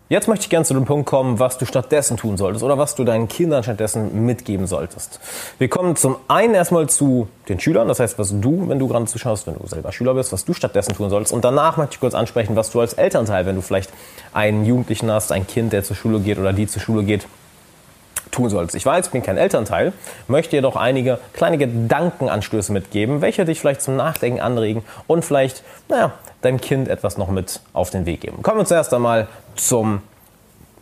Jetzt 0.09 0.29
möchte 0.29 0.45
ich 0.45 0.51
gerne 0.51 0.65
zu 0.65 0.73
dem 0.73 0.85
Punkt 0.85 1.05
kommen, 1.05 1.41
was 1.41 1.59
du 1.59 1.67
stattdessen 1.67 2.17
tun 2.17 2.37
solltest 2.37 2.63
oder 2.63 2.79
was 2.79 2.95
du 2.95 3.03
deinen 3.03 3.27
Kindern 3.27 3.65
stattdessen 3.65 4.25
mitgeben 4.25 4.69
solltest. 4.69 5.19
Wir 5.59 5.67
kommen 5.69 5.97
zum 5.97 6.15
einen 6.29 6.55
erstmal 6.55 6.89
zu 6.89 7.27
den 7.49 7.59
Schülern, 7.59 7.89
das 7.89 7.99
heißt, 7.99 8.17
was 8.17 8.33
du, 8.41 8.69
wenn 8.69 8.79
du 8.79 8.87
gerade 8.87 9.07
zuschaust, 9.07 9.49
wenn 9.49 9.55
du 9.55 9.67
selber 9.67 9.91
Schüler 9.91 10.15
bist, 10.15 10.33
was 10.33 10.45
du 10.45 10.53
stattdessen 10.53 10.95
tun 10.95 11.11
solltest. 11.11 11.33
Und 11.33 11.45
danach 11.45 11.77
möchte 11.77 11.95
ich 11.95 12.01
kurz 12.01 12.15
ansprechen, 12.15 12.55
was 12.55 12.71
du 12.71 12.79
als 12.79 12.93
Elternteil, 12.93 13.47
wenn 13.47 13.57
du 13.57 13.63
vielleicht 13.63 13.91
einen 14.33 14.65
Jugendlichen 14.65 15.11
hast, 15.11 15.33
ein 15.33 15.45
Kind, 15.45 15.73
der 15.73 15.83
zur 15.83 15.97
Schule 15.97 16.21
geht 16.21 16.39
oder 16.39 16.53
die 16.53 16.69
zur 16.69 16.81
Schule 16.81 17.03
geht, 17.03 17.27
tun 18.37 18.49
solltest. 18.49 18.77
Ich 18.77 18.87
weiß, 18.87 19.07
ich 19.07 19.13
bin 19.13 19.23
kein 19.23 19.37
Elternteil, 19.37 19.93
möchte 20.29 20.57
dir 20.57 20.63
doch 20.63 20.77
einige 20.77 21.19
kleine 21.33 21.59
Gedankenanstöße 21.59 22.73
mitgeben, 22.73 23.21
welche 23.21 23.45
dich 23.45 23.61
vielleicht 23.61 23.83
zum 23.83 23.97
Nachdenken 23.97 24.41
anregen 24.41 24.85
und 25.07 25.25
vielleicht, 25.25 25.63
naja, 25.89 26.13
deinem 26.43 26.61
Kind 26.61 26.89
etwas 26.89 27.19
noch 27.19 27.29
mit 27.29 27.61
auf 27.73 27.91
den 27.91 28.07
Weg 28.07 28.21
geben. 28.21 28.43
Kommen 28.43 28.59
wir 28.59 28.65
zuerst 28.65 28.93
einmal 28.95 29.27
zum 29.57 30.03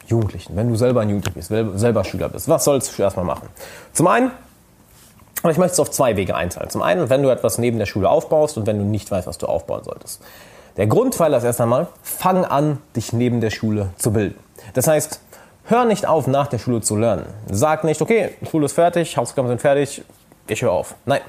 Jugendlichen. 0.06 0.56
Wenn 0.56 0.68
du 0.68 0.76
selber 0.76 1.00
ein 1.00 1.08
Jugendlicher 1.08 1.34
bist, 1.34 1.80
selber 1.80 2.04
Schüler 2.04 2.28
bist, 2.28 2.48
was 2.48 2.64
sollst 2.64 2.98
du 2.98 3.02
erstmal 3.02 3.24
machen? 3.24 3.48
Zum 3.92 4.06
einen, 4.06 4.30
ich 5.48 5.56
möchte 5.56 5.72
es 5.72 5.80
auf 5.80 5.90
zwei 5.90 6.16
Wege 6.16 6.34
einteilen. 6.34 6.70
Zum 6.70 6.82
einen, 6.82 7.08
wenn 7.08 7.22
du 7.22 7.30
etwas 7.30 7.58
neben 7.58 7.78
der 7.78 7.86
Schule 7.86 8.08
aufbaust 8.08 8.58
und 8.58 8.66
wenn 8.66 8.78
du 8.78 8.84
nicht 8.84 9.10
weißt, 9.10 9.26
was 9.26 9.38
du 9.38 9.46
aufbauen 9.46 9.82
solltest. 9.84 10.22
Der 10.76 10.86
Grundpfeiler 10.86 11.38
ist 11.38 11.44
erst 11.44 11.60
einmal, 11.60 11.86
fang 12.02 12.44
an, 12.44 12.78
dich 12.96 13.12
neben 13.12 13.40
der 13.40 13.50
Schule 13.50 13.90
zu 13.96 14.12
bilden. 14.12 14.38
Das 14.72 14.88
heißt, 14.88 15.20
hör 15.66 15.84
nicht 15.84 16.06
auf, 16.06 16.26
nach 16.26 16.46
der 16.46 16.58
Schule 16.58 16.80
zu 16.80 16.96
lernen. 16.96 17.26
Sag 17.50 17.84
nicht, 17.84 18.00
okay, 18.00 18.30
Schule 18.50 18.66
ist 18.66 18.72
fertig, 18.72 19.16
Hausaufgaben 19.16 19.48
sind 19.48 19.60
fertig, 19.60 20.02
ich 20.46 20.62
höre 20.62 20.72
auf. 20.72 20.94
Nein, 21.06 21.20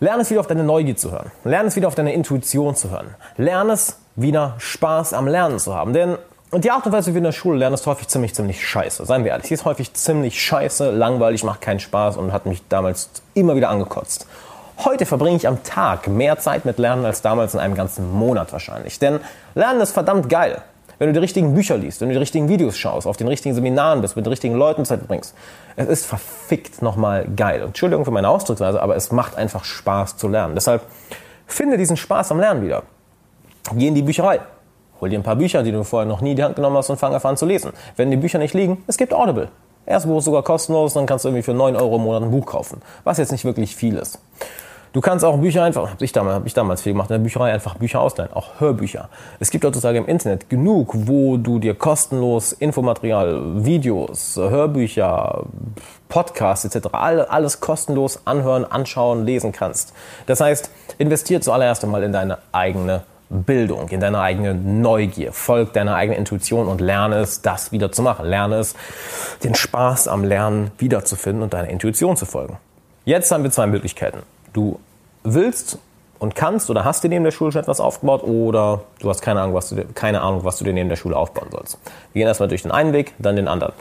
Lerne 0.00 0.22
es 0.22 0.30
wieder 0.30 0.40
auf 0.40 0.46
deine 0.46 0.62
Neugier 0.62 0.96
zu 0.96 1.10
hören. 1.10 1.32
Lerne 1.42 1.68
es 1.68 1.76
wieder 1.76 1.88
auf 1.88 1.96
deine 1.96 2.12
Intuition 2.12 2.76
zu 2.76 2.90
hören. 2.90 3.16
Lerne 3.36 3.72
es 3.72 3.98
wieder 4.14 4.54
Spaß 4.58 5.12
am 5.12 5.26
Lernen 5.26 5.58
zu 5.58 5.74
haben. 5.74 5.92
Denn 5.92 6.16
die 6.52 6.70
Art 6.70 6.86
und 6.86 6.92
Weise, 6.92 7.10
wie 7.10 7.14
wir 7.14 7.18
in 7.18 7.24
der 7.24 7.32
Schule 7.32 7.58
lernen, 7.58 7.74
ist 7.74 7.84
häufig 7.84 8.06
ziemlich, 8.06 8.32
ziemlich 8.32 8.64
scheiße. 8.64 9.04
Seien 9.04 9.24
wir 9.24 9.32
ehrlich. 9.32 9.48
Sie 9.48 9.54
ist 9.54 9.64
häufig 9.64 9.92
ziemlich 9.94 10.40
scheiße, 10.40 10.92
langweilig, 10.92 11.42
macht 11.42 11.62
keinen 11.62 11.80
Spaß 11.80 12.16
und 12.16 12.32
hat 12.32 12.46
mich 12.46 12.62
damals 12.68 13.10
immer 13.34 13.56
wieder 13.56 13.70
angekotzt. 13.70 14.26
Heute 14.84 15.04
verbringe 15.04 15.36
ich 15.36 15.48
am 15.48 15.64
Tag 15.64 16.06
mehr 16.06 16.38
Zeit 16.38 16.64
mit 16.64 16.78
Lernen 16.78 17.04
als 17.04 17.20
damals 17.20 17.54
in 17.54 17.60
einem 17.60 17.74
ganzen 17.74 18.12
Monat 18.12 18.52
wahrscheinlich. 18.52 19.00
Denn 19.00 19.18
Lernen 19.56 19.80
ist 19.80 19.90
verdammt 19.90 20.28
geil 20.28 20.62
wenn 20.98 21.08
du 21.08 21.12
die 21.12 21.18
richtigen 21.20 21.54
Bücher 21.54 21.76
liest, 21.76 22.00
wenn 22.00 22.08
du 22.08 22.14
die 22.14 22.18
richtigen 22.18 22.48
Videos 22.48 22.76
schaust, 22.76 23.06
auf 23.06 23.16
den 23.16 23.28
richtigen 23.28 23.54
Seminaren 23.54 24.00
bist, 24.00 24.16
mit 24.16 24.26
den 24.26 24.30
richtigen 24.30 24.54
Leuten 24.54 24.84
Zeit 24.84 25.06
bringst. 25.06 25.34
Es 25.76 25.88
ist 25.88 26.06
verfickt 26.06 26.82
nochmal 26.82 27.26
geil. 27.36 27.62
Entschuldigung 27.62 28.04
für 28.04 28.10
meine 28.10 28.28
Ausdrucksweise, 28.28 28.82
aber 28.82 28.96
es 28.96 29.12
macht 29.12 29.36
einfach 29.36 29.64
Spaß 29.64 30.16
zu 30.16 30.28
lernen. 30.28 30.54
Deshalb 30.54 30.82
finde 31.46 31.76
diesen 31.78 31.96
Spaß 31.96 32.32
am 32.32 32.40
Lernen 32.40 32.62
wieder. 32.62 32.82
Geh 33.74 33.88
in 33.88 33.94
die 33.94 34.02
Bücherei. 34.02 34.40
Hol 35.00 35.10
dir 35.10 35.18
ein 35.18 35.22
paar 35.22 35.36
Bücher, 35.36 35.62
die 35.62 35.70
du 35.70 35.84
vorher 35.84 36.08
noch 36.08 36.20
nie 36.20 36.30
in 36.30 36.36
die 36.36 36.42
Hand 36.42 36.56
genommen 36.56 36.76
hast 36.76 36.90
und 36.90 36.96
fang 36.96 37.14
an 37.14 37.36
zu 37.36 37.46
lesen. 37.46 37.72
Wenn 37.96 38.10
die 38.10 38.16
Bücher 38.16 38.38
nicht 38.38 38.54
liegen, 38.54 38.82
es 38.86 38.96
gibt 38.96 39.14
Audible. 39.14 39.48
Erstbuch 39.86 40.18
ist 40.18 40.24
sogar 40.24 40.42
kostenlos, 40.42 40.94
dann 40.94 41.06
kannst 41.06 41.24
du 41.24 41.28
irgendwie 41.28 41.42
für 41.42 41.54
9 41.54 41.76
Euro 41.76 41.96
im 41.96 42.02
Monat 42.02 42.22
ein 42.22 42.30
Buch 42.30 42.44
kaufen. 42.44 42.82
Was 43.04 43.18
jetzt 43.18 43.32
nicht 43.32 43.44
wirklich 43.44 43.74
viel 43.74 43.96
ist. 43.96 44.18
Du 44.92 45.00
kannst 45.00 45.24
auch 45.24 45.36
Bücher 45.36 45.64
einfach, 45.64 45.90
habe 45.90 46.04
ich, 46.04 46.12
damals, 46.12 46.36
hab 46.36 46.46
ich 46.46 46.54
damals 46.54 46.82
viel 46.82 46.92
gemacht, 46.92 47.10
in 47.10 47.14
der 47.14 47.22
Bücherei 47.22 47.52
einfach 47.52 47.74
Bücher 47.74 48.00
ausleihen, 48.00 48.32
auch 48.32 48.58
Hörbücher. 48.58 49.08
Es 49.38 49.50
gibt 49.50 49.64
heutzutage 49.64 49.98
im 49.98 50.06
Internet 50.06 50.48
genug, 50.48 50.92
wo 50.94 51.36
du 51.36 51.58
dir 51.58 51.74
kostenlos 51.74 52.52
Infomaterial, 52.52 53.64
Videos, 53.64 54.36
Hörbücher, 54.36 55.44
Podcasts 56.08 56.74
etc. 56.74 56.88
alles 56.92 57.60
kostenlos 57.60 58.20
anhören, 58.24 58.64
anschauen, 58.64 59.26
lesen 59.26 59.52
kannst. 59.52 59.92
Das 60.26 60.40
heißt, 60.40 60.70
investier 60.96 61.40
zuallererst 61.42 61.84
einmal 61.84 62.02
in 62.02 62.12
deine 62.12 62.38
eigene 62.52 63.02
Bildung, 63.28 63.88
in 63.90 64.00
deine 64.00 64.20
eigene 64.20 64.54
Neugier. 64.54 65.34
Folg 65.34 65.74
deiner 65.74 65.94
eigenen 65.96 66.20
Intuition 66.20 66.66
und 66.66 66.80
lerne 66.80 67.16
es, 67.16 67.42
das 67.42 67.72
wieder 67.72 67.92
zu 67.92 68.00
machen. 68.02 68.24
Lerne 68.24 68.56
es, 68.56 68.74
den 69.44 69.54
Spaß 69.54 70.08
am 70.08 70.24
Lernen 70.24 70.70
wiederzufinden 70.78 71.42
und 71.42 71.52
deiner 71.52 71.68
Intuition 71.68 72.16
zu 72.16 72.24
folgen. 72.24 72.56
Jetzt 73.04 73.30
haben 73.30 73.42
wir 73.42 73.50
zwei 73.50 73.66
Möglichkeiten 73.66 74.22
du 74.58 74.80
willst 75.22 75.78
und 76.18 76.34
kannst 76.34 76.68
oder 76.68 76.84
hast 76.84 77.04
dir 77.04 77.08
neben 77.08 77.24
der 77.24 77.30
Schule 77.30 77.52
schon 77.52 77.62
etwas 77.62 77.80
aufgebaut 77.80 78.24
oder 78.24 78.82
du 78.98 79.08
hast 79.08 79.22
keine 79.22 79.40
Ahnung, 79.40 79.54
was 79.54 79.68
du, 79.68 79.76
keine 79.94 80.20
Ahnung, 80.20 80.44
was 80.44 80.58
du 80.58 80.64
dir 80.64 80.72
neben 80.72 80.88
der 80.88 80.96
Schule 80.96 81.16
aufbauen 81.16 81.48
sollst. 81.52 81.78
Wir 82.12 82.20
gehen 82.20 82.28
erstmal 82.28 82.48
durch 82.48 82.62
den 82.62 82.72
einen 82.72 82.92
Weg, 82.92 83.14
dann 83.18 83.36
den 83.36 83.46
anderen. 83.46 83.72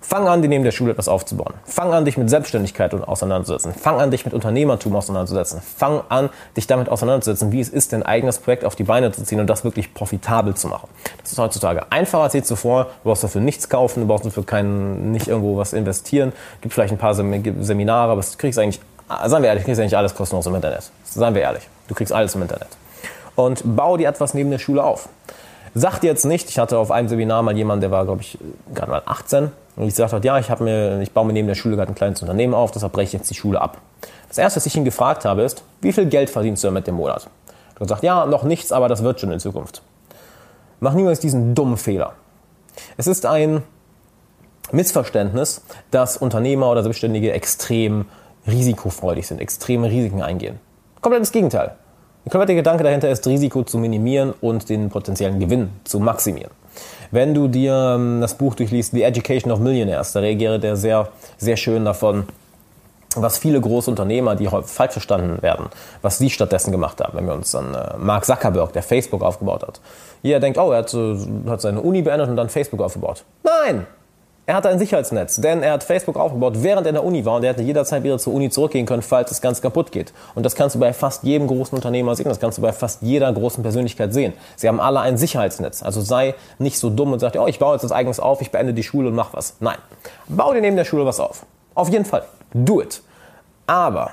Fang 0.00 0.28
an, 0.28 0.42
dir 0.42 0.48
neben 0.48 0.62
der 0.62 0.70
Schule 0.70 0.92
etwas 0.92 1.08
aufzubauen. 1.08 1.54
Fang 1.64 1.92
an, 1.92 2.04
dich 2.04 2.16
mit 2.16 2.30
Selbstständigkeit 2.30 2.94
auseinanderzusetzen. 2.94 3.74
Fang 3.74 4.00
an, 4.00 4.12
dich 4.12 4.24
mit 4.24 4.32
Unternehmertum 4.32 4.94
auseinanderzusetzen. 4.94 5.60
Fang 5.60 6.02
an, 6.08 6.30
dich 6.56 6.68
damit 6.68 6.88
auseinanderzusetzen, 6.88 7.50
wie 7.50 7.60
es 7.60 7.68
ist, 7.68 7.92
dein 7.92 8.04
eigenes 8.04 8.38
Projekt 8.38 8.64
auf 8.64 8.76
die 8.76 8.84
Beine 8.84 9.10
zu 9.10 9.24
ziehen 9.24 9.40
und 9.40 9.48
das 9.48 9.64
wirklich 9.64 9.94
profitabel 9.94 10.54
zu 10.54 10.68
machen. 10.68 10.88
Das 11.20 11.32
ist 11.32 11.38
heutzutage 11.38 11.90
einfacher 11.90 12.22
als 12.22 12.34
je 12.34 12.42
zuvor. 12.42 12.84
Du 12.84 13.10
brauchst 13.10 13.24
dafür 13.24 13.40
nichts 13.40 13.68
kaufen, 13.68 14.02
du 14.02 14.06
brauchst 14.06 14.24
dafür 14.24 14.46
kein, 14.46 15.10
nicht 15.10 15.26
irgendwo 15.26 15.56
was 15.56 15.72
investieren. 15.72 16.32
Gibt 16.60 16.74
vielleicht 16.74 16.92
ein 16.92 16.98
paar 16.98 17.14
Seminare, 17.14 18.12
aber 18.12 18.20
du 18.20 18.28
kriegst 18.38 18.58
eigentlich 18.58 18.80
seien 19.26 19.42
wir 19.42 19.48
ehrlich, 19.48 19.62
du 19.62 19.66
kriegst 19.66 19.78
ja 19.78 19.84
nicht 19.84 19.96
alles 19.96 20.14
kostenlos 20.14 20.46
im 20.46 20.54
Internet. 20.54 20.90
Seien 21.04 21.34
wir 21.34 21.42
ehrlich, 21.42 21.68
du 21.88 21.94
kriegst 21.94 22.12
alles 22.12 22.34
im 22.34 22.42
Internet. 22.42 22.68
Und 23.36 23.62
bau 23.64 23.96
dir 23.96 24.08
etwas 24.08 24.34
neben 24.34 24.50
der 24.50 24.58
Schule 24.58 24.82
auf. 24.82 25.08
Sagt 25.74 26.02
jetzt 26.02 26.24
nicht, 26.24 26.48
ich 26.48 26.58
hatte 26.58 26.78
auf 26.78 26.90
einem 26.90 27.08
Seminar 27.08 27.42
mal 27.42 27.56
jemanden, 27.56 27.82
der 27.82 27.90
war, 27.90 28.04
glaube 28.04 28.22
ich, 28.22 28.38
gerade 28.74 28.90
mal 28.90 29.02
18 29.04 29.50
und 29.76 29.86
ich 29.86 29.94
sagte, 29.94 30.20
ja, 30.22 30.38
ich, 30.38 30.48
mir, 30.58 31.00
ich 31.02 31.12
baue 31.12 31.26
mir 31.26 31.32
neben 31.32 31.46
der 31.46 31.54
Schule 31.54 31.76
gerade 31.76 31.92
ein 31.92 31.94
kleines 31.94 32.20
Unternehmen 32.20 32.54
auf, 32.54 32.70
deshalb 32.70 32.92
breche 32.92 33.08
ich 33.08 33.12
jetzt 33.12 33.30
die 33.30 33.34
Schule 33.34 33.60
ab. 33.60 33.78
Das 34.28 34.38
erste, 34.38 34.56
was 34.56 34.66
ich 34.66 34.76
ihn 34.76 34.84
gefragt 34.84 35.24
habe, 35.24 35.42
ist, 35.42 35.62
wie 35.80 35.92
viel 35.92 36.06
Geld 36.06 36.30
verdienst 36.30 36.64
du 36.64 36.68
damit 36.68 36.88
im 36.88 36.96
Monat? 36.96 37.28
Er 37.78 37.86
sagt, 37.86 38.02
ja, 38.02 38.26
noch 38.26 38.42
nichts, 38.42 38.72
aber 38.72 38.88
das 38.88 39.02
wird 39.02 39.20
schon 39.20 39.30
in 39.30 39.40
Zukunft. 39.40 39.82
Mach 40.80 40.94
niemals 40.94 41.20
diesen 41.20 41.54
dummen 41.54 41.76
Fehler. 41.76 42.14
Es 42.96 43.06
ist 43.06 43.24
ein 43.24 43.62
Missverständnis, 44.72 45.62
dass 45.90 46.16
Unternehmer 46.16 46.70
oder 46.70 46.82
Selbstständige 46.82 47.32
extrem 47.32 48.06
risikofreudig 48.48 49.26
sind, 49.26 49.40
extreme 49.40 49.90
Risiken 49.90 50.22
eingehen. 50.22 50.58
Komplett 51.00 51.22
das 51.22 51.32
Gegenteil. 51.32 51.74
Der 52.24 52.32
komplette 52.32 52.54
Gedanke 52.54 52.84
dahinter 52.84 53.08
ist, 53.10 53.26
Risiko 53.26 53.62
zu 53.62 53.78
minimieren 53.78 54.34
und 54.40 54.68
den 54.68 54.90
potenziellen 54.90 55.38
Gewinn 55.38 55.70
zu 55.84 56.00
maximieren. 56.00 56.50
Wenn 57.10 57.32
du 57.32 57.48
dir 57.48 57.94
ähm, 57.96 58.20
das 58.20 58.34
Buch 58.34 58.54
durchliest, 58.54 58.92
The 58.92 59.02
Education 59.02 59.50
of 59.50 59.60
Millionaires, 59.60 60.12
da 60.12 60.20
reagiert 60.20 60.62
er 60.62 60.76
sehr, 60.76 61.08
sehr 61.38 61.56
schön 61.56 61.84
davon, 61.84 62.24
was 63.16 63.38
viele 63.38 63.60
große 63.60 63.90
Unternehmer, 63.90 64.36
die 64.36 64.46
falsch 64.46 64.92
verstanden 64.92 65.40
werden, 65.42 65.66
was 66.02 66.18
sie 66.18 66.28
stattdessen 66.28 66.70
gemacht 66.70 67.00
haben. 67.00 67.16
Wenn 67.16 67.26
wir 67.26 67.32
uns 67.32 67.54
an 67.54 67.74
äh, 67.74 67.96
Mark 67.96 68.26
Zuckerberg, 68.26 68.72
der 68.72 68.82
Facebook 68.82 69.22
aufgebaut 69.22 69.62
hat. 69.62 69.80
Jeder 70.22 70.40
denkt, 70.40 70.58
oh, 70.58 70.70
er 70.72 70.78
hat, 70.78 70.94
hat 71.46 71.60
seine 71.60 71.80
Uni 71.80 72.02
beendet 72.02 72.28
und 72.28 72.36
dann 72.36 72.48
Facebook 72.48 72.80
aufgebaut. 72.80 73.24
Nein! 73.42 73.86
Er 74.48 74.54
hatte 74.54 74.70
ein 74.70 74.78
Sicherheitsnetz, 74.78 75.36
denn 75.42 75.62
er 75.62 75.74
hat 75.74 75.84
Facebook 75.84 76.16
aufgebaut, 76.16 76.54
während 76.62 76.86
er 76.86 76.88
in 76.88 76.94
der 76.94 77.04
Uni 77.04 77.22
war 77.26 77.36
und 77.36 77.44
er 77.44 77.50
hätte 77.50 77.60
jederzeit 77.60 78.02
wieder 78.02 78.18
zur 78.18 78.32
Uni 78.32 78.48
zurückgehen 78.48 78.86
können, 78.86 79.02
falls 79.02 79.28
das 79.28 79.42
Ganze 79.42 79.60
kaputt 79.60 79.92
geht. 79.92 80.14
Und 80.34 80.42
das 80.42 80.54
kannst 80.54 80.74
du 80.74 80.80
bei 80.80 80.94
fast 80.94 81.22
jedem 81.22 81.46
großen 81.46 81.76
Unternehmer 81.76 82.16
sehen, 82.16 82.30
das 82.30 82.40
kannst 82.40 82.56
du 82.56 82.62
bei 82.62 82.72
fast 82.72 83.02
jeder 83.02 83.30
großen 83.30 83.62
Persönlichkeit 83.62 84.14
sehen. 84.14 84.32
Sie 84.56 84.66
haben 84.66 84.80
alle 84.80 85.00
ein 85.00 85.18
Sicherheitsnetz. 85.18 85.82
Also 85.82 86.00
sei 86.00 86.34
nicht 86.58 86.78
so 86.78 86.88
dumm 86.88 87.12
und 87.12 87.18
sag, 87.18 87.34
oh, 87.38 87.46
ich 87.46 87.58
baue 87.58 87.74
jetzt 87.74 87.82
das 87.82 87.92
eigenes 87.92 88.20
auf, 88.20 88.40
ich 88.40 88.50
beende 88.50 88.72
die 88.72 88.82
Schule 88.82 89.08
und 89.08 89.14
mach 89.14 89.34
was. 89.34 89.56
Nein. 89.60 89.76
Bau 90.28 90.54
dir 90.54 90.62
neben 90.62 90.76
der 90.76 90.86
Schule 90.86 91.04
was 91.04 91.20
auf. 91.20 91.44
Auf 91.74 91.90
jeden 91.90 92.06
Fall. 92.06 92.22
Do 92.54 92.80
it. 92.80 93.02
Aber 93.66 94.12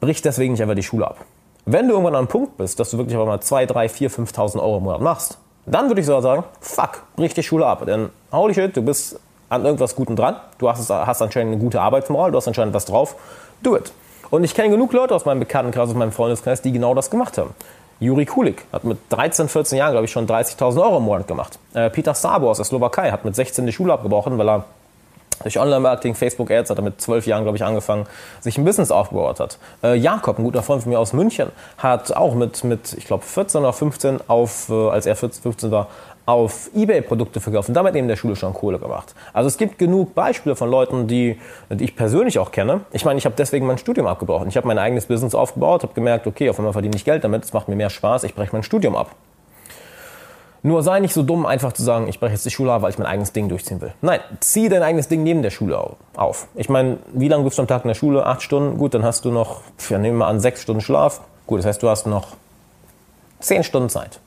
brich 0.00 0.20
deswegen 0.20 0.52
nicht 0.52 0.60
einfach 0.60 0.74
die 0.74 0.82
Schule 0.82 1.06
ab. 1.06 1.24
Wenn 1.64 1.88
du 1.88 1.94
irgendwann 1.94 2.14
an 2.14 2.18
einem 2.18 2.28
Punkt 2.28 2.58
bist, 2.58 2.78
dass 2.78 2.90
du 2.90 2.98
wirklich 2.98 3.16
aber 3.16 3.24
mal 3.24 3.40
2, 3.40 3.64
3, 3.64 3.88
4, 3.88 4.10
5.000 4.10 4.60
Euro 4.60 4.76
im 4.76 4.82
Monat 4.82 5.00
machst, 5.00 5.38
dann 5.66 5.88
würde 5.88 6.00
ich 6.00 6.06
sogar 6.06 6.22
sagen, 6.22 6.44
fuck, 6.60 7.02
brich 7.16 7.34
die 7.34 7.42
Schule 7.42 7.66
ab. 7.66 7.84
Denn 7.86 8.10
holy 8.32 8.54
shit, 8.54 8.76
du 8.76 8.82
bist 8.82 9.18
an 9.48 9.64
irgendwas 9.64 9.94
Gutem 9.94 10.16
dran. 10.16 10.36
Du 10.58 10.68
hast, 10.68 10.88
hast 10.88 11.22
anscheinend 11.22 11.54
eine 11.54 11.62
gute 11.62 11.80
Arbeitsmoral, 11.80 12.30
du 12.30 12.36
hast 12.36 12.48
anscheinend 12.48 12.74
was 12.74 12.84
drauf. 12.84 13.16
Do 13.62 13.76
it. 13.76 13.92
Und 14.30 14.44
ich 14.44 14.54
kenne 14.54 14.70
genug 14.70 14.92
Leute 14.92 15.14
aus 15.14 15.24
meinem 15.24 15.40
Bekanntenkreis, 15.40 15.88
aus 15.88 15.94
meinem 15.94 16.12
Freundeskreis, 16.12 16.62
die 16.62 16.72
genau 16.72 16.94
das 16.94 17.10
gemacht 17.10 17.38
haben. 17.38 17.50
Juri 17.98 18.26
Kulik 18.26 18.64
hat 18.72 18.84
mit 18.84 18.98
13, 19.08 19.48
14 19.48 19.78
Jahren, 19.78 19.92
glaube 19.92 20.04
ich, 20.04 20.12
schon 20.12 20.26
30.000 20.26 20.82
Euro 20.82 20.98
im 20.98 21.04
Monat 21.04 21.26
gemacht. 21.26 21.58
Äh, 21.72 21.88
Peter 21.90 22.14
Sabo 22.14 22.50
aus 22.50 22.58
der 22.58 22.66
Slowakei 22.66 23.10
hat 23.10 23.24
mit 23.24 23.34
16 23.34 23.64
die 23.64 23.72
Schule 23.72 23.92
abgebrochen, 23.92 24.36
weil 24.36 24.48
er 24.48 24.64
durch 25.42 25.58
Online-Marketing, 25.58 26.14
Facebook-Ads 26.14 26.70
hat 26.70 26.78
er 26.78 26.84
mit 26.84 27.00
zwölf 27.00 27.26
Jahren, 27.26 27.42
glaube 27.42 27.56
ich, 27.56 27.64
angefangen, 27.64 28.06
sich 28.40 28.58
ein 28.58 28.64
Business 28.64 28.90
aufgebaut 28.90 29.40
hat. 29.40 29.58
Äh, 29.82 29.96
Jakob, 29.96 30.38
ein 30.38 30.44
guter 30.44 30.62
Freund 30.62 30.82
von 30.82 30.90
mir 30.90 30.98
aus 30.98 31.12
München, 31.12 31.50
hat 31.78 32.14
auch 32.16 32.34
mit, 32.34 32.64
mit 32.64 32.94
ich 32.94 33.06
glaube, 33.06 33.24
14 33.24 33.60
oder 33.60 33.72
15 33.72 34.20
auf, 34.28 34.68
äh, 34.68 34.88
als 34.88 35.06
er 35.06 35.16
14, 35.16 35.42
15 35.42 35.70
war, 35.70 35.88
auf 36.26 36.70
Ebay 36.74 37.02
Produkte 37.02 37.40
verkauft 37.40 37.68
und 37.68 37.74
damit 37.74 37.94
neben 37.94 38.08
der 38.08 38.16
Schule 38.16 38.34
schon 38.34 38.52
Kohle 38.52 38.80
gemacht. 38.80 39.14
Also 39.32 39.46
es 39.46 39.56
gibt 39.56 39.78
genug 39.78 40.14
Beispiele 40.14 40.56
von 40.56 40.68
Leuten, 40.68 41.06
die, 41.06 41.38
die 41.70 41.84
ich 41.84 41.94
persönlich 41.94 42.40
auch 42.40 42.50
kenne. 42.50 42.80
Ich 42.90 43.04
meine, 43.04 43.18
ich 43.18 43.24
habe 43.24 43.36
deswegen 43.38 43.66
mein 43.66 43.78
Studium 43.78 44.08
abgebrochen. 44.08 44.48
Ich 44.48 44.56
habe 44.56 44.66
mein 44.66 44.78
eigenes 44.78 45.06
Business 45.06 45.36
aufgebaut, 45.36 45.84
habe 45.84 45.94
gemerkt, 45.94 46.26
okay, 46.26 46.50
auf 46.50 46.58
einmal 46.58 46.72
verdiene 46.72 46.96
ich 46.96 47.04
Geld 47.04 47.22
damit, 47.22 47.44
es 47.44 47.52
macht 47.52 47.68
mir 47.68 47.76
mehr 47.76 47.90
Spaß, 47.90 48.24
ich 48.24 48.34
breche 48.34 48.50
mein 48.52 48.64
Studium 48.64 48.96
ab. 48.96 49.12
Nur 50.66 50.82
sei 50.82 50.98
nicht 50.98 51.14
so 51.14 51.22
dumm, 51.22 51.46
einfach 51.46 51.72
zu 51.74 51.84
sagen, 51.84 52.08
ich 52.08 52.18
breche 52.18 52.32
jetzt 52.32 52.44
die 52.44 52.50
Schule 52.50 52.72
auf, 52.72 52.82
weil 52.82 52.90
ich 52.90 52.98
mein 52.98 53.06
eigenes 53.06 53.30
Ding 53.32 53.48
durchziehen 53.48 53.80
will. 53.80 53.92
Nein, 54.02 54.18
zieh 54.40 54.68
dein 54.68 54.82
eigenes 54.82 55.06
Ding 55.06 55.22
neben 55.22 55.40
der 55.42 55.50
Schule 55.50 55.78
auf. 56.16 56.48
Ich 56.56 56.68
meine, 56.68 56.98
wie 57.12 57.28
lange 57.28 57.44
bist 57.44 57.56
du 57.56 57.62
am 57.62 57.68
Tag 57.68 57.84
in 57.84 57.88
der 57.88 57.94
Schule? 57.94 58.26
Acht 58.26 58.42
Stunden? 58.42 58.76
Gut, 58.76 58.92
dann 58.92 59.04
hast 59.04 59.24
du 59.24 59.30
noch, 59.30 59.60
ja, 59.88 59.98
nehmen 59.98 60.16
wir 60.16 60.24
mal 60.24 60.28
an, 60.28 60.40
sechs 60.40 60.60
Stunden 60.62 60.80
Schlaf. 60.80 61.20
Gut, 61.46 61.60
das 61.60 61.66
heißt, 61.66 61.84
du 61.84 61.88
hast 61.88 62.08
noch 62.08 62.30
zehn 63.38 63.62
Stunden 63.62 63.88
Zeit. 63.88 64.18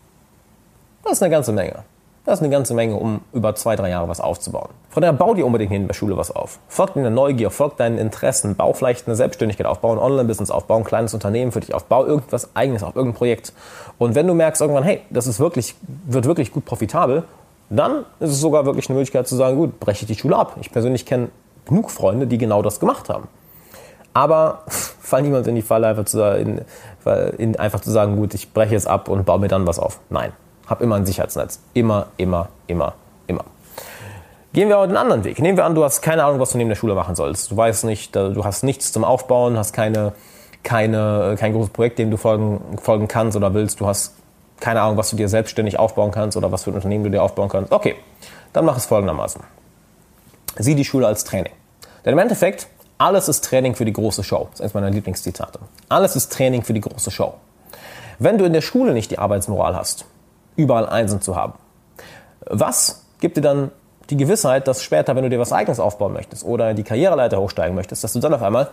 Das 1.03 1.11
ist 1.11 1.23
eine 1.23 1.29
ganze 1.29 1.51
Menge. 1.51 1.83
Das 2.29 2.37
ist 2.37 2.43
eine 2.43 2.51
ganze 2.51 2.75
Menge, 2.75 2.95
um 2.95 3.21
über 3.33 3.55
zwei, 3.55 3.75
drei 3.75 3.89
Jahre 3.89 4.07
was 4.07 4.21
aufzubauen. 4.21 4.69
Von 4.91 5.01
daher 5.01 5.13
bau 5.13 5.33
dir 5.33 5.47
unbedingt 5.47 5.71
in 5.71 5.87
der 5.87 5.95
Schule 5.95 6.15
was 6.15 6.29
auf. 6.29 6.59
Folg 6.67 6.93
deiner 6.93 7.09
Neugier, 7.09 7.49
folg 7.49 7.77
deinen 7.77 7.97
Interessen, 7.97 8.55
bau 8.55 8.73
vielleicht 8.73 9.07
eine 9.07 9.15
Selbstständigkeit 9.15 9.65
auf, 9.65 9.79
bau 9.79 9.91
ein 9.93 9.97
Online-Business 9.97 10.51
auf, 10.51 10.65
bau 10.65 10.77
ein 10.77 10.83
kleines 10.83 11.15
Unternehmen 11.15 11.51
für 11.51 11.61
dich 11.61 11.73
auf, 11.73 11.85
bau 11.85 12.05
irgendwas 12.05 12.55
eigenes 12.55 12.83
auf, 12.83 12.95
irgendein 12.95 13.17
Projekt. 13.17 13.51
Und 13.97 14.13
wenn 14.13 14.27
du 14.27 14.35
merkst 14.35 14.61
irgendwann, 14.61 14.83
hey, 14.83 15.01
das 15.09 15.25
ist 15.25 15.39
wirklich, 15.39 15.73
wird 16.05 16.25
wirklich 16.25 16.51
gut 16.51 16.65
profitabel, 16.65 17.23
dann 17.71 18.05
ist 18.19 18.29
es 18.29 18.39
sogar 18.39 18.63
wirklich 18.67 18.87
eine 18.89 18.99
Möglichkeit 18.99 19.27
zu 19.27 19.35
sagen, 19.35 19.57
gut, 19.57 19.79
breche 19.79 20.03
ich 20.03 20.07
die 20.07 20.21
Schule 20.21 20.37
ab. 20.37 20.55
Ich 20.61 20.71
persönlich 20.71 21.07
kenne 21.07 21.29
genug 21.65 21.89
Freunde, 21.89 22.27
die 22.27 22.37
genau 22.37 22.61
das 22.61 22.79
gemacht 22.79 23.09
haben. 23.09 23.27
Aber 24.13 24.59
fall 24.67 25.23
niemand 25.23 25.47
in 25.47 25.55
die 25.55 25.63
Falle, 25.63 25.87
einfach 25.87 26.05
zu, 26.05 26.21
in, 26.37 26.61
in, 27.39 27.55
einfach 27.55 27.79
zu 27.79 27.89
sagen, 27.89 28.17
gut, 28.17 28.35
ich 28.35 28.53
breche 28.53 28.75
jetzt 28.75 28.87
ab 28.87 29.09
und 29.09 29.25
baue 29.25 29.39
mir 29.39 29.47
dann 29.47 29.65
was 29.65 29.79
auf. 29.79 29.99
Nein. 30.11 30.31
Hab 30.69 30.81
immer 30.81 30.95
ein 30.95 31.05
Sicherheitsnetz. 31.05 31.59
Immer, 31.73 32.07
immer, 32.17 32.49
immer, 32.67 32.93
immer. 33.27 33.43
Gehen 34.53 34.69
wir 34.69 34.77
aber 34.77 34.87
den 34.87 34.97
anderen 34.97 35.23
Weg. 35.23 35.39
Nehmen 35.39 35.57
wir 35.57 35.65
an, 35.65 35.75
du 35.75 35.83
hast 35.83 36.01
keine 36.01 36.23
Ahnung, 36.23 36.39
was 36.39 36.51
du 36.51 36.57
neben 36.57 36.69
der 36.69 36.75
Schule 36.75 36.95
machen 36.95 37.15
sollst. 37.15 37.51
Du 37.51 37.57
weißt 37.57 37.85
nicht, 37.85 38.15
du 38.15 38.43
hast 38.43 38.63
nichts 38.63 38.91
zum 38.91 39.03
Aufbauen, 39.03 39.57
hast 39.57 39.73
keine, 39.73 40.13
keine, 40.63 41.35
kein 41.37 41.53
großes 41.53 41.71
Projekt, 41.71 41.99
dem 41.99 42.11
du 42.11 42.17
folgen, 42.17 42.77
folgen 42.81 43.07
kannst 43.07 43.35
oder 43.35 43.53
willst. 43.53 43.79
Du 43.79 43.87
hast 43.87 44.15
keine 44.59 44.81
Ahnung, 44.81 44.97
was 44.97 45.09
du 45.09 45.15
dir 45.15 45.29
selbstständig 45.29 45.79
aufbauen 45.79 46.11
kannst 46.11 46.35
oder 46.37 46.51
was 46.51 46.63
für 46.63 46.71
ein 46.71 46.75
Unternehmen 46.75 47.03
du 47.03 47.11
dir 47.11 47.23
aufbauen 47.23 47.49
kannst. 47.49 47.71
Okay, 47.71 47.95
dann 48.53 48.65
mach 48.65 48.77
es 48.77 48.85
folgendermaßen. 48.85 49.41
Sieh 50.57 50.75
die 50.75 50.85
Schule 50.85 51.07
als 51.07 51.23
Training. 51.23 51.53
Denn 52.05 52.13
im 52.13 52.19
Endeffekt, 52.19 52.67
alles 52.97 53.29
ist 53.29 53.45
Training 53.45 53.75
für 53.75 53.85
die 53.85 53.93
große 53.93 54.23
Show. 54.23 54.47
Das 54.51 54.55
ist 54.55 54.61
eines 54.61 54.73
meiner 54.73 54.89
Lieblingszitate. 54.89 55.59
Alles 55.87 56.15
ist 56.15 56.33
Training 56.33 56.63
für 56.63 56.73
die 56.73 56.81
große 56.81 57.11
Show. 57.11 57.35
Wenn 58.17 58.37
du 58.37 58.45
in 58.45 58.53
der 58.53 58.61
Schule 58.61 58.93
nicht 58.93 59.11
die 59.11 59.19
Arbeitsmoral 59.19 59.75
hast, 59.75 60.05
überall 60.59 60.87
Einsen 60.87 61.21
zu 61.21 61.35
haben. 61.35 61.53
Was 62.45 63.05
gibt 63.19 63.37
dir 63.37 63.41
dann 63.41 63.71
die 64.09 64.17
Gewissheit, 64.17 64.67
dass 64.67 64.83
später, 64.83 65.15
wenn 65.15 65.23
du 65.23 65.29
dir 65.29 65.39
was 65.39 65.53
Eigenes 65.53 65.79
aufbauen 65.79 66.13
möchtest 66.13 66.43
oder 66.43 66.73
die 66.73 66.83
Karriereleiter 66.83 67.39
hochsteigen 67.39 67.75
möchtest, 67.75 68.03
dass 68.03 68.13
du 68.13 68.19
dann 68.19 68.33
auf 68.33 68.41
einmal 68.41 68.69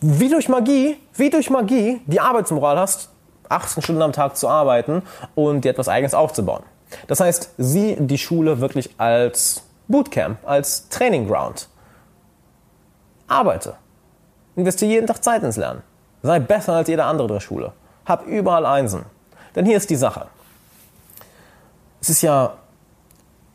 wie 0.00 0.28
durch 0.28 0.48
Magie, 0.48 0.96
wie 1.14 1.30
durch 1.30 1.48
Magie 1.48 2.02
die 2.06 2.20
Arbeitsmoral 2.20 2.78
hast, 2.78 3.08
18 3.48 3.82
Stunden 3.82 4.02
am 4.02 4.12
Tag 4.12 4.36
zu 4.36 4.48
arbeiten 4.48 5.02
und 5.34 5.64
dir 5.64 5.70
etwas 5.70 5.88
Eigenes 5.88 6.14
aufzubauen. 6.14 6.62
Das 7.06 7.20
heißt, 7.20 7.54
sieh 7.56 7.96
die 7.98 8.18
Schule 8.18 8.60
wirklich 8.60 8.90
als 8.98 9.62
Bootcamp, 9.88 10.38
als 10.44 10.88
Training 10.88 11.28
Ground. 11.28 11.68
Arbeite. 13.28 13.74
Investiere 14.54 14.90
jeden 14.90 15.06
Tag 15.06 15.24
Zeit 15.24 15.42
ins 15.42 15.56
Lernen. 15.56 15.82
Sei 16.22 16.40
besser 16.40 16.74
als 16.74 16.88
jeder 16.88 17.06
andere 17.06 17.28
der 17.28 17.40
Schule. 17.40 17.72
Hab 18.04 18.26
überall 18.26 18.66
Einsen. 18.66 19.06
Denn 19.54 19.64
hier 19.64 19.76
ist 19.76 19.88
die 19.88 19.96
Sache 19.96 20.26
es 22.00 22.10
ist 22.10 22.22
ja, 22.22 22.54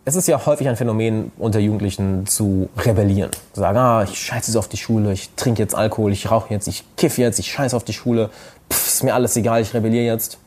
es 0.03 0.15
ist 0.15 0.27
ja 0.27 0.45
häufig 0.45 0.67
ein 0.67 0.75
Phänomen 0.75 1.31
unter 1.37 1.59
Jugendlichen 1.59 2.25
zu 2.25 2.69
rebellieren. 2.77 3.31
Zu 3.53 3.59
sagen, 3.59 3.77
ah, 3.77 4.03
ich 4.03 4.17
scheiße 4.17 4.51
jetzt 4.51 4.57
auf 4.57 4.67
die 4.67 4.77
Schule, 4.77 5.13
ich 5.13 5.29
trinke 5.35 5.61
jetzt 5.61 5.75
Alkohol, 5.75 6.11
ich 6.11 6.31
rauche 6.31 6.53
jetzt, 6.53 6.67
ich 6.67 6.83
kiffe 6.97 7.21
jetzt, 7.21 7.39
ich 7.39 7.51
scheiße 7.51 7.75
auf 7.75 7.83
die 7.83 7.93
Schule, 7.93 8.29
Pff, 8.71 8.87
ist 8.87 9.03
mir 9.03 9.13
alles 9.13 9.35
egal, 9.35 9.61
ich 9.61 9.73
rebelliere 9.73 10.05
jetzt. 10.05 10.37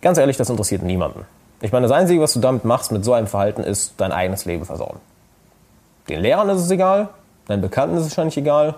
Ganz 0.00 0.18
ehrlich, 0.18 0.36
das 0.36 0.50
interessiert 0.50 0.82
niemanden. 0.82 1.24
Ich 1.60 1.72
meine, 1.72 1.86
das 1.88 1.96
Einzige, 1.96 2.20
was 2.20 2.34
du 2.34 2.40
damit 2.40 2.64
machst, 2.64 2.92
mit 2.92 3.04
so 3.04 3.14
einem 3.14 3.26
Verhalten, 3.26 3.62
ist 3.62 3.94
dein 3.96 4.12
eigenes 4.12 4.44
Leben 4.44 4.64
versauen. 4.64 4.98
Den 6.08 6.20
Lehrern 6.20 6.48
ist 6.50 6.60
es 6.60 6.70
egal, 6.70 7.08
deinen 7.48 7.62
Bekannten 7.62 7.96
ist 7.96 8.02
es 8.02 8.10
wahrscheinlich 8.10 8.36
egal, 8.36 8.74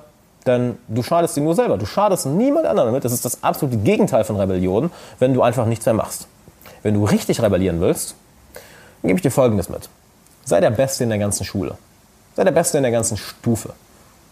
denn 0.47 0.79
du 0.87 1.03
schadest 1.03 1.37
dir 1.37 1.41
nur 1.41 1.57
selber. 1.57 1.77
Du 1.77 1.87
schadest 1.87 2.27
niemand 2.27 2.67
anderen 2.67 2.91
damit. 2.91 3.05
Das 3.05 3.13
ist 3.13 3.25
das 3.25 3.43
absolute 3.43 3.79
Gegenteil 3.79 4.23
von 4.25 4.37
Rebellion, 4.37 4.91
wenn 5.19 5.35
du 5.35 5.43
einfach 5.43 5.67
nichts 5.67 5.85
mehr 5.85 5.95
machst. 5.95 6.29
Wenn 6.87 6.95
du 6.95 7.05
richtig 7.05 7.43
rebellieren 7.43 7.81
willst, 7.81 8.15
dann 8.55 9.09
gebe 9.09 9.19
ich 9.19 9.23
dir 9.23 9.33
Folgendes 9.33 9.69
mit. 9.69 9.89
Sei 10.45 10.61
der 10.61 10.71
Beste 10.71 11.03
in 11.03 11.11
der 11.11 11.19
ganzen 11.19 11.43
Schule. 11.43 11.77
Sei 12.37 12.45
der 12.45 12.53
Beste 12.53 12.77
in 12.77 12.85
der 12.85 12.93
ganzen 12.93 13.17
Stufe. 13.17 13.71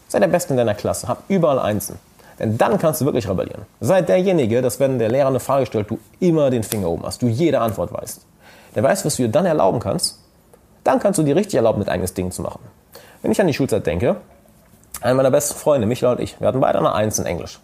Sei 0.07 0.21
der 0.21 0.29
Beste 0.29 0.53
in 0.53 0.59
deiner 0.59 0.75
Klasse. 0.75 1.09
Hab 1.09 1.25
überall 1.27 1.59
Einsen. 1.59 1.99
Denn 2.39 2.57
dann 2.57 2.79
kannst 2.79 3.01
du 3.01 3.07
wirklich 3.07 3.29
rebellieren. 3.29 3.63
Sei 3.81 4.03
derjenige, 4.03 4.63
dass 4.63 4.79
wenn 4.79 5.01
der 5.01 5.09
Lehrer 5.09 5.27
eine 5.27 5.41
Frage 5.41 5.67
stellt, 5.67 5.91
du 5.91 5.99
immer 6.21 6.51
den 6.51 6.63
Finger 6.63 6.91
oben 6.91 7.05
hast, 7.05 7.23
du 7.23 7.27
jede 7.27 7.59
Antwort 7.59 7.93
weißt. 7.93 8.25
Der 8.77 8.85
weiß, 8.85 9.05
was 9.05 9.17
du 9.17 9.25
dir 9.25 9.31
dann 9.31 9.47
erlauben 9.47 9.81
kannst. 9.81 10.21
Dann 10.85 11.01
kannst 11.01 11.19
du 11.19 11.25
dir 11.25 11.35
richtig 11.35 11.57
erlauben, 11.57 11.81
mit 11.81 11.89
eigenes 11.89 12.15
Ding 12.15 12.31
zu 12.31 12.41
machen. 12.41 12.61
Wenn 13.23 13.33
ich 13.33 13.41
an 13.41 13.49
die 13.49 13.55
Schulzeit 13.55 13.85
denke, 13.85 14.15
einer 15.01 15.15
meiner 15.15 15.33
besten 15.33 15.59
Freunde, 15.59 15.89
Michael 15.89 16.19
und 16.19 16.21
ich, 16.21 16.39
wir 16.39 16.47
hatten 16.47 16.61
beide 16.61 16.79
eine 16.79 16.93
Eins 16.93 17.19
in 17.19 17.27
Englisch. 17.27 17.59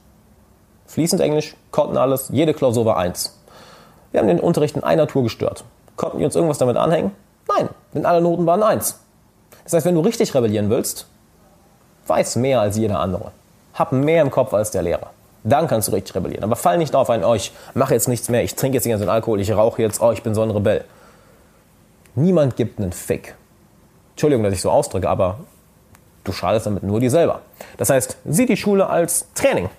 Fließend 0.88 1.22
Englisch, 1.22 1.54
konnten 1.70 1.96
alles, 1.96 2.28
jede 2.32 2.54
Klausur 2.54 2.84
war 2.86 2.96
Eins. 2.96 3.36
Wir 4.12 4.20
haben 4.20 4.28
den 4.28 4.40
Unterricht 4.40 4.76
in 4.76 4.84
einer 4.84 5.06
Tour 5.06 5.22
gestört. 5.22 5.64
Konnten 5.96 6.18
wir 6.18 6.26
uns 6.26 6.34
irgendwas 6.34 6.58
damit 6.58 6.76
anhängen? 6.76 7.12
Nein, 7.48 7.68
denn 7.94 8.06
alle 8.06 8.20
Noten 8.20 8.46
waren 8.46 8.62
eins. 8.62 9.00
Das 9.64 9.74
heißt, 9.74 9.86
wenn 9.86 9.94
du 9.94 10.00
richtig 10.00 10.34
rebellieren 10.34 10.70
willst, 10.70 11.06
Weiß 12.10 12.34
mehr 12.34 12.60
als 12.60 12.76
jeder 12.76 12.98
andere. 12.98 13.30
Hab 13.72 13.92
mehr 13.92 14.22
im 14.22 14.32
Kopf 14.32 14.52
als 14.52 14.72
der 14.72 14.82
Lehrer. 14.82 15.10
Dann 15.44 15.68
kannst 15.68 15.86
du 15.86 15.92
richtig 15.92 16.16
rebellieren. 16.16 16.42
Aber 16.42 16.56
fall 16.56 16.76
nicht 16.76 16.96
auf 16.96 17.08
ein, 17.08 17.24
oh, 17.24 17.34
ich 17.34 17.52
mache 17.72 17.94
jetzt 17.94 18.08
nichts 18.08 18.28
mehr, 18.28 18.42
ich 18.42 18.56
trinke 18.56 18.76
jetzt 18.76 18.84
den 18.84 18.90
ganzen 18.90 19.08
Alkohol, 19.08 19.40
ich 19.40 19.52
rauche 19.52 19.80
jetzt, 19.80 20.02
oh, 20.02 20.10
ich 20.10 20.24
bin 20.24 20.34
so 20.34 20.42
ein 20.42 20.50
Rebell. 20.50 20.84
Niemand 22.16 22.56
gibt 22.56 22.80
einen 22.80 22.92
Fick. 22.92 23.36
Entschuldigung, 24.14 24.42
dass 24.42 24.52
ich 24.52 24.60
so 24.60 24.72
ausdrücke, 24.72 25.08
aber 25.08 25.38
du 26.24 26.32
schadest 26.32 26.66
damit 26.66 26.82
nur 26.82 26.98
dir 26.98 27.12
selber. 27.12 27.42
Das 27.78 27.90
heißt, 27.90 28.16
sieh 28.24 28.46
die 28.46 28.56
Schule 28.56 28.88
als 28.88 29.32
Training. 29.34 29.70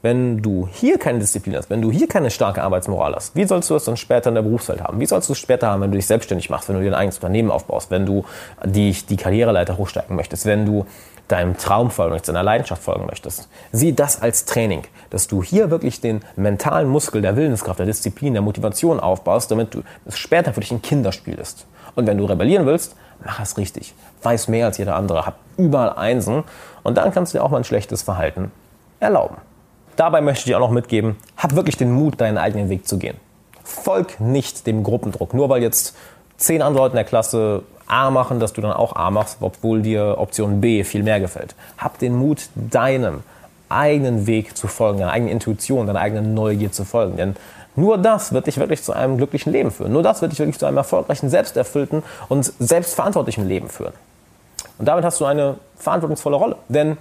Wenn 0.00 0.42
du 0.42 0.68
hier 0.70 0.98
keine 0.98 1.18
Disziplin 1.18 1.56
hast, 1.56 1.70
wenn 1.70 1.82
du 1.82 1.90
hier 1.90 2.06
keine 2.06 2.30
starke 2.30 2.62
Arbeitsmoral 2.62 3.14
hast, 3.16 3.34
wie 3.34 3.44
sollst 3.44 3.68
du 3.68 3.74
es 3.74 3.84
dann 3.84 3.96
später 3.96 4.28
in 4.28 4.36
der 4.36 4.42
Berufswelt 4.42 4.80
haben? 4.80 5.00
Wie 5.00 5.06
sollst 5.06 5.28
du 5.28 5.32
es 5.32 5.38
später 5.38 5.68
haben, 5.68 5.82
wenn 5.82 5.90
du 5.90 5.96
dich 5.96 6.06
selbstständig 6.06 6.50
machst, 6.50 6.68
wenn 6.68 6.76
du 6.76 6.82
dir 6.82 6.90
ein 6.90 6.94
eigenes 6.94 7.16
Unternehmen 7.16 7.50
aufbaust, 7.50 7.90
wenn 7.90 8.06
du 8.06 8.24
die, 8.64 8.92
die 8.92 9.16
Karriereleiter 9.16 9.76
hochsteigen 9.76 10.14
möchtest, 10.14 10.46
wenn 10.46 10.64
du 10.66 10.86
deinem 11.26 11.56
Traum 11.56 11.90
folgen 11.90 12.12
möchtest, 12.12 12.30
deiner 12.30 12.42
Leidenschaft 12.42 12.82
folgen 12.82 13.06
möchtest. 13.06 13.48
Sieh 13.72 13.92
das 13.92 14.22
als 14.22 14.44
Training, 14.44 14.82
dass 15.10 15.26
du 15.26 15.42
hier 15.42 15.70
wirklich 15.70 16.00
den 16.00 16.20
mentalen 16.36 16.88
Muskel 16.88 17.20
der 17.20 17.36
Willenskraft, 17.36 17.78
der 17.78 17.86
Disziplin, 17.86 18.32
der 18.32 18.42
Motivation 18.42 19.00
aufbaust, 19.00 19.50
damit 19.50 19.74
du 19.74 19.82
es 20.06 20.16
später 20.16 20.52
für 20.52 20.60
dich 20.60 20.70
ein 20.70 20.80
Kinderspiel 20.80 21.34
ist. 21.34 21.66
Und 21.96 22.06
wenn 22.06 22.18
du 22.18 22.24
rebellieren 22.24 22.66
willst, 22.66 22.96
mach 23.24 23.40
es 23.40 23.58
richtig. 23.58 23.94
Weiß 24.22 24.48
mehr 24.48 24.66
als 24.66 24.78
jeder 24.78 24.96
andere, 24.96 25.26
hab 25.26 25.38
überall 25.56 25.94
Einsen 25.94 26.44
und 26.82 26.96
dann 26.96 27.12
kannst 27.12 27.34
du 27.34 27.38
dir 27.38 27.44
auch 27.44 27.50
mal 27.50 27.58
ein 27.58 27.64
schlechtes 27.64 28.02
Verhalten 28.02 28.50
erlauben. 29.00 29.36
Dabei 29.98 30.20
möchte 30.20 30.38
ich 30.38 30.44
dir 30.44 30.56
auch 30.58 30.60
noch 30.60 30.70
mitgeben, 30.70 31.16
hab 31.36 31.56
wirklich 31.56 31.76
den 31.76 31.90
Mut, 31.90 32.20
deinen 32.20 32.38
eigenen 32.38 32.68
Weg 32.68 32.86
zu 32.86 32.98
gehen. 32.98 33.16
Folg 33.64 34.20
nicht 34.20 34.64
dem 34.68 34.84
Gruppendruck. 34.84 35.34
Nur 35.34 35.48
weil 35.48 35.60
jetzt 35.60 35.96
zehn 36.36 36.62
andere 36.62 36.84
Leute 36.84 36.92
in 36.92 36.98
der 36.98 37.04
Klasse 37.04 37.64
A 37.88 38.08
machen, 38.12 38.38
dass 38.38 38.52
du 38.52 38.60
dann 38.60 38.70
auch 38.72 38.94
A 38.94 39.10
machst, 39.10 39.38
obwohl 39.40 39.82
dir 39.82 40.14
Option 40.18 40.60
B 40.60 40.84
viel 40.84 41.02
mehr 41.02 41.18
gefällt. 41.18 41.56
Hab 41.78 41.98
den 41.98 42.14
Mut, 42.14 42.48
deinem 42.54 43.24
eigenen 43.68 44.28
Weg 44.28 44.56
zu 44.56 44.68
folgen, 44.68 45.00
deiner 45.00 45.10
eigenen 45.10 45.32
Intuition, 45.32 45.88
deiner 45.88 45.98
eigenen 45.98 46.32
Neugier 46.32 46.70
zu 46.70 46.84
folgen. 46.84 47.16
Denn 47.16 47.34
nur 47.74 47.98
das 47.98 48.32
wird 48.32 48.46
dich 48.46 48.58
wirklich 48.58 48.84
zu 48.84 48.92
einem 48.92 49.16
glücklichen 49.16 49.50
Leben 49.52 49.72
führen. 49.72 49.92
Nur 49.92 50.04
das 50.04 50.22
wird 50.22 50.30
dich 50.30 50.38
wirklich 50.38 50.60
zu 50.60 50.66
einem 50.66 50.76
erfolgreichen, 50.76 51.28
selbsterfüllten 51.28 52.04
und 52.28 52.52
selbstverantwortlichen 52.60 53.48
Leben 53.48 53.68
führen. 53.68 53.94
Und 54.78 54.86
damit 54.86 55.04
hast 55.04 55.20
du 55.20 55.24
eine 55.24 55.56
verantwortungsvolle 55.76 56.36
Rolle. 56.36 56.56
Denn 56.68 56.98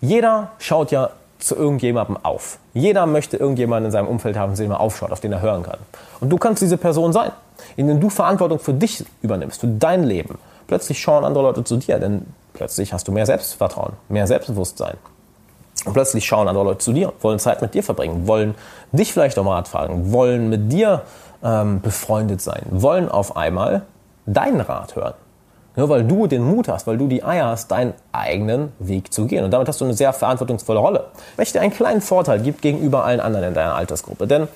jeder 0.00 0.50
schaut 0.58 0.90
ja 0.90 1.10
zu 1.44 1.56
irgendjemandem 1.56 2.16
auf. 2.22 2.58
Jeder 2.74 3.06
möchte 3.06 3.36
irgendjemanden 3.36 3.86
in 3.86 3.92
seinem 3.92 4.08
Umfeld 4.08 4.36
haben, 4.36 4.54
zu 4.54 4.62
dem 4.62 4.70
er 4.70 4.80
aufschaut, 4.80 5.12
auf 5.12 5.20
den 5.20 5.32
er 5.32 5.40
hören 5.40 5.62
kann. 5.62 5.78
Und 6.20 6.30
du 6.30 6.36
kannst 6.36 6.62
diese 6.62 6.76
Person 6.76 7.12
sein, 7.12 7.32
indem 7.76 8.00
du 8.00 8.10
Verantwortung 8.10 8.58
für 8.58 8.74
dich 8.74 9.04
übernimmst, 9.22 9.60
für 9.60 9.66
dein 9.66 10.04
Leben. 10.04 10.38
Plötzlich 10.66 11.00
schauen 11.00 11.24
andere 11.24 11.44
Leute 11.44 11.64
zu 11.64 11.76
dir, 11.76 11.98
denn 11.98 12.26
plötzlich 12.54 12.92
hast 12.92 13.08
du 13.08 13.12
mehr 13.12 13.26
Selbstvertrauen, 13.26 13.92
mehr 14.08 14.26
Selbstbewusstsein. 14.26 14.96
Und 15.84 15.94
plötzlich 15.94 16.24
schauen 16.24 16.48
andere 16.48 16.64
Leute 16.64 16.78
zu 16.78 16.92
dir, 16.92 17.12
wollen 17.20 17.38
Zeit 17.38 17.60
mit 17.60 17.74
dir 17.74 17.82
verbringen, 17.82 18.26
wollen 18.26 18.54
dich 18.92 19.12
vielleicht 19.12 19.36
um 19.38 19.48
Rat 19.48 19.68
fragen, 19.68 20.12
wollen 20.12 20.48
mit 20.48 20.70
dir 20.70 21.02
ähm, 21.42 21.80
befreundet 21.80 22.40
sein, 22.40 22.62
wollen 22.70 23.08
auf 23.08 23.36
einmal 23.36 23.82
deinen 24.26 24.60
Rat 24.60 24.94
hören. 24.94 25.14
Nur 25.74 25.88
weil 25.88 26.04
du 26.04 26.26
den 26.26 26.42
Mut 26.42 26.68
hast, 26.68 26.86
weil 26.86 26.98
du 26.98 27.08
die 27.08 27.24
Eier 27.24 27.46
hast, 27.46 27.70
deinen 27.70 27.94
eigenen 28.12 28.72
Weg 28.78 29.12
zu 29.12 29.26
gehen. 29.26 29.44
Und 29.44 29.52
damit 29.52 29.68
hast 29.68 29.80
du 29.80 29.84
eine 29.84 29.94
sehr 29.94 30.12
verantwortungsvolle 30.12 30.78
Rolle. 30.78 31.04
Welche 31.36 31.54
dir 31.54 31.60
einen 31.62 31.72
kleinen 31.72 32.02
Vorteil 32.02 32.40
gibt 32.40 32.60
gegenüber 32.60 33.04
allen 33.04 33.20
anderen 33.20 33.48
in 33.48 33.54
deiner 33.54 33.74
Altersgruppe. 33.74 34.26
Denn 34.26 34.48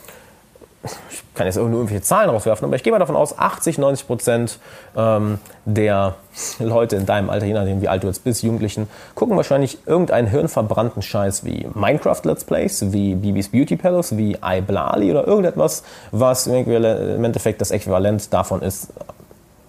ich 1.11 1.23
kann 1.35 1.47
jetzt 1.47 1.57
nur 1.57 1.69
irgendwelche 1.69 2.03
Zahlen 2.03 2.31
rauswerfen, 2.31 2.65
aber 2.65 2.77
ich 2.77 2.83
gehe 2.83 2.93
mal 2.93 2.99
davon 2.99 3.17
aus, 3.17 3.39
80, 3.39 3.79
90 3.79 4.07
Prozent 4.07 4.59
ähm, 4.97 5.39
der 5.65 6.15
Leute 6.59 6.97
in 6.97 7.07
deinem 7.07 7.31
Alter, 7.31 7.47
je 7.47 7.55
nachdem 7.55 7.81
wie 7.81 7.89
alt 7.89 8.03
du 8.03 8.07
jetzt 8.07 8.23
bist, 8.25 8.43
Jugendlichen, 8.43 8.89
gucken 9.15 9.37
wahrscheinlich 9.37 9.79
irgendeinen 9.87 10.29
hirnverbrannten 10.29 11.03
Scheiß 11.03 11.45
wie 11.45 11.67
Minecraft 11.75 12.21
Let's 12.25 12.45
Plays, 12.45 12.93
wie 12.93 13.15
Bibis 13.15 13.49
Beauty 13.49 13.77
Palace, 13.77 14.17
wie 14.17 14.39
iBlali 14.41 15.11
oder 15.11 15.27
irgendetwas, 15.27 15.83
was 16.13 16.47
im 16.47 17.25
Endeffekt 17.25 17.61
das 17.61 17.71
Äquivalent 17.71 18.33
davon 18.33 18.63
ist, 18.63 18.89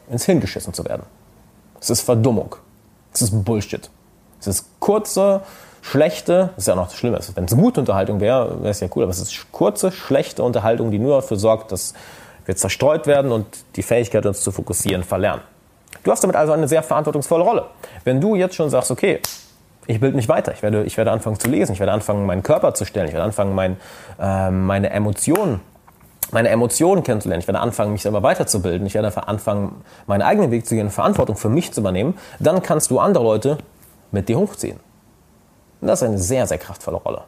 ins 0.10 0.26
Hirn 0.26 0.40
geschissen 0.40 0.74
zu 0.74 0.86
werden. 0.86 1.04
Es 1.80 1.90
ist 1.90 2.02
Verdummung. 2.02 2.56
Es 3.14 3.22
ist 3.22 3.44
Bullshit. 3.44 3.90
Es 4.40 4.48
ist 4.48 4.66
kurze, 4.80 5.42
schlechte, 5.82 6.50
das 6.56 6.64
ist 6.64 6.68
ja 6.68 6.76
noch 6.76 6.88
das 6.88 6.96
Schlimme, 6.96 7.20
wenn 7.36 7.46
es 7.46 7.56
gute 7.56 7.80
Unterhaltung 7.80 8.20
wäre, 8.20 8.62
wäre 8.62 8.70
es 8.70 8.80
ja 8.80 8.88
cool, 8.96 9.04
aber 9.04 9.12
es 9.12 9.20
ist 9.20 9.52
kurze, 9.52 9.92
schlechte 9.92 10.44
Unterhaltung, 10.44 10.92
die 10.92 11.00
nur 11.00 11.16
dafür 11.16 11.38
sorgt, 11.38 11.72
dass 11.72 11.94
wir 12.46 12.56
zerstreut 12.56 13.08
werden 13.08 13.32
und 13.32 13.46
die 13.76 13.84
Fähigkeit, 13.84 14.26
uns 14.26 14.42
zu 14.42 14.52
fokussieren, 14.52 15.04
verlernen. 15.04 15.42
Du 16.04 16.12
hast 16.12 16.24
damit 16.24 16.36
also 16.36 16.54
eine 16.54 16.68
sehr 16.68 16.84
verantwortungsvolle 16.84 17.44
Rolle. 17.44 17.66
Wenn 18.04 18.22
du 18.22 18.36
jetzt 18.36 18.56
schon 18.56 18.70
sagst, 18.70 18.92
okay, 18.92 19.20
ich 19.88 20.00
bilde 20.00 20.16
mich 20.16 20.30
weiter, 20.30 20.54
ich 20.54 20.62
werde, 20.62 20.84
ich 20.84 20.98
werde 20.98 21.12
anfangen 21.12 21.40
zu 21.40 21.50
lesen, 21.50 21.74
ich 21.74 21.80
werde 21.80 21.94
anfangen, 21.94 22.26
meinen 22.26 22.44
Körper 22.44 22.74
zu 22.74 22.86
stellen, 22.86 23.08
ich 23.08 23.14
werde 23.14 23.26
anfangen, 23.26 23.56
mein, 23.56 23.78
äh, 24.20 24.52
meine 24.52 24.90
Emotionen 24.90 25.62
meine 26.32 26.50
Emotionen 26.50 27.04
kennenzulernen. 27.04 27.42
Ich 27.42 27.48
werde 27.48 27.60
anfangen, 27.60 27.92
mich 27.92 28.02
selber 28.02 28.24
weiterzubilden. 28.24 28.86
Ich 28.88 28.94
werde 28.94 29.28
anfangen, 29.28 29.84
meinen 30.08 30.22
eigenen 30.22 30.52
Weg 30.52 30.66
zu 30.66 30.76
gehen, 30.76 30.90
Verantwortung 30.90 31.36
für 31.36 31.50
mich 31.50 31.72
zu 31.72 31.82
übernehmen. 31.82 32.18
Dann 32.40 32.62
kannst 32.62 32.92
du 32.92 33.00
andere 33.00 33.24
Leute 33.24 33.58
mit 34.12 34.30
dir 34.30 34.38
hochziehen. 34.38 34.80
Und 35.82 35.88
das 35.88 36.02
ist 36.02 36.08
eine 36.08 36.18
sehr, 36.18 36.48
sehr 36.48 36.58
kraftvolle 36.58 36.98
Rolle. 36.98 37.22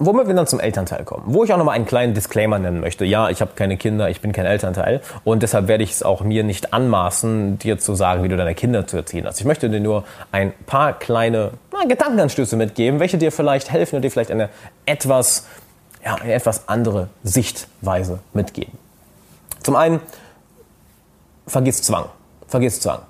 Womit 0.00 0.26
wir 0.26 0.34
dann 0.34 0.48
zum 0.48 0.58
Elternteil 0.58 1.04
kommen, 1.04 1.22
wo 1.26 1.44
ich 1.44 1.52
auch 1.52 1.56
nochmal 1.56 1.76
einen 1.76 1.86
kleinen 1.86 2.14
Disclaimer 2.14 2.58
nennen 2.58 2.80
möchte. 2.80 3.04
Ja, 3.04 3.30
ich 3.30 3.40
habe 3.40 3.52
keine 3.54 3.76
Kinder, 3.76 4.10
ich 4.10 4.20
bin 4.20 4.32
kein 4.32 4.44
Elternteil 4.44 5.00
und 5.22 5.44
deshalb 5.44 5.68
werde 5.68 5.84
ich 5.84 5.92
es 5.92 6.02
auch 6.02 6.22
mir 6.22 6.42
nicht 6.42 6.74
anmaßen, 6.74 7.60
dir 7.60 7.78
zu 7.78 7.94
sagen, 7.94 8.24
wie 8.24 8.28
du 8.28 8.36
deine 8.36 8.56
Kinder 8.56 8.88
zu 8.88 8.96
erziehen 8.96 9.24
hast. 9.24 9.38
Ich 9.38 9.46
möchte 9.46 9.70
dir 9.70 9.78
nur 9.78 10.02
ein 10.32 10.52
paar 10.66 10.94
kleine 10.94 11.52
na, 11.72 11.86
Gedankenanstöße 11.86 12.56
mitgeben, 12.56 12.98
welche 12.98 13.18
dir 13.18 13.30
vielleicht 13.30 13.70
helfen 13.70 13.94
und 13.96 14.02
dir 14.02 14.10
vielleicht 14.10 14.32
eine 14.32 14.48
etwas 14.84 15.46
ja, 16.04 16.16
eine 16.16 16.32
etwas 16.32 16.68
andere 16.68 17.08
Sichtweise 17.22 18.18
mitgeben. 18.32 18.78
Zum 19.62 19.76
einen, 19.76 20.00
vergiss 21.46 21.82
Zwang. 21.82 22.06
Vergiss 22.46 22.80
Zwang. 22.80 23.00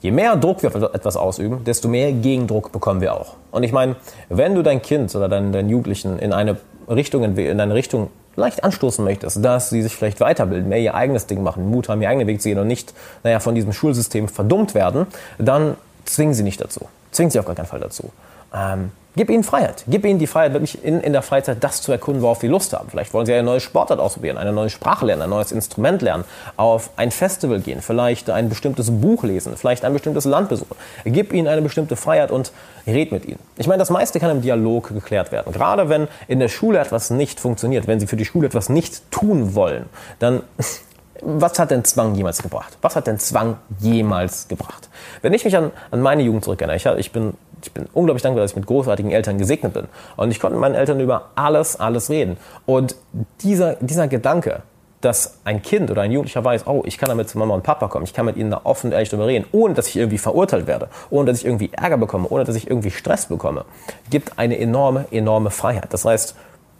Je 0.00 0.12
mehr 0.12 0.36
Druck 0.36 0.62
wir 0.62 0.74
auf 0.74 0.94
etwas 0.94 1.16
ausüben, 1.16 1.64
desto 1.64 1.88
mehr 1.88 2.12
Gegendruck 2.12 2.72
bekommen 2.72 3.00
wir 3.00 3.14
auch. 3.14 3.34
Und 3.50 3.64
ich 3.64 3.72
meine, 3.72 3.96
wenn 4.28 4.54
du 4.54 4.62
dein 4.62 4.80
Kind 4.80 5.14
oder 5.14 5.28
deinen, 5.28 5.52
deinen 5.52 5.68
Jugendlichen 5.68 6.18
in 6.18 6.32
eine 6.32 6.56
Richtung, 6.88 7.22
in 7.36 7.60
eine 7.60 7.74
Richtung 7.74 8.10
leicht 8.36 8.64
anstoßen 8.64 9.04
möchtest, 9.04 9.44
dass 9.44 9.68
sie 9.68 9.82
sich 9.82 9.94
vielleicht 9.94 10.20
weiterbilden, 10.20 10.68
mehr 10.68 10.78
ihr 10.78 10.94
eigenes 10.94 11.26
Ding 11.26 11.42
machen, 11.42 11.68
Mut 11.68 11.88
haben, 11.88 12.00
ihr 12.00 12.08
eigenen 12.08 12.28
Weg 12.28 12.40
zu 12.40 12.48
gehen 12.48 12.58
und 12.58 12.68
nicht, 12.68 12.94
naja, 13.24 13.40
von 13.40 13.54
diesem 13.54 13.72
Schulsystem 13.72 14.28
verdummt 14.28 14.74
werden, 14.74 15.06
dann 15.38 15.76
zwingen 16.06 16.32
sie 16.32 16.44
nicht 16.44 16.60
dazu. 16.60 16.88
Zwingen 17.10 17.30
sie 17.30 17.38
auf 17.38 17.44
gar 17.46 17.56
keinen 17.56 17.66
Fall 17.66 17.80
dazu. 17.80 18.10
Ähm, 18.54 18.92
Gib 19.16 19.28
ihnen 19.28 19.42
Freiheit. 19.42 19.84
Gib 19.88 20.04
ihnen 20.04 20.20
die 20.20 20.28
Freiheit, 20.28 20.52
wirklich 20.52 20.84
in, 20.84 21.00
in 21.00 21.12
der 21.12 21.22
Freizeit 21.22 21.64
das 21.64 21.82
zu 21.82 21.90
erkunden, 21.90 22.22
worauf 22.22 22.38
sie 22.38 22.46
Lust 22.46 22.72
haben. 22.72 22.88
Vielleicht 22.90 23.12
wollen 23.12 23.26
sie 23.26 23.34
eine 23.34 23.42
neue 23.42 23.58
Sportart 23.58 23.98
ausprobieren, 23.98 24.38
eine 24.38 24.52
neue 24.52 24.70
Sprache 24.70 25.04
lernen, 25.04 25.22
ein 25.22 25.30
neues 25.30 25.50
Instrument 25.50 26.00
lernen, 26.00 26.24
auf 26.56 26.90
ein 26.96 27.10
Festival 27.10 27.60
gehen, 27.60 27.82
vielleicht 27.82 28.30
ein 28.30 28.48
bestimmtes 28.48 28.88
Buch 28.90 29.24
lesen, 29.24 29.56
vielleicht 29.56 29.84
ein 29.84 29.92
bestimmtes 29.92 30.26
Land 30.26 30.48
besuchen. 30.48 30.76
Gib 31.04 31.32
ihnen 31.32 31.48
eine 31.48 31.60
bestimmte 31.60 31.96
Freiheit 31.96 32.30
und 32.30 32.52
red 32.86 33.10
mit 33.10 33.26
ihnen. 33.26 33.40
Ich 33.56 33.66
meine, 33.66 33.78
das 33.78 33.90
meiste 33.90 34.20
kann 34.20 34.30
im 34.30 34.42
Dialog 34.42 34.88
geklärt 34.88 35.32
werden. 35.32 35.52
Gerade 35.52 35.88
wenn 35.88 36.06
in 36.28 36.38
der 36.38 36.48
Schule 36.48 36.78
etwas 36.78 37.10
nicht 37.10 37.40
funktioniert, 37.40 37.88
wenn 37.88 37.98
sie 37.98 38.06
für 38.06 38.16
die 38.16 38.24
Schule 38.24 38.46
etwas 38.46 38.68
nicht 38.68 39.10
tun 39.10 39.56
wollen, 39.56 39.86
dann 40.20 40.42
was 41.22 41.58
hat 41.58 41.72
denn 41.72 41.84
Zwang 41.84 42.14
jemals 42.14 42.42
gebracht? 42.42 42.78
Was 42.80 42.94
hat 42.94 43.08
denn 43.08 43.18
Zwang 43.18 43.58
jemals 43.80 44.46
gebracht? 44.46 44.88
Wenn 45.20 45.34
ich 45.34 45.44
mich 45.44 45.56
an, 45.56 45.72
an 45.90 46.00
meine 46.00 46.22
Jugend 46.22 46.44
zurückerinnere, 46.44 46.76
ich, 46.76 46.86
ich 46.86 47.12
bin 47.12 47.34
ich 47.62 47.72
bin 47.72 47.86
unglaublich 47.92 48.22
dankbar, 48.22 48.42
dass 48.42 48.52
ich 48.52 48.56
mit 48.56 48.66
großartigen 48.66 49.10
Eltern 49.10 49.38
gesegnet 49.38 49.74
bin. 49.74 49.86
Und 50.16 50.30
ich 50.30 50.40
konnte 50.40 50.54
mit 50.54 50.62
meinen 50.62 50.74
Eltern 50.74 51.00
über 51.00 51.30
alles, 51.34 51.78
alles 51.78 52.10
reden. 52.10 52.36
Und 52.66 52.96
dieser, 53.42 53.74
dieser 53.76 54.08
Gedanke, 54.08 54.62
dass 55.00 55.38
ein 55.44 55.62
Kind 55.62 55.90
oder 55.90 56.02
ein 56.02 56.12
Jugendlicher 56.12 56.44
weiß, 56.44 56.66
oh, 56.66 56.82
ich 56.84 56.98
kann 56.98 57.08
damit 57.08 57.28
zu 57.28 57.38
Mama 57.38 57.54
und 57.54 57.62
Papa 57.62 57.88
kommen, 57.88 58.04
ich 58.04 58.12
kann 58.12 58.26
mit 58.26 58.36
ihnen 58.36 58.50
da 58.50 58.60
offen 58.64 58.88
und 58.88 58.92
ehrlich 58.92 59.08
darüber 59.08 59.26
reden, 59.26 59.46
ohne 59.52 59.74
dass 59.74 59.88
ich 59.88 59.96
irgendwie 59.96 60.18
verurteilt 60.18 60.66
werde, 60.66 60.88
ohne 61.08 61.30
dass 61.30 61.38
ich 61.38 61.46
irgendwie 61.46 61.70
Ärger 61.72 61.96
bekomme, 61.96 62.28
ohne 62.28 62.44
dass 62.44 62.54
ich 62.54 62.68
irgendwie 62.68 62.90
Stress 62.90 63.26
bekomme, 63.26 63.64
gibt 64.10 64.38
eine 64.38 64.58
enorme, 64.58 65.06
enorme 65.10 65.50
Freiheit. 65.50 65.86
Das 65.90 66.04
heißt, 66.04 66.34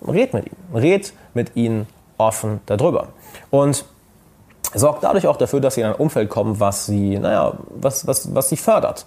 red 0.07 0.35
mit 0.35 0.47
ihnen, 0.47 0.57
red 0.75 1.13
mit 1.33 1.57
ihnen 1.57 1.87
offen 2.19 2.61
darüber. 2.67 3.09
Und 3.51 3.85
sorgt 4.75 5.03
dadurch 5.03 5.27
auch 5.27 5.37
dafür, 5.37 5.61
dass 5.61 5.75
sie 5.75 5.81
in 5.81 5.89
ein 5.89 5.95
Umfeld 5.95 6.29
kommen, 6.29 6.61
was 6.61 6.87
sie, 6.87 7.19
naja, 7.19 7.55
was, 7.71 8.07
was, 8.07 8.35
was 8.35 8.49
sie 8.49 8.57
fördert. 8.57 9.07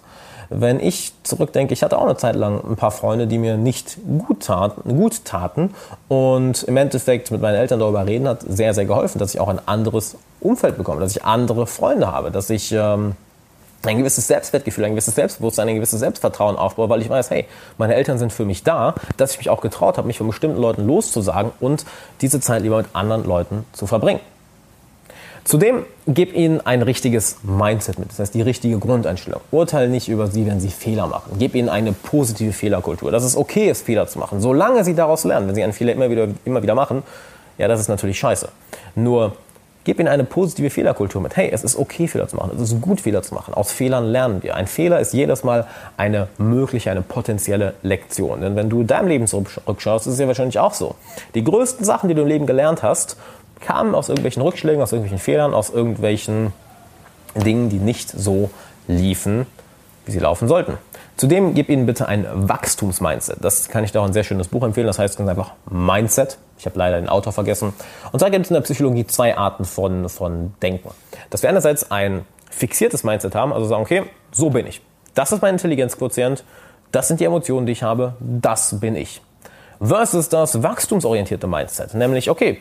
Wenn 0.50 0.80
ich 0.80 1.12
zurückdenke, 1.22 1.72
ich 1.72 1.82
hatte 1.82 1.98
auch 1.98 2.04
eine 2.04 2.16
Zeit 2.16 2.36
lang 2.36 2.60
ein 2.64 2.76
paar 2.76 2.90
Freunde, 2.90 3.26
die 3.26 3.38
mir 3.38 3.56
nicht 3.56 3.98
gut 4.26 4.44
taten, 4.44 4.96
gut 4.96 5.24
taten 5.24 5.74
und 6.08 6.62
im 6.64 6.76
Endeffekt 6.76 7.30
mit 7.30 7.40
meinen 7.40 7.56
Eltern 7.56 7.80
darüber 7.80 8.06
reden 8.06 8.28
hat 8.28 8.42
sehr, 8.42 8.74
sehr 8.74 8.84
geholfen, 8.84 9.18
dass 9.18 9.34
ich 9.34 9.40
auch 9.40 9.48
ein 9.48 9.60
anderes 9.66 10.16
Umfeld 10.40 10.76
bekomme, 10.76 11.00
dass 11.00 11.16
ich 11.16 11.24
andere 11.24 11.66
Freunde 11.66 12.12
habe, 12.12 12.30
dass 12.30 12.50
ich 12.50 12.72
ähm, 12.72 13.16
ein 13.86 13.98
gewisses 13.98 14.26
Selbstwertgefühl, 14.26 14.84
ein 14.84 14.92
gewisses 14.92 15.14
Selbstbewusstsein, 15.14 15.68
ein 15.68 15.74
gewisses 15.76 16.00
Selbstvertrauen 16.00 16.56
aufbaue, 16.56 16.88
weil 16.88 17.02
ich 17.02 17.08
weiß, 17.08 17.30
hey, 17.30 17.46
meine 17.78 17.94
Eltern 17.94 18.18
sind 18.18 18.32
für 18.32 18.44
mich 18.44 18.62
da, 18.62 18.94
dass 19.16 19.32
ich 19.32 19.38
mich 19.38 19.50
auch 19.50 19.60
getraut 19.60 19.98
habe, 19.98 20.06
mich 20.06 20.18
von 20.18 20.26
bestimmten 20.26 20.60
Leuten 20.60 20.86
loszusagen 20.86 21.52
und 21.60 21.84
diese 22.20 22.40
Zeit 22.40 22.62
lieber 22.62 22.78
mit 22.78 22.86
anderen 22.92 23.24
Leuten 23.24 23.64
zu 23.72 23.86
verbringen. 23.86 24.20
Zudem 25.44 25.84
gib 26.06 26.34
ihnen 26.34 26.62
ein 26.64 26.80
richtiges 26.80 27.36
Mindset 27.42 27.98
mit, 27.98 28.10
das 28.10 28.18
heißt 28.18 28.34
die 28.34 28.40
richtige 28.40 28.78
Grundeinstellung. 28.78 29.42
Urteile 29.50 29.88
nicht 29.88 30.08
über 30.08 30.26
sie, 30.28 30.46
wenn 30.46 30.58
sie 30.58 30.70
Fehler 30.70 31.06
machen. 31.06 31.32
Gib 31.38 31.54
ihnen 31.54 31.68
eine 31.68 31.92
positive 31.92 32.52
Fehlerkultur, 32.52 33.10
dass 33.10 33.24
es 33.24 33.36
okay 33.36 33.68
ist, 33.68 33.84
Fehler 33.84 34.06
zu 34.06 34.18
machen, 34.18 34.40
solange 34.40 34.84
sie 34.84 34.94
daraus 34.94 35.24
lernen. 35.24 35.46
Wenn 35.48 35.54
sie 35.54 35.62
einen 35.62 35.74
Fehler 35.74 35.92
immer 35.92 36.08
wieder, 36.08 36.28
immer 36.46 36.62
wieder 36.62 36.74
machen, 36.74 37.02
ja, 37.58 37.68
das 37.68 37.78
ist 37.78 37.88
natürlich 37.88 38.18
scheiße. 38.18 38.48
Nur 38.94 39.34
Gib 39.84 40.00
ihnen 40.00 40.08
eine 40.08 40.24
positive 40.24 40.70
Fehlerkultur 40.70 41.20
mit. 41.20 41.36
Hey, 41.36 41.50
es 41.52 41.62
ist 41.62 41.76
okay, 41.76 42.08
Fehler 42.08 42.26
zu 42.26 42.36
machen. 42.36 42.52
Es 42.56 42.72
ist 42.72 42.80
gut, 42.80 43.02
Fehler 43.02 43.22
zu 43.22 43.34
machen. 43.34 43.52
Aus 43.52 43.70
Fehlern 43.70 44.06
lernen 44.06 44.42
wir. 44.42 44.56
Ein 44.56 44.66
Fehler 44.66 44.98
ist 44.98 45.12
jedes 45.12 45.44
Mal 45.44 45.66
eine 45.98 46.28
mögliche, 46.38 46.90
eine 46.90 47.02
potenzielle 47.02 47.74
Lektion. 47.82 48.40
Denn 48.40 48.56
wenn 48.56 48.70
du 48.70 48.82
deinem 48.82 49.08
Leben 49.08 49.26
zurückschaust, 49.26 50.06
ist 50.06 50.14
es 50.14 50.18
ja 50.18 50.26
wahrscheinlich 50.26 50.58
auch 50.58 50.72
so. 50.72 50.94
Die 51.34 51.44
größten 51.44 51.84
Sachen, 51.84 52.08
die 52.08 52.14
du 52.14 52.22
im 52.22 52.28
Leben 52.28 52.46
gelernt 52.46 52.82
hast, 52.82 53.18
kamen 53.60 53.94
aus 53.94 54.08
irgendwelchen 54.08 54.42
Rückschlägen, 54.42 54.82
aus 54.82 54.92
irgendwelchen 54.92 55.22
Fehlern, 55.22 55.54
aus 55.54 55.70
irgendwelchen 55.70 56.52
Dingen, 57.34 57.68
die 57.68 57.78
nicht 57.78 58.10
so 58.10 58.50
liefen, 58.86 59.46
wie 60.06 60.12
sie 60.12 60.18
laufen 60.18 60.48
sollten. 60.48 60.78
Zudem 61.16 61.54
gib 61.54 61.68
ihnen 61.68 61.86
bitte 61.86 62.08
ein 62.08 62.26
Wachstumsmindset. 62.32 63.38
Das 63.40 63.68
kann 63.68 63.84
ich 63.84 63.92
dir 63.92 64.00
auch 64.00 64.04
ein 64.04 64.12
sehr 64.12 64.24
schönes 64.24 64.48
Buch 64.48 64.64
empfehlen. 64.64 64.88
Das 64.88 64.98
heißt 64.98 65.16
ganz 65.16 65.30
einfach 65.30 65.52
Mindset. 65.70 66.38
Ich 66.58 66.66
habe 66.66 66.78
leider 66.78 67.00
den 67.00 67.08
Autor 67.08 67.32
vergessen. 67.32 67.72
Und 68.10 68.18
zwar 68.18 68.30
gibt 68.30 68.46
es 68.46 68.50
in 68.50 68.54
der 68.54 68.62
Psychologie 68.62 69.06
zwei 69.06 69.36
Arten 69.36 69.64
von, 69.64 70.08
von 70.08 70.54
Denken. 70.60 70.90
Dass 71.30 71.42
wir 71.42 71.50
einerseits 71.50 71.90
ein 71.90 72.24
fixiertes 72.50 73.04
Mindset 73.04 73.34
haben, 73.34 73.52
also 73.52 73.66
sagen, 73.66 73.82
okay, 73.82 74.04
so 74.32 74.50
bin 74.50 74.66
ich. 74.66 74.80
Das 75.14 75.30
ist 75.30 75.40
mein 75.40 75.54
Intelligenzquotient. 75.54 76.42
Das 76.90 77.08
sind 77.08 77.20
die 77.20 77.24
Emotionen, 77.24 77.66
die 77.66 77.72
ich 77.72 77.82
habe. 77.82 78.14
Das 78.20 78.80
bin 78.80 78.96
ich. 78.96 79.20
Versus 79.80 80.28
das 80.28 80.62
wachstumsorientierte 80.62 81.46
Mindset. 81.46 81.94
Nämlich, 81.94 82.30
okay, 82.30 82.60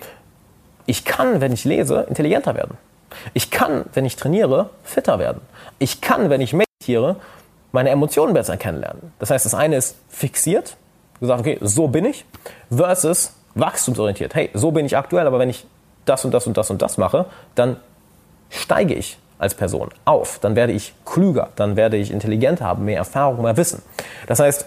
ich 0.85 1.05
kann, 1.05 1.41
wenn 1.41 1.51
ich 1.51 1.65
lese, 1.65 2.05
intelligenter 2.09 2.55
werden. 2.55 2.77
Ich 3.33 3.51
kann, 3.51 3.85
wenn 3.93 4.05
ich 4.05 4.15
trainiere, 4.15 4.69
fitter 4.83 5.19
werden. 5.19 5.41
Ich 5.79 6.01
kann, 6.01 6.29
wenn 6.29 6.41
ich 6.41 6.53
meditiere, 6.53 7.17
meine 7.71 7.89
Emotionen 7.89 8.33
besser 8.33 8.57
kennenlernen. 8.57 9.13
Das 9.19 9.29
heißt, 9.29 9.45
das 9.45 9.53
eine 9.53 9.75
ist 9.77 9.97
fixiert, 10.09 10.77
gesagt, 11.19 11.39
okay, 11.39 11.57
so 11.61 11.87
bin 11.87 12.05
ich, 12.05 12.25
versus 12.69 13.33
wachstumsorientiert. 13.55 14.35
Hey, 14.35 14.49
so 14.53 14.71
bin 14.71 14.85
ich 14.85 14.97
aktuell, 14.97 15.27
aber 15.27 15.39
wenn 15.39 15.49
ich 15.49 15.65
das 16.05 16.25
und 16.25 16.33
das 16.33 16.47
und 16.47 16.57
das 16.57 16.69
und 16.69 16.81
das 16.81 16.97
mache, 16.97 17.25
dann 17.55 17.77
steige 18.49 18.93
ich 18.93 19.17
als 19.37 19.55
Person 19.55 19.89
auf, 20.05 20.39
dann 20.39 20.55
werde 20.55 20.73
ich 20.73 20.93
klüger, 21.05 21.49
dann 21.55 21.75
werde 21.75 21.97
ich 21.97 22.11
intelligenter 22.11 22.65
haben, 22.65 22.85
mehr 22.85 22.97
Erfahrung, 22.97 23.41
mehr 23.41 23.57
Wissen. 23.57 23.81
Das 24.27 24.39
heißt, 24.39 24.65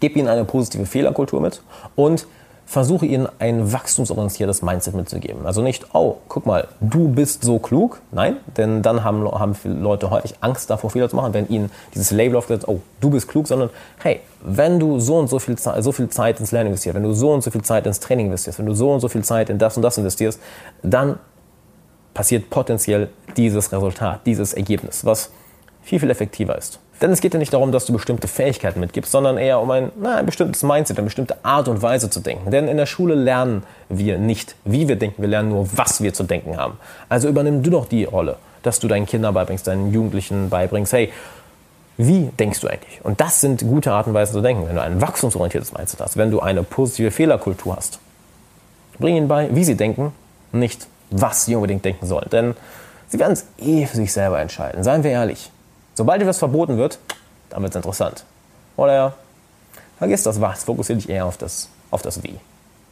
gib 0.00 0.16
ihnen 0.16 0.28
eine 0.28 0.44
positive 0.44 0.86
Fehlerkultur 0.86 1.40
mit 1.40 1.62
und 1.96 2.26
versuche 2.66 3.06
ihnen 3.06 3.28
ein 3.38 3.72
wachstumsorientiertes 3.72 4.62
Mindset 4.62 4.94
mitzugeben. 4.94 5.46
Also 5.46 5.62
nicht, 5.62 5.94
oh, 5.94 6.16
guck 6.28 6.46
mal, 6.46 6.66
du 6.80 7.08
bist 7.08 7.44
so 7.44 7.58
klug. 7.58 8.00
Nein, 8.10 8.38
denn 8.56 8.82
dann 8.82 9.04
haben, 9.04 9.30
haben 9.30 9.54
viele 9.54 9.74
Leute 9.74 10.10
häufig 10.10 10.34
Angst 10.40 10.70
davor, 10.70 10.90
Fehler 10.90 11.08
zu 11.08 11.16
machen, 11.16 11.34
wenn 11.34 11.48
ihnen 11.48 11.70
dieses 11.94 12.10
Label 12.10 12.36
aufgesetzt, 12.36 12.66
oh, 12.66 12.80
du 13.00 13.10
bist 13.10 13.28
klug, 13.28 13.46
sondern 13.46 13.70
hey, 14.02 14.20
wenn 14.42 14.80
du 14.80 14.98
so 14.98 15.18
und 15.18 15.28
so 15.28 15.38
viel, 15.38 15.56
so 15.58 15.92
viel 15.92 16.08
Zeit 16.08 16.40
ins 16.40 16.52
Lernen 16.52 16.68
investierst, 16.68 16.96
wenn 16.96 17.02
du 17.02 17.12
so 17.12 17.32
und 17.32 17.42
so 17.42 17.50
viel 17.50 17.62
Zeit 17.62 17.86
ins 17.86 18.00
Training 18.00 18.26
investierst, 18.26 18.58
wenn 18.58 18.66
du 18.66 18.74
so 18.74 18.92
und 18.92 19.00
so 19.00 19.08
viel 19.08 19.22
Zeit 19.22 19.50
in 19.50 19.58
das 19.58 19.76
und 19.76 19.82
das 19.82 19.98
investierst, 19.98 20.40
dann 20.82 21.18
passiert 22.14 22.48
potenziell 22.48 23.10
dieses 23.36 23.72
Resultat, 23.72 24.20
dieses 24.24 24.54
Ergebnis, 24.54 25.04
was 25.04 25.30
viel, 25.84 26.00
viel 26.00 26.10
effektiver 26.10 26.56
ist. 26.56 26.80
Denn 27.00 27.10
es 27.10 27.20
geht 27.20 27.34
ja 27.34 27.38
nicht 27.38 27.52
darum, 27.52 27.72
dass 27.72 27.86
du 27.86 27.92
bestimmte 27.92 28.28
Fähigkeiten 28.28 28.80
mitgibst, 28.80 29.12
sondern 29.12 29.36
eher 29.36 29.60
um 29.60 29.70
ein, 29.70 29.92
na, 30.00 30.16
ein 30.16 30.26
bestimmtes 30.26 30.62
Mindset, 30.62 30.96
eine 30.96 31.04
bestimmte 31.04 31.44
Art 31.44 31.68
und 31.68 31.82
Weise 31.82 32.08
zu 32.08 32.20
denken. 32.20 32.50
Denn 32.50 32.68
in 32.68 32.76
der 32.76 32.86
Schule 32.86 33.14
lernen 33.14 33.64
wir 33.88 34.16
nicht, 34.18 34.54
wie 34.64 34.88
wir 34.88 34.96
denken, 34.96 35.20
wir 35.20 35.28
lernen 35.28 35.50
nur, 35.50 35.68
was 35.76 36.02
wir 36.02 36.14
zu 36.14 36.22
denken 36.22 36.56
haben. 36.56 36.78
Also 37.08 37.28
übernimm 37.28 37.62
du 37.62 37.70
doch 37.70 37.86
die 37.86 38.04
Rolle, 38.04 38.36
dass 38.62 38.80
du 38.80 38.88
deinen 38.88 39.06
Kindern 39.06 39.34
beibringst, 39.34 39.66
deinen 39.66 39.92
Jugendlichen 39.92 40.48
beibringst, 40.48 40.92
hey, 40.92 41.12
wie 41.96 42.30
denkst 42.38 42.60
du 42.60 42.68
eigentlich? 42.68 43.04
Und 43.04 43.20
das 43.20 43.40
sind 43.40 43.60
gute 43.60 43.92
Arten 43.92 44.10
und 44.10 44.14
Weisen 44.14 44.32
zu 44.32 44.40
denken. 44.40 44.66
Wenn 44.66 44.76
du 44.76 44.82
ein 44.82 45.00
wachstumsorientiertes 45.00 45.72
Mindset 45.72 46.00
hast, 46.00 46.16
wenn 46.16 46.30
du 46.30 46.40
eine 46.40 46.62
positive 46.62 47.10
Fehlerkultur 47.10 47.76
hast, 47.76 47.98
bring 48.98 49.16
ihnen 49.16 49.28
bei, 49.28 49.54
wie 49.54 49.64
sie 49.64 49.76
denken, 49.76 50.12
nicht 50.52 50.86
was 51.10 51.44
sie 51.44 51.54
unbedingt 51.54 51.84
denken 51.84 52.06
sollen. 52.06 52.28
Denn 52.30 52.56
sie 53.08 53.18
werden 53.18 53.32
es 53.32 53.46
eh 53.58 53.86
für 53.86 53.96
sich 53.96 54.12
selber 54.12 54.40
entscheiden. 54.40 54.82
Seien 54.82 55.04
wir 55.04 55.10
ehrlich. 55.10 55.50
Sobald 55.94 56.20
dir 56.20 56.26
was 56.26 56.38
verboten 56.38 56.76
wird, 56.76 56.98
dann 57.50 57.62
wird 57.62 57.72
es 57.72 57.76
interessant. 57.76 58.24
Oder 58.76 59.14
vergiss 59.98 60.22
das 60.22 60.40
was, 60.40 60.64
fokussiere 60.64 60.98
dich 60.98 61.08
eher 61.08 61.26
auf 61.26 61.36
das, 61.36 61.68
auf 61.90 62.02
das 62.02 62.22
Wie. 62.22 62.38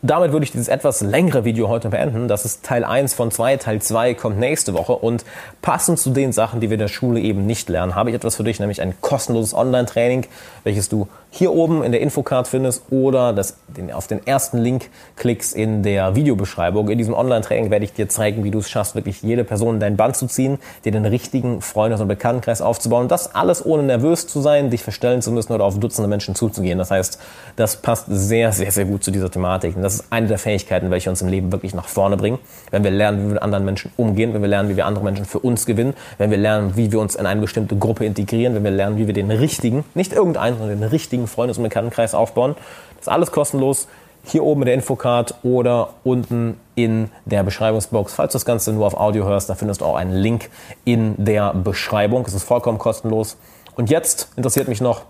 Damit 0.04 0.32
würde 0.32 0.44
ich 0.44 0.50
dieses 0.50 0.66
etwas 0.66 1.00
längere 1.00 1.44
Video 1.44 1.68
heute 1.68 1.90
beenden. 1.90 2.26
Das 2.26 2.44
ist 2.44 2.64
Teil 2.64 2.82
1 2.84 3.14
von 3.14 3.30
2. 3.30 3.58
Teil 3.58 3.80
2 3.80 4.14
kommt 4.14 4.36
nächste 4.36 4.74
Woche. 4.74 4.94
Und 4.94 5.24
passend 5.62 6.00
zu 6.00 6.10
den 6.10 6.32
Sachen, 6.32 6.60
die 6.60 6.70
wir 6.70 6.74
in 6.74 6.80
der 6.80 6.88
Schule 6.88 7.20
eben 7.20 7.46
nicht 7.46 7.68
lernen, 7.68 7.94
habe 7.94 8.10
ich 8.10 8.16
etwas 8.16 8.34
für 8.34 8.42
dich, 8.42 8.58
nämlich 8.58 8.82
ein 8.82 8.94
kostenloses 9.00 9.54
Online-Training, 9.54 10.26
welches 10.64 10.88
du 10.88 11.06
hier 11.34 11.54
oben 11.54 11.82
in 11.82 11.92
der 11.92 12.02
Infocard 12.02 12.46
findest 12.46 12.82
oder 12.90 13.32
das, 13.32 13.56
den, 13.66 13.90
auf 13.90 14.06
den 14.06 14.26
ersten 14.26 14.58
Link 14.58 14.90
klickst 15.16 15.56
in 15.56 15.82
der 15.82 16.14
Videobeschreibung. 16.14 16.90
In 16.90 16.98
diesem 16.98 17.14
Online-Training 17.14 17.70
werde 17.70 17.86
ich 17.86 17.94
dir 17.94 18.06
zeigen, 18.10 18.44
wie 18.44 18.50
du 18.50 18.58
es 18.58 18.68
schaffst, 18.68 18.94
wirklich 18.94 19.22
jede 19.22 19.42
Person 19.42 19.76
in 19.76 19.80
dein 19.80 19.96
Band 19.96 20.14
zu 20.14 20.26
ziehen, 20.26 20.58
dir 20.84 20.92
den 20.92 21.06
richtigen 21.06 21.62
Freundes- 21.62 22.02
und 22.02 22.08
Bekanntenkreis 22.08 22.60
aufzubauen. 22.60 23.08
Das 23.08 23.34
alles 23.34 23.64
ohne 23.64 23.82
nervös 23.82 24.26
zu 24.26 24.42
sein, 24.42 24.68
dich 24.68 24.82
verstellen 24.82 25.22
zu 25.22 25.32
müssen 25.32 25.54
oder 25.54 25.64
auf 25.64 25.80
Dutzende 25.80 26.06
Menschen 26.06 26.34
zuzugehen. 26.34 26.76
Das 26.76 26.90
heißt, 26.90 27.18
das 27.56 27.76
passt 27.76 28.08
sehr, 28.10 28.52
sehr, 28.52 28.70
sehr 28.70 28.84
gut 28.84 29.02
zu 29.02 29.10
dieser 29.10 29.30
Thematik. 29.30 29.74
Und 29.74 29.82
das 29.82 29.94
ist 29.94 30.04
eine 30.10 30.26
der 30.26 30.38
Fähigkeiten, 30.38 30.90
welche 30.90 31.08
uns 31.08 31.22
im 31.22 31.28
Leben 31.28 31.50
wirklich 31.50 31.74
nach 31.74 31.88
vorne 31.88 32.18
bringen. 32.18 32.40
Wenn 32.70 32.84
wir 32.84 32.90
lernen, 32.90 33.20
wie 33.20 33.22
wir 33.28 33.32
mit 33.34 33.42
anderen 33.42 33.64
Menschen 33.64 33.90
umgehen, 33.96 34.34
wenn 34.34 34.42
wir 34.42 34.50
lernen, 34.50 34.68
wie 34.68 34.76
wir 34.76 34.84
andere 34.84 35.02
Menschen 35.02 35.24
für 35.24 35.38
uns 35.38 35.64
gewinnen, 35.64 35.94
wenn 36.18 36.30
wir 36.30 36.36
lernen, 36.36 36.76
wie 36.76 36.92
wir 36.92 37.00
uns 37.00 37.14
in 37.14 37.24
eine 37.24 37.40
bestimmte 37.40 37.76
Gruppe 37.76 38.04
integrieren, 38.04 38.54
wenn 38.54 38.64
wir 38.64 38.70
lernen, 38.70 38.98
wie 38.98 39.06
wir 39.06 39.14
den 39.14 39.30
richtigen, 39.30 39.84
nicht 39.94 40.12
irgendeinen, 40.12 40.58
sondern 40.58 40.80
den 40.80 40.88
richtigen 40.88 41.21
Freundes- 41.26 41.58
und 41.58 41.64
Bekanntenkreis 41.64 42.14
aufbauen. 42.14 42.54
Das 42.96 43.06
ist 43.06 43.08
alles 43.08 43.32
kostenlos. 43.32 43.88
Hier 44.24 44.44
oben 44.44 44.62
in 44.62 44.66
der 44.66 44.74
Infocard 44.74 45.34
oder 45.42 45.90
unten 46.04 46.60
in 46.76 47.10
der 47.24 47.42
Beschreibungsbox. 47.42 48.14
Falls 48.14 48.32
du 48.32 48.36
das 48.36 48.44
Ganze 48.44 48.72
nur 48.72 48.86
auf 48.86 48.94
Audio 48.94 49.24
hörst, 49.24 49.50
da 49.50 49.56
findest 49.56 49.80
du 49.80 49.84
auch 49.84 49.96
einen 49.96 50.12
Link 50.12 50.48
in 50.84 51.14
der 51.18 51.52
Beschreibung. 51.54 52.24
Es 52.24 52.32
ist 52.32 52.44
vollkommen 52.44 52.78
kostenlos. 52.78 53.36
Und 53.74 53.90
jetzt 53.90 54.28
interessiert 54.36 54.68
mich 54.68 54.80
noch, 54.80 55.02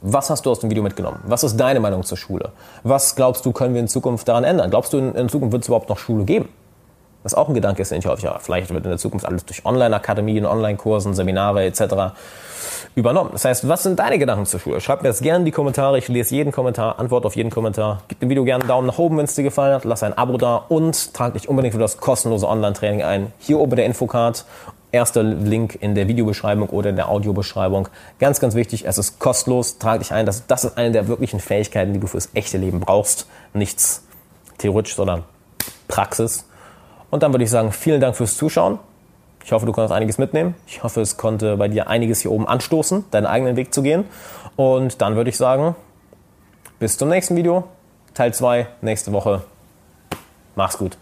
was 0.00 0.30
hast 0.30 0.46
du 0.46 0.50
aus 0.50 0.60
dem 0.60 0.70
Video 0.70 0.82
mitgenommen? 0.82 1.20
Was 1.26 1.42
ist 1.42 1.56
deine 1.56 1.80
Meinung 1.80 2.04
zur 2.04 2.16
Schule? 2.16 2.52
Was 2.82 3.16
glaubst 3.16 3.44
du, 3.44 3.52
können 3.52 3.74
wir 3.74 3.80
in 3.80 3.88
Zukunft 3.88 4.28
daran 4.28 4.44
ändern? 4.44 4.70
Glaubst 4.70 4.92
du, 4.92 4.98
in, 4.98 5.28
Zukunft 5.28 5.52
wird 5.52 5.62
es 5.62 5.68
überhaupt 5.68 5.88
noch 5.88 5.98
Schule 5.98 6.24
geben? 6.24 6.48
Was 7.26 7.34
auch 7.34 7.48
ein 7.48 7.54
Gedanke 7.54 7.82
ist, 7.82 7.90
den 7.90 7.98
ich 7.98 8.06
häufig 8.06 8.26
habe. 8.26 8.38
Vielleicht 8.38 8.72
wird 8.72 8.84
in 8.84 8.90
der 8.90 8.98
Zukunft 8.98 9.26
alles 9.26 9.44
durch 9.44 9.66
Online-Akademien, 9.66 10.46
Online-Kursen, 10.46 11.12
Seminare 11.12 11.64
etc. 11.64 12.14
übernommen. 12.94 13.30
Das 13.32 13.44
heißt, 13.44 13.66
was 13.66 13.82
sind 13.82 13.98
deine 13.98 14.20
Gedanken 14.20 14.46
zur 14.46 14.60
Schule? 14.60 14.80
Schreib 14.80 15.02
mir 15.02 15.08
das 15.08 15.20
gerne 15.20 15.40
in 15.40 15.44
die 15.44 15.50
Kommentare. 15.50 15.98
Ich 15.98 16.06
lese 16.06 16.36
jeden 16.36 16.52
Kommentar, 16.52 17.00
antworte 17.00 17.26
auf 17.26 17.34
jeden 17.34 17.50
Kommentar. 17.50 18.02
Gib 18.06 18.20
dem 18.20 18.28
Video 18.28 18.44
gerne 18.44 18.62
einen 18.62 18.68
Daumen 18.68 18.86
nach 18.86 18.98
oben, 18.98 19.18
wenn 19.18 19.24
es 19.24 19.34
dir 19.34 19.42
gefallen 19.42 19.74
hat. 19.74 19.84
Lass 19.84 20.04
ein 20.04 20.16
Abo 20.16 20.38
da 20.38 20.54
und 20.68 21.14
trag 21.14 21.32
dich 21.32 21.48
unbedingt 21.48 21.74
für 21.74 21.80
das 21.80 21.96
kostenlose 21.96 22.46
Online-Training 22.46 23.02
ein. 23.02 23.32
Hier 23.40 23.58
oben 23.58 23.74
der 23.74 23.86
Infocard 23.86 24.44
Erster 24.92 25.24
Link 25.24 25.76
in 25.80 25.96
der 25.96 26.06
Videobeschreibung 26.06 26.68
oder 26.68 26.90
in 26.90 26.96
der 26.96 27.08
Audiobeschreibung. 27.08 27.88
Ganz, 28.20 28.38
ganz 28.38 28.54
wichtig, 28.54 28.86
es 28.86 28.98
ist 28.98 29.18
kostenlos. 29.18 29.78
Trag 29.78 29.98
dich 29.98 30.12
ein. 30.12 30.26
Das, 30.26 30.46
das 30.46 30.62
ist 30.62 30.78
eine 30.78 30.92
der 30.92 31.08
wirklichen 31.08 31.40
Fähigkeiten, 31.40 31.92
die 31.92 31.98
du 31.98 32.06
fürs 32.06 32.28
echte 32.34 32.56
Leben 32.56 32.78
brauchst. 32.78 33.26
Nichts 33.52 34.04
theoretisch, 34.58 34.94
sondern 34.94 35.24
Praxis. 35.88 36.46
Und 37.10 37.22
dann 37.22 37.32
würde 37.32 37.44
ich 37.44 37.50
sagen, 37.50 37.72
vielen 37.72 38.00
Dank 38.00 38.16
fürs 38.16 38.36
Zuschauen. 38.36 38.78
Ich 39.44 39.52
hoffe, 39.52 39.64
du 39.64 39.72
konntest 39.72 39.94
einiges 39.94 40.18
mitnehmen. 40.18 40.56
Ich 40.66 40.82
hoffe, 40.82 41.00
es 41.00 41.16
konnte 41.16 41.56
bei 41.56 41.68
dir 41.68 41.88
einiges 41.88 42.20
hier 42.20 42.32
oben 42.32 42.48
anstoßen, 42.48 43.04
deinen 43.10 43.26
eigenen 43.26 43.56
Weg 43.56 43.72
zu 43.72 43.82
gehen. 43.82 44.04
Und 44.56 45.00
dann 45.00 45.14
würde 45.14 45.30
ich 45.30 45.36
sagen, 45.36 45.76
bis 46.78 46.98
zum 46.98 47.08
nächsten 47.08 47.36
Video. 47.36 47.64
Teil 48.12 48.34
2 48.34 48.66
nächste 48.80 49.12
Woche. 49.12 49.42
Mach's 50.56 50.78
gut. 50.78 50.96